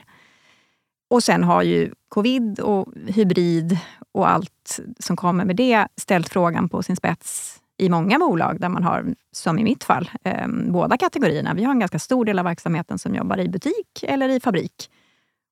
Och 1.09 1.23
sen 1.23 1.43
har 1.43 1.63
ju 1.63 1.91
covid 2.09 2.59
och 2.59 2.87
hybrid 3.07 3.77
och 4.11 4.29
allt 4.29 4.79
som 4.99 5.15
kommer 5.15 5.45
med 5.45 5.55
det 5.55 5.87
ställt 5.95 6.29
frågan 6.29 6.69
på 6.69 6.83
sin 6.83 6.95
spets 6.95 7.59
i 7.77 7.89
många 7.89 8.19
bolag 8.19 8.59
där 8.59 8.69
man 8.69 8.83
har, 8.83 9.15
som 9.31 9.59
i 9.59 9.63
mitt 9.63 9.83
fall, 9.83 10.09
eh, 10.23 10.47
båda 10.47 10.97
kategorierna. 10.97 11.53
Vi 11.53 11.63
har 11.63 11.71
en 11.71 11.79
ganska 11.79 11.99
stor 11.99 12.25
del 12.25 12.39
av 12.39 12.45
verksamheten 12.45 12.99
som 12.99 13.15
jobbar 13.15 13.39
i 13.39 13.49
butik 13.49 14.03
eller 14.03 14.29
i 14.29 14.39
fabrik. 14.39 14.89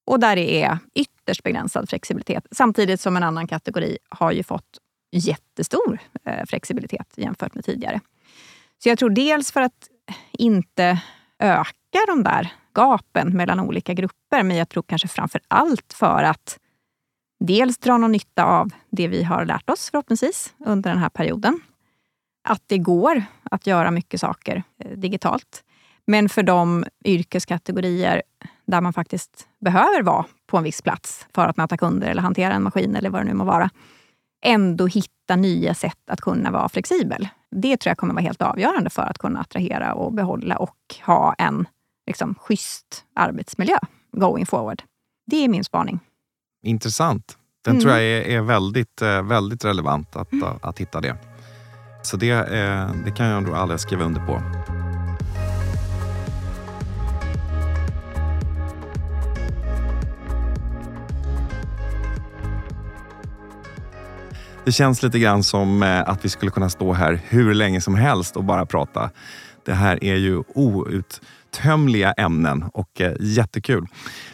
Och 0.06 0.20
där 0.20 0.36
det 0.36 0.64
är 0.64 0.78
ytterst 0.96 1.44
begränsad 1.44 1.90
flexibilitet. 1.90 2.48
Samtidigt 2.52 3.02
som 3.02 3.18
en 3.18 3.24
annan 3.24 3.48
kategori 3.48 3.98
har 4.10 4.32
ju 4.32 4.44
fått 4.44 4.78
jättestor 5.12 6.00
eh, 6.26 6.46
flexibilitet 6.46 7.14
jämfört 7.16 7.56
med 7.56 7.66
tidigare. 7.66 8.02
Så 8.84 8.90
jag 8.90 9.00
tror 9.00 9.10
dels 9.10 9.52
för 9.52 9.62
att 9.62 9.90
inte 10.32 11.02
öka 11.40 12.00
de 12.08 12.24
där 12.24 12.54
gapen 12.74 13.38
mellan 13.38 13.60
olika 13.60 13.94
grupper, 13.94 14.44
men 14.44 14.58
jag 14.58 14.70
tror 14.70 14.84
kanske 14.84 15.08
framför 15.08 15.42
allt 15.48 15.94
för 15.94 16.24
att 16.24 16.60
dels 17.40 17.78
dra 17.78 17.98
någon 17.98 18.12
nytta 18.12 18.46
av 18.46 18.72
det 18.90 19.08
vi 19.08 19.24
har 19.24 19.46
lärt 19.46 19.70
oss 19.70 19.90
förhoppningsvis 19.90 20.54
under 20.66 20.90
den 20.90 21.00
här 21.00 21.10
perioden 21.10 21.60
att 22.46 22.62
det 22.68 22.78
går 22.78 23.24
att 23.44 23.68
göra 23.68 23.92
mycket 23.92 24.20
saker 24.20 24.64
eh, 24.80 24.92
digitalt. 24.92 25.64
Men 26.08 26.30
för 26.30 26.44
de 26.44 26.86
yrkeskategorier 27.06 28.24
där 28.66 28.82
man 28.82 28.94
faktiskt 28.94 29.48
behöver 29.60 30.02
vara 30.02 30.26
på 30.48 30.58
en 30.58 30.64
viss 30.64 30.82
plats 30.82 31.28
för 31.36 31.48
att 31.48 31.58
möta 31.58 31.78
kunder 31.78 32.08
eller 32.08 32.22
hantera 32.22 32.54
en 32.54 32.64
maskin 32.64 32.96
eller 32.96 33.10
vad 33.10 33.22
det 33.22 33.26
nu 33.26 33.34
må 33.34 33.44
vara, 33.44 33.70
ändå 34.46 34.88
hitta 34.88 35.36
nya 35.36 35.74
sätt 35.74 36.10
att 36.10 36.22
kunna 36.22 36.52
vara 36.52 36.70
flexibel. 36.70 37.28
Det 37.52 37.78
tror 37.78 37.90
jag 37.90 37.98
kommer 37.98 38.14
vara 38.14 38.24
helt 38.24 38.42
avgörande 38.42 38.90
för 38.90 39.02
att 39.02 39.18
kunna 39.18 39.40
attrahera 39.40 39.94
och 39.94 40.14
behålla 40.14 40.58
och 40.58 40.78
ha 41.06 41.34
en 41.34 41.68
liksom, 42.08 42.36
schysst 42.36 43.06
arbetsmiljö 43.16 43.78
going 44.12 44.46
forward. 44.46 44.84
Det 45.28 45.44
är 45.44 45.48
min 45.48 45.64
spaning. 45.64 46.00
Intressant. 46.64 47.38
Den 47.64 47.72
mm. 47.72 47.82
tror 47.82 47.94
jag 47.94 48.04
är, 48.04 48.22
är 48.22 48.42
väldigt, 48.42 49.02
eh, 49.02 49.24
väldigt 49.24 49.66
relevant 49.66 50.16
att, 50.16 50.32
mm. 50.32 50.50
att 50.62 50.80
hitta 50.80 51.02
det. 51.02 51.16
Så 52.04 52.18
det, 52.18 52.30
eh, 52.30 52.92
det 53.06 53.12
kan 53.12 53.26
jag 53.26 53.44
nog 53.44 53.56
aldrig 53.56 53.80
skriva 53.80 54.04
under 54.04 54.26
på. 54.26 54.42
Det 64.66 64.72
känns 64.72 65.04
lite 65.04 65.20
grann 65.20 65.44
som 65.44 65.84
eh, 65.84 66.10
att 66.10 66.26
vi 66.26 66.30
skulle 66.30 66.52
kunna 66.52 66.70
stå 66.70 66.94
här 66.94 67.20
hur 67.28 67.54
länge 67.54 67.82
som 67.82 67.96
helst 67.96 68.38
och 68.38 68.44
bara 68.44 68.66
prata. 68.66 69.10
Det 69.66 69.74
här 69.74 70.04
är 70.04 70.16
ju 70.16 70.44
outtömliga 70.48 72.12
ämnen 72.12 72.64
och 72.74 73.02
eh, 73.02 73.14
jättekul. 73.20 73.88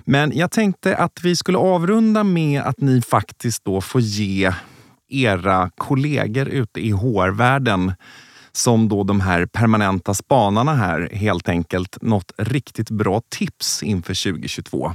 Men 0.06 0.32
jag 0.38 0.52
tänkte 0.52 0.98
att 0.98 1.20
vi 1.24 1.36
skulle 1.36 1.58
avrunda 1.58 2.24
med 2.24 2.62
att 2.62 2.82
ni 2.82 3.02
faktiskt 3.02 3.66
då 3.66 3.82
får 3.82 4.02
ge 4.02 4.54
era 5.10 5.70
kollegor 5.78 6.48
ute 6.48 6.80
i 6.80 6.92
HR-världen 6.92 7.94
som 8.52 8.90
då 8.90 9.04
de 9.04 9.22
här 9.22 9.46
permanenta 9.46 10.14
spanarna 10.14 10.76
här 10.76 11.10
helt 11.14 11.50
enkelt 11.50 11.98
något 12.02 12.32
riktigt 12.38 12.90
bra 12.90 13.22
tips 13.30 13.84
inför 13.84 14.32
2022. 14.32 14.94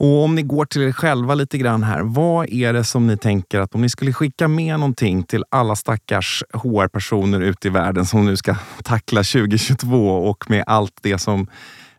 Och 0.00 0.24
om 0.24 0.34
ni 0.34 0.42
går 0.42 0.64
till 0.64 0.82
er 0.82 0.92
själva 0.92 1.34
lite 1.34 1.58
grann 1.58 1.82
här. 1.82 2.00
Vad 2.02 2.48
är 2.48 2.72
det 2.72 2.84
som 2.84 3.06
ni 3.06 3.16
tänker 3.16 3.60
att 3.60 3.74
om 3.74 3.80
ni 3.80 3.88
skulle 3.88 4.12
skicka 4.12 4.48
med 4.48 4.78
någonting 4.78 5.22
till 5.22 5.44
alla 5.48 5.76
stackars 5.76 6.44
HR-personer 6.52 7.40
ute 7.40 7.68
i 7.68 7.70
världen 7.70 8.06
som 8.06 8.26
nu 8.26 8.36
ska 8.36 8.56
tackla 8.84 9.22
2022 9.22 10.08
och 10.10 10.50
med 10.50 10.64
allt 10.66 10.98
det 11.02 11.18
som 11.18 11.46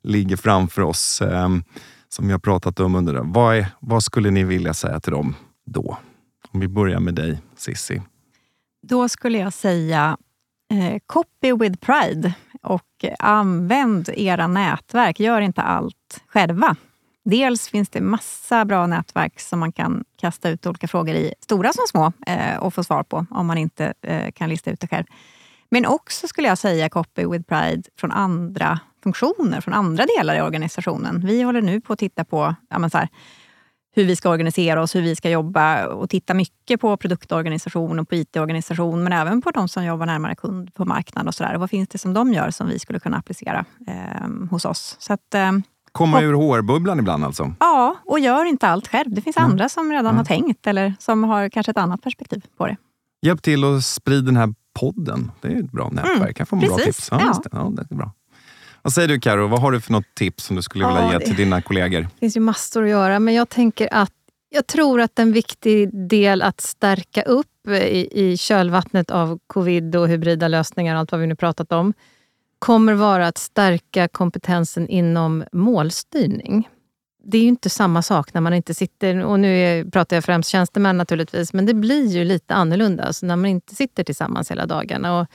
ligger 0.04 0.38
framför 0.38 0.82
oss 0.82 1.22
eh, 1.22 1.50
som 2.10 2.28
vi 2.28 2.32
har 2.32 2.40
pratat 2.40 2.80
om 2.80 2.96
under 2.96 3.14
det. 3.14 3.22
Vad, 3.24 3.58
är, 3.58 3.66
vad 3.80 4.04
skulle 4.04 4.32
ni 4.32 4.44
vilja 4.44 4.74
säga 4.74 5.00
till 5.00 5.12
dem 5.12 5.36
då? 5.66 5.98
Om 6.52 6.60
vi 6.60 6.68
börjar 6.68 7.00
med 7.00 7.14
dig, 7.14 7.42
Sissi. 7.58 8.02
Då 8.88 9.10
skulle 9.10 9.38
jag 9.38 9.54
säga 9.54 10.18
eh, 10.72 11.00
copy 11.06 11.54
with 11.54 11.80
pride 11.80 12.34
och 12.62 13.06
använd 13.20 14.10
era 14.14 14.48
nätverk. 14.48 15.20
Gör 15.20 15.42
inte 15.42 15.62
allt 15.62 16.24
själva. 16.28 16.76
Dels 17.24 17.70
finns 17.70 17.90
det 17.90 18.02
massa 18.02 18.66
bra 18.66 18.88
nätverk 18.88 19.40
som 19.40 19.60
man 19.60 19.72
kan 19.72 20.04
kasta 20.18 20.50
ut 20.50 20.66
olika 20.66 20.88
frågor 20.88 21.16
i, 21.16 21.34
stora 21.40 21.74
som 21.74 21.84
små, 21.88 22.12
eh, 22.28 22.58
och 22.58 22.74
få 22.74 22.84
svar 22.84 23.04
på 23.04 23.26
om 23.30 23.48
man 23.48 23.58
inte 23.58 23.94
eh, 24.02 24.32
kan 24.32 24.50
lista 24.50 24.72
ut 24.72 24.80
det 24.80 24.88
själv. 24.88 25.06
Men 25.70 25.86
också 25.86 26.28
skulle 26.28 26.48
jag 26.48 26.58
säga 26.58 26.90
copy 26.90 27.26
with 27.26 27.44
pride 27.44 27.84
från 27.98 28.12
andra 28.12 28.80
funktioner, 29.04 29.62
från 29.62 29.74
andra 29.74 30.06
delar 30.18 30.36
i 30.36 30.42
organisationen. 30.42 31.26
Vi 31.26 31.42
håller 31.42 31.62
nu 31.62 31.82
på 31.82 31.94
att 31.94 32.00
titta 32.00 32.24
på 32.26 32.56
ja, 32.70 32.90
så 32.90 32.98
här, 32.98 33.10
hur 33.96 34.06
vi 34.06 34.16
ska 34.16 34.30
organisera 34.30 34.82
oss, 34.82 34.96
hur 34.96 35.02
vi 35.02 35.16
ska 35.16 35.30
jobba 35.30 35.88
och 35.88 36.10
titta 36.10 36.34
mycket 36.34 36.82
på 36.82 36.98
produktorganisation 36.98 38.00
och 38.00 38.10
på 38.10 38.16
IT-organisation, 38.16 39.04
men 39.04 39.14
även 39.14 39.42
på 39.42 39.52
de 39.52 39.68
som 39.68 39.86
jobbar 39.86 40.06
närmare 40.06 40.36
kund 40.36 40.74
på 40.74 40.86
marknad 40.86 41.28
och 41.28 41.36
sådär. 41.36 41.56
Vad 41.56 41.70
finns 41.70 41.90
det 41.90 41.98
som 41.98 42.14
de 42.14 42.34
gör 42.34 42.52
som 42.52 42.68
vi 42.68 42.80
skulle 42.80 43.00
kunna 43.00 43.18
applicera 43.18 43.66
eh, 43.88 44.50
hos 44.50 44.66
oss? 44.66 44.96
Så 45.00 45.14
att, 45.14 45.34
eh, 45.34 45.52
Komma 45.92 46.22
ur 46.22 46.34
HR-bubblan 46.34 47.00
ibland 47.00 47.26
alltså? 47.26 47.54
Ja, 47.60 47.96
och 48.06 48.20
gör 48.20 48.46
inte 48.46 48.68
allt 48.68 48.88
själv. 48.88 49.14
Det 49.14 49.22
finns 49.22 49.38
mm. 49.38 49.52
andra 49.52 49.70
som 49.70 49.92
redan 49.92 50.06
mm. 50.06 50.18
har 50.18 50.26
tänkt 50.26 50.68
eller 50.68 50.94
som 51.00 51.24
har 51.24 51.50
kanske 51.50 51.72
ett 51.72 51.78
annat 51.78 52.02
perspektiv 52.02 52.44
på 52.58 52.68
det. 52.68 52.78
Hjälp 53.26 53.42
till 53.42 53.64
att 53.64 53.84
sprida 53.84 54.22
den 54.22 54.38
här 54.38 54.54
podden. 54.80 55.32
Det 55.42 55.48
är 55.48 55.60
ett 55.60 55.72
bra 55.72 55.90
nätverk. 55.90 56.18
Mm. 56.18 56.34
Här 56.38 56.46
får 56.46 56.58
man 56.58 56.66
bra 56.66 56.78
tips. 56.78 57.08
Ja, 57.12 57.20
ja. 57.22 57.42
ja, 57.52 57.72
det 57.76 57.86
är 57.90 57.96
bra. 57.96 58.12
Vad 58.82 58.94
säger 58.94 59.08
du 59.08 59.20
Karo? 59.20 59.48
Vad 59.48 59.62
har 59.62 59.72
du 59.72 59.82
för 59.82 59.92
något 59.92 60.16
tips 60.16 60.44
som 60.44 60.56
du 60.56 60.62
skulle 60.62 60.88
vilja 60.88 61.02
ja, 61.02 61.14
ge 61.14 61.20
till 61.20 61.36
dina 61.36 61.62
kollegor? 61.62 62.02
Det 62.02 62.20
finns 62.20 62.38
ju 62.38 62.40
massor 62.40 62.84
att 62.84 62.90
göra, 62.90 63.20
men 63.20 63.34
jag 63.34 63.50
tänker 63.50 63.94
att 63.94 64.14
Jag 64.50 64.68
tror 64.68 65.02
att 65.02 65.20
en 65.20 65.32
viktig 65.32 66.08
del 66.10 66.42
att 66.42 66.62
stärka 66.62 67.22
upp 67.22 67.68
i, 67.68 68.10
i 68.12 68.38
kölvattnet 68.38 69.12
av 69.12 69.40
covid 69.48 69.96
och 69.96 70.08
hybrida 70.08 70.48
lösningar 70.48 70.96
och 70.96 71.00
allt 71.00 71.12
vad 71.12 71.22
vi 71.22 71.28
nu 71.28 71.36
pratat 71.36 71.72
om, 71.72 71.94
kommer 72.62 72.94
vara 72.94 73.28
att 73.28 73.38
stärka 73.38 74.08
kompetensen 74.08 74.88
inom 74.88 75.44
målstyrning. 75.52 76.70
Det 77.24 77.38
är 77.38 77.42
ju 77.42 77.48
inte 77.48 77.70
samma 77.70 78.02
sak 78.02 78.34
när 78.34 78.42
man 78.42 78.54
inte 78.54 78.74
sitter, 78.74 79.26
och 79.26 79.40
nu 79.40 79.58
är, 79.58 79.86
pratar 79.86 80.16
jag 80.16 80.24
främst 80.24 80.50
tjänstemän 80.50 80.98
naturligtvis, 80.98 81.54
men 81.54 81.66
det 81.66 81.74
blir 81.74 82.08
ju 82.08 82.24
lite 82.24 82.54
annorlunda 82.54 83.04
alltså 83.04 83.26
när 83.26 83.36
man 83.36 83.46
inte 83.46 83.76
sitter 83.76 84.04
tillsammans 84.04 84.52
hela 84.52 84.66
dagarna. 84.66 85.20
Och 85.20 85.28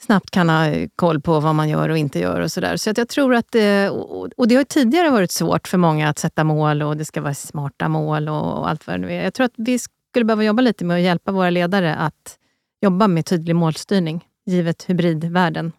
snabbt 0.00 0.30
kan 0.30 0.48
ha 0.48 0.66
koll 0.96 1.20
på 1.20 1.40
vad 1.40 1.54
man 1.54 1.68
gör 1.68 1.88
och 1.88 1.98
inte 1.98 2.18
gör. 2.18 2.40
och 2.40 2.52
sådär. 2.52 2.76
så 2.76 2.90
att 2.90 2.98
jag 2.98 3.08
tror 3.08 3.34
att, 3.34 3.54
eh, 3.54 3.88
och 4.36 4.48
det 4.48 4.54
har 4.54 4.64
tidigare 4.64 5.10
varit 5.10 5.32
svårt 5.32 5.68
för 5.68 5.78
många 5.78 6.08
att 6.08 6.18
sätta 6.18 6.44
mål 6.44 6.82
och 6.82 6.96
det 6.96 7.04
ska 7.04 7.20
vara 7.20 7.34
smarta 7.34 7.88
mål 7.88 8.28
och 8.28 8.68
allt 8.68 8.86
vad 8.86 9.00
det 9.00 9.06
nu 9.06 9.12
är. 9.12 9.24
Jag 9.24 9.34
tror 9.34 9.44
att 9.44 9.54
vi 9.56 9.78
skulle 9.78 10.24
behöva 10.24 10.44
jobba 10.44 10.62
lite 10.62 10.84
med 10.84 10.96
att 10.96 11.02
hjälpa 11.02 11.32
våra 11.32 11.50
ledare 11.50 11.94
att 11.94 12.38
jobba 12.80 13.08
med 13.08 13.26
tydlig 13.26 13.56
målstyrning, 13.56 14.24
givet 14.46 14.84
hybridvärlden. 14.90 15.72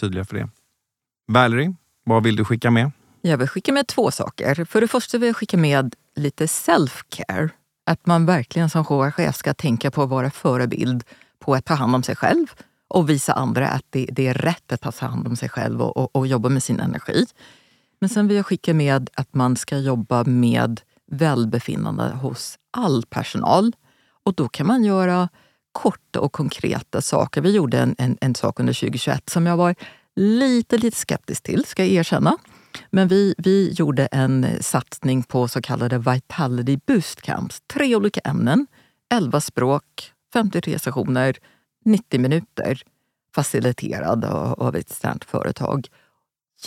Tydliga 0.00 0.24
för 0.24 0.36
det. 0.36 0.48
Valerie, 1.26 1.74
vad 2.04 2.22
vill 2.22 2.36
du 2.36 2.44
skicka 2.44 2.70
med? 2.70 2.90
Jag 3.20 3.38
vill 3.38 3.48
skicka 3.48 3.72
med 3.72 3.86
två 3.86 4.10
saker. 4.10 4.64
För 4.64 4.80
det 4.80 4.88
första 4.88 5.18
vill 5.18 5.26
jag 5.26 5.36
skicka 5.36 5.56
med 5.56 5.94
lite 6.16 6.46
self-care. 6.46 7.50
Att 7.86 8.06
man 8.06 8.26
verkligen 8.26 8.70
som 8.70 8.84
HR-chef 8.84 9.36
ska 9.36 9.54
tänka 9.54 9.90
på 9.90 10.02
att 10.02 10.08
vara 10.08 10.30
förebild 10.30 11.04
på 11.38 11.54
att 11.54 11.64
ta 11.64 11.74
hand 11.74 11.94
om 11.94 12.02
sig 12.02 12.16
själv 12.16 12.46
och 12.88 13.10
visa 13.10 13.32
andra 13.32 13.68
att 13.68 13.84
det, 13.90 14.08
det 14.12 14.26
är 14.26 14.34
rätt 14.34 14.72
att 14.72 14.80
ta 14.80 15.06
hand 15.06 15.28
om 15.28 15.36
sig 15.36 15.48
själv 15.48 15.82
och, 15.82 15.96
och, 15.96 16.16
och, 16.16 16.26
jobba 16.26 16.48
med 16.48 16.62
sin 16.62 16.80
energi. 16.80 17.26
Men 18.00 18.08
sen 18.08 18.28
vill 18.28 18.36
jag 18.36 18.46
skicka 18.46 18.74
med 18.74 19.10
att 19.14 19.34
man 19.34 19.56
ska 19.56 19.78
jobba 19.78 20.24
med 20.24 20.80
välbefinnande 21.10 22.04
hos 22.04 22.58
all 22.70 23.04
personal. 23.10 23.72
Och 24.24 24.34
då 24.34 24.48
kan 24.48 24.66
man 24.66 24.84
göra 24.84 25.28
korta 25.72 26.20
och 26.20 26.32
konkreta 26.32 27.00
saker. 27.00 27.40
Vi 27.40 27.50
gjorde 27.50 27.78
en, 27.78 27.94
en, 27.98 28.18
en 28.20 28.34
sak 28.34 28.60
under 28.60 28.72
2021 28.72 29.30
som 29.30 29.46
jag 29.46 29.56
var 29.56 29.74
lite, 30.16 30.78
lite 30.78 30.96
skeptisk 30.96 31.42
till, 31.42 31.64
ska 31.64 31.84
jag 31.84 31.92
erkänna. 31.92 32.36
Men 32.90 33.08
vi, 33.08 33.34
vi 33.38 33.70
gjorde 33.70 34.06
en 34.06 34.46
satsning 34.60 35.22
på 35.22 35.48
så 35.48 35.62
kallade 35.62 35.98
Vitality 35.98 36.78
Boost 36.86 37.22
Camps. 37.22 37.62
Tre 37.66 37.96
olika 37.96 38.20
ämnen, 38.20 38.66
11 39.14 39.40
språk, 39.40 40.12
53 40.32 40.78
sessioner 40.78 41.36
90 41.84 42.20
minuter 42.20 42.82
faciliterad 43.34 44.24
av 44.24 44.76
ett 44.76 44.90
externt 44.90 45.24
företag. 45.24 45.88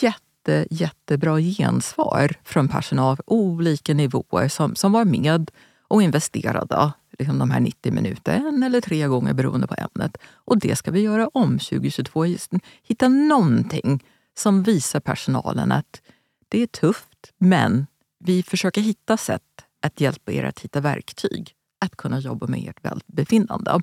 Jätte, 0.00 0.66
jättebra 0.70 1.40
gensvar 1.40 2.32
från 2.44 2.68
personal 2.68 3.16
på 3.16 3.22
olika 3.26 3.94
nivåer 3.94 4.48
som, 4.48 4.76
som 4.76 4.92
var 4.92 5.04
med 5.04 5.50
och 5.88 6.02
investerade 6.02 6.92
liksom 7.18 7.38
de 7.38 7.50
här 7.50 7.60
90 7.60 7.92
minuterna, 7.92 8.48
en 8.48 8.62
eller 8.62 8.80
tre 8.80 9.06
gånger 9.06 9.34
beroende 9.34 9.66
på 9.66 9.74
ämnet. 9.78 10.16
Och 10.34 10.58
det 10.58 10.76
ska 10.76 10.90
vi 10.90 11.00
göra 11.00 11.28
om 11.34 11.58
2022. 11.58 12.26
Just 12.26 12.52
hitta 12.82 13.08
någonting 13.08 14.04
som 14.38 14.62
visar 14.62 15.00
personalen 15.00 15.72
att 15.72 16.02
det 16.48 16.62
är 16.62 16.66
tufft, 16.66 17.32
men 17.38 17.86
vi 18.18 18.42
försöker 18.42 18.80
hitta 18.80 19.16
sätt 19.16 19.42
att 19.82 20.00
hjälpa 20.00 20.32
er 20.32 20.44
att 20.44 20.60
hitta 20.60 20.80
verktyg 20.80 21.52
att 21.78 21.96
kunna 21.96 22.20
jobba 22.20 22.46
med 22.46 22.68
ert 22.68 22.84
välbefinnande. 22.84 23.80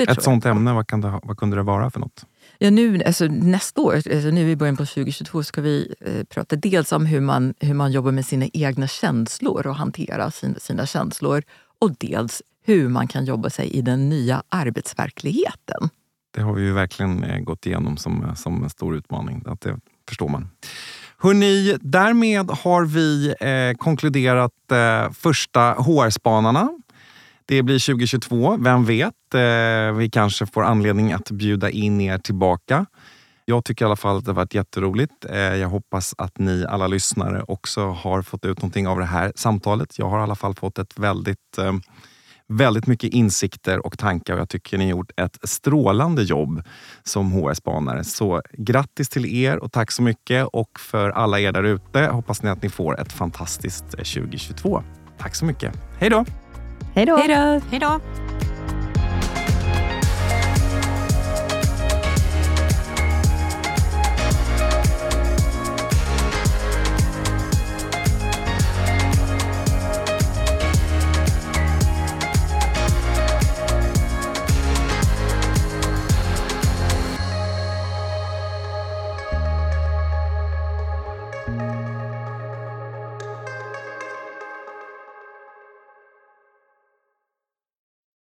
Ett 0.00 0.22
sånt 0.22 0.46
ämne, 0.46 0.72
vad, 0.72 0.86
kan 0.86 1.00
det, 1.00 1.20
vad 1.22 1.36
kunde 1.36 1.56
det 1.56 1.62
vara 1.62 1.90
för 1.90 2.00
något? 2.00 2.26
Ja, 2.58 2.70
nu, 2.70 3.02
alltså, 3.02 3.24
nästa 3.24 3.80
år, 3.80 3.94
alltså, 3.94 4.30
nu 4.30 4.50
i 4.50 4.56
början 4.56 4.76
på 4.76 4.86
2022, 4.86 5.42
ska 5.42 5.60
vi 5.60 5.94
eh, 6.00 6.24
prata 6.24 6.56
dels 6.56 6.92
om 6.92 7.06
hur 7.06 7.20
man, 7.20 7.54
hur 7.60 7.74
man 7.74 7.92
jobbar 7.92 8.12
med 8.12 8.26
sina 8.26 8.46
egna 8.52 8.86
känslor 8.86 9.66
och 9.66 9.74
hanterar 9.74 10.30
sina, 10.30 10.58
sina 10.58 10.86
känslor. 10.86 11.42
Och 11.78 11.94
dels 11.98 12.42
hur 12.66 12.88
man 12.88 13.08
kan 13.08 13.24
jobba 13.24 13.50
sig 13.50 13.68
i 13.68 13.82
den 13.82 14.08
nya 14.08 14.42
arbetsverkligheten. 14.48 15.88
Det 16.34 16.42
har 16.42 16.52
vi 16.52 16.62
ju 16.62 16.72
verkligen 16.72 17.24
eh, 17.24 17.40
gått 17.40 17.66
igenom 17.66 17.96
som, 17.96 18.24
eh, 18.24 18.34
som 18.34 18.62
en 18.62 18.70
stor 18.70 18.96
utmaning. 18.96 19.44
Att 19.46 19.60
det 19.60 19.78
förstår 20.08 20.28
man. 20.28 20.48
Hörrni, 21.18 21.76
därmed 21.80 22.50
har 22.50 22.84
vi 22.84 23.34
eh, 23.40 23.76
konkluderat 23.78 24.72
eh, 24.72 25.12
första 25.12 25.60
HR-spanarna 25.72 26.70
det 27.48 27.62
blir 27.62 27.78
2022, 27.78 28.56
vem 28.56 28.84
vet? 28.84 29.34
Eh, 29.34 29.92
vi 29.96 30.10
kanske 30.12 30.46
får 30.46 30.62
anledning 30.64 31.12
att 31.12 31.30
bjuda 31.30 31.70
in 31.70 32.00
er 32.00 32.18
tillbaka. 32.18 32.86
Jag 33.44 33.64
tycker 33.64 33.84
i 33.84 33.86
alla 33.86 33.96
fall 33.96 34.16
att 34.16 34.24
det 34.24 34.30
har 34.30 34.36
varit 34.36 34.54
jätteroligt. 34.54 35.24
Eh, 35.30 35.38
jag 35.38 35.68
hoppas 35.68 36.14
att 36.18 36.38
ni 36.38 36.64
alla 36.68 36.86
lyssnare 36.86 37.42
också 37.48 37.86
har 37.86 38.22
fått 38.22 38.44
ut 38.44 38.58
någonting 38.58 38.88
av 38.88 38.98
det 38.98 39.04
här 39.04 39.32
samtalet. 39.36 39.98
Jag 39.98 40.08
har 40.08 40.20
i 40.20 40.22
alla 40.22 40.34
fall 40.34 40.54
fått 40.54 40.78
ett 40.78 40.98
väldigt, 40.98 41.58
eh, 41.58 41.72
väldigt 42.48 42.86
mycket 42.86 43.12
insikter 43.12 43.86
och 43.86 43.98
tankar 43.98 44.34
och 44.34 44.40
jag 44.40 44.48
tycker 44.48 44.78
ni 44.78 44.84
har 44.84 44.90
gjort 44.90 45.10
ett 45.16 45.38
strålande 45.42 46.22
jobb 46.22 46.62
som 47.02 47.32
HR-spanare. 47.32 48.04
Så 48.04 48.42
grattis 48.52 49.08
till 49.08 49.26
er 49.26 49.56
och 49.56 49.72
tack 49.72 49.90
så 49.90 50.02
mycket. 50.02 50.46
Och 50.52 50.80
för 50.80 51.10
alla 51.10 51.40
er 51.40 51.52
där 51.52 51.62
ute 51.62 52.00
hoppas 52.00 52.42
ni 52.42 52.50
att 52.50 52.62
ni 52.62 52.68
får 52.68 53.00
ett 53.00 53.12
fantastiskt 53.12 53.90
2022. 53.90 54.82
Tack 55.18 55.34
så 55.34 55.44
mycket. 55.44 55.74
Hej 55.98 56.10
då! 56.10 56.24
Hej 56.94 57.06
då! 57.06 57.16
Hej 57.70 57.80
då! 57.80 58.00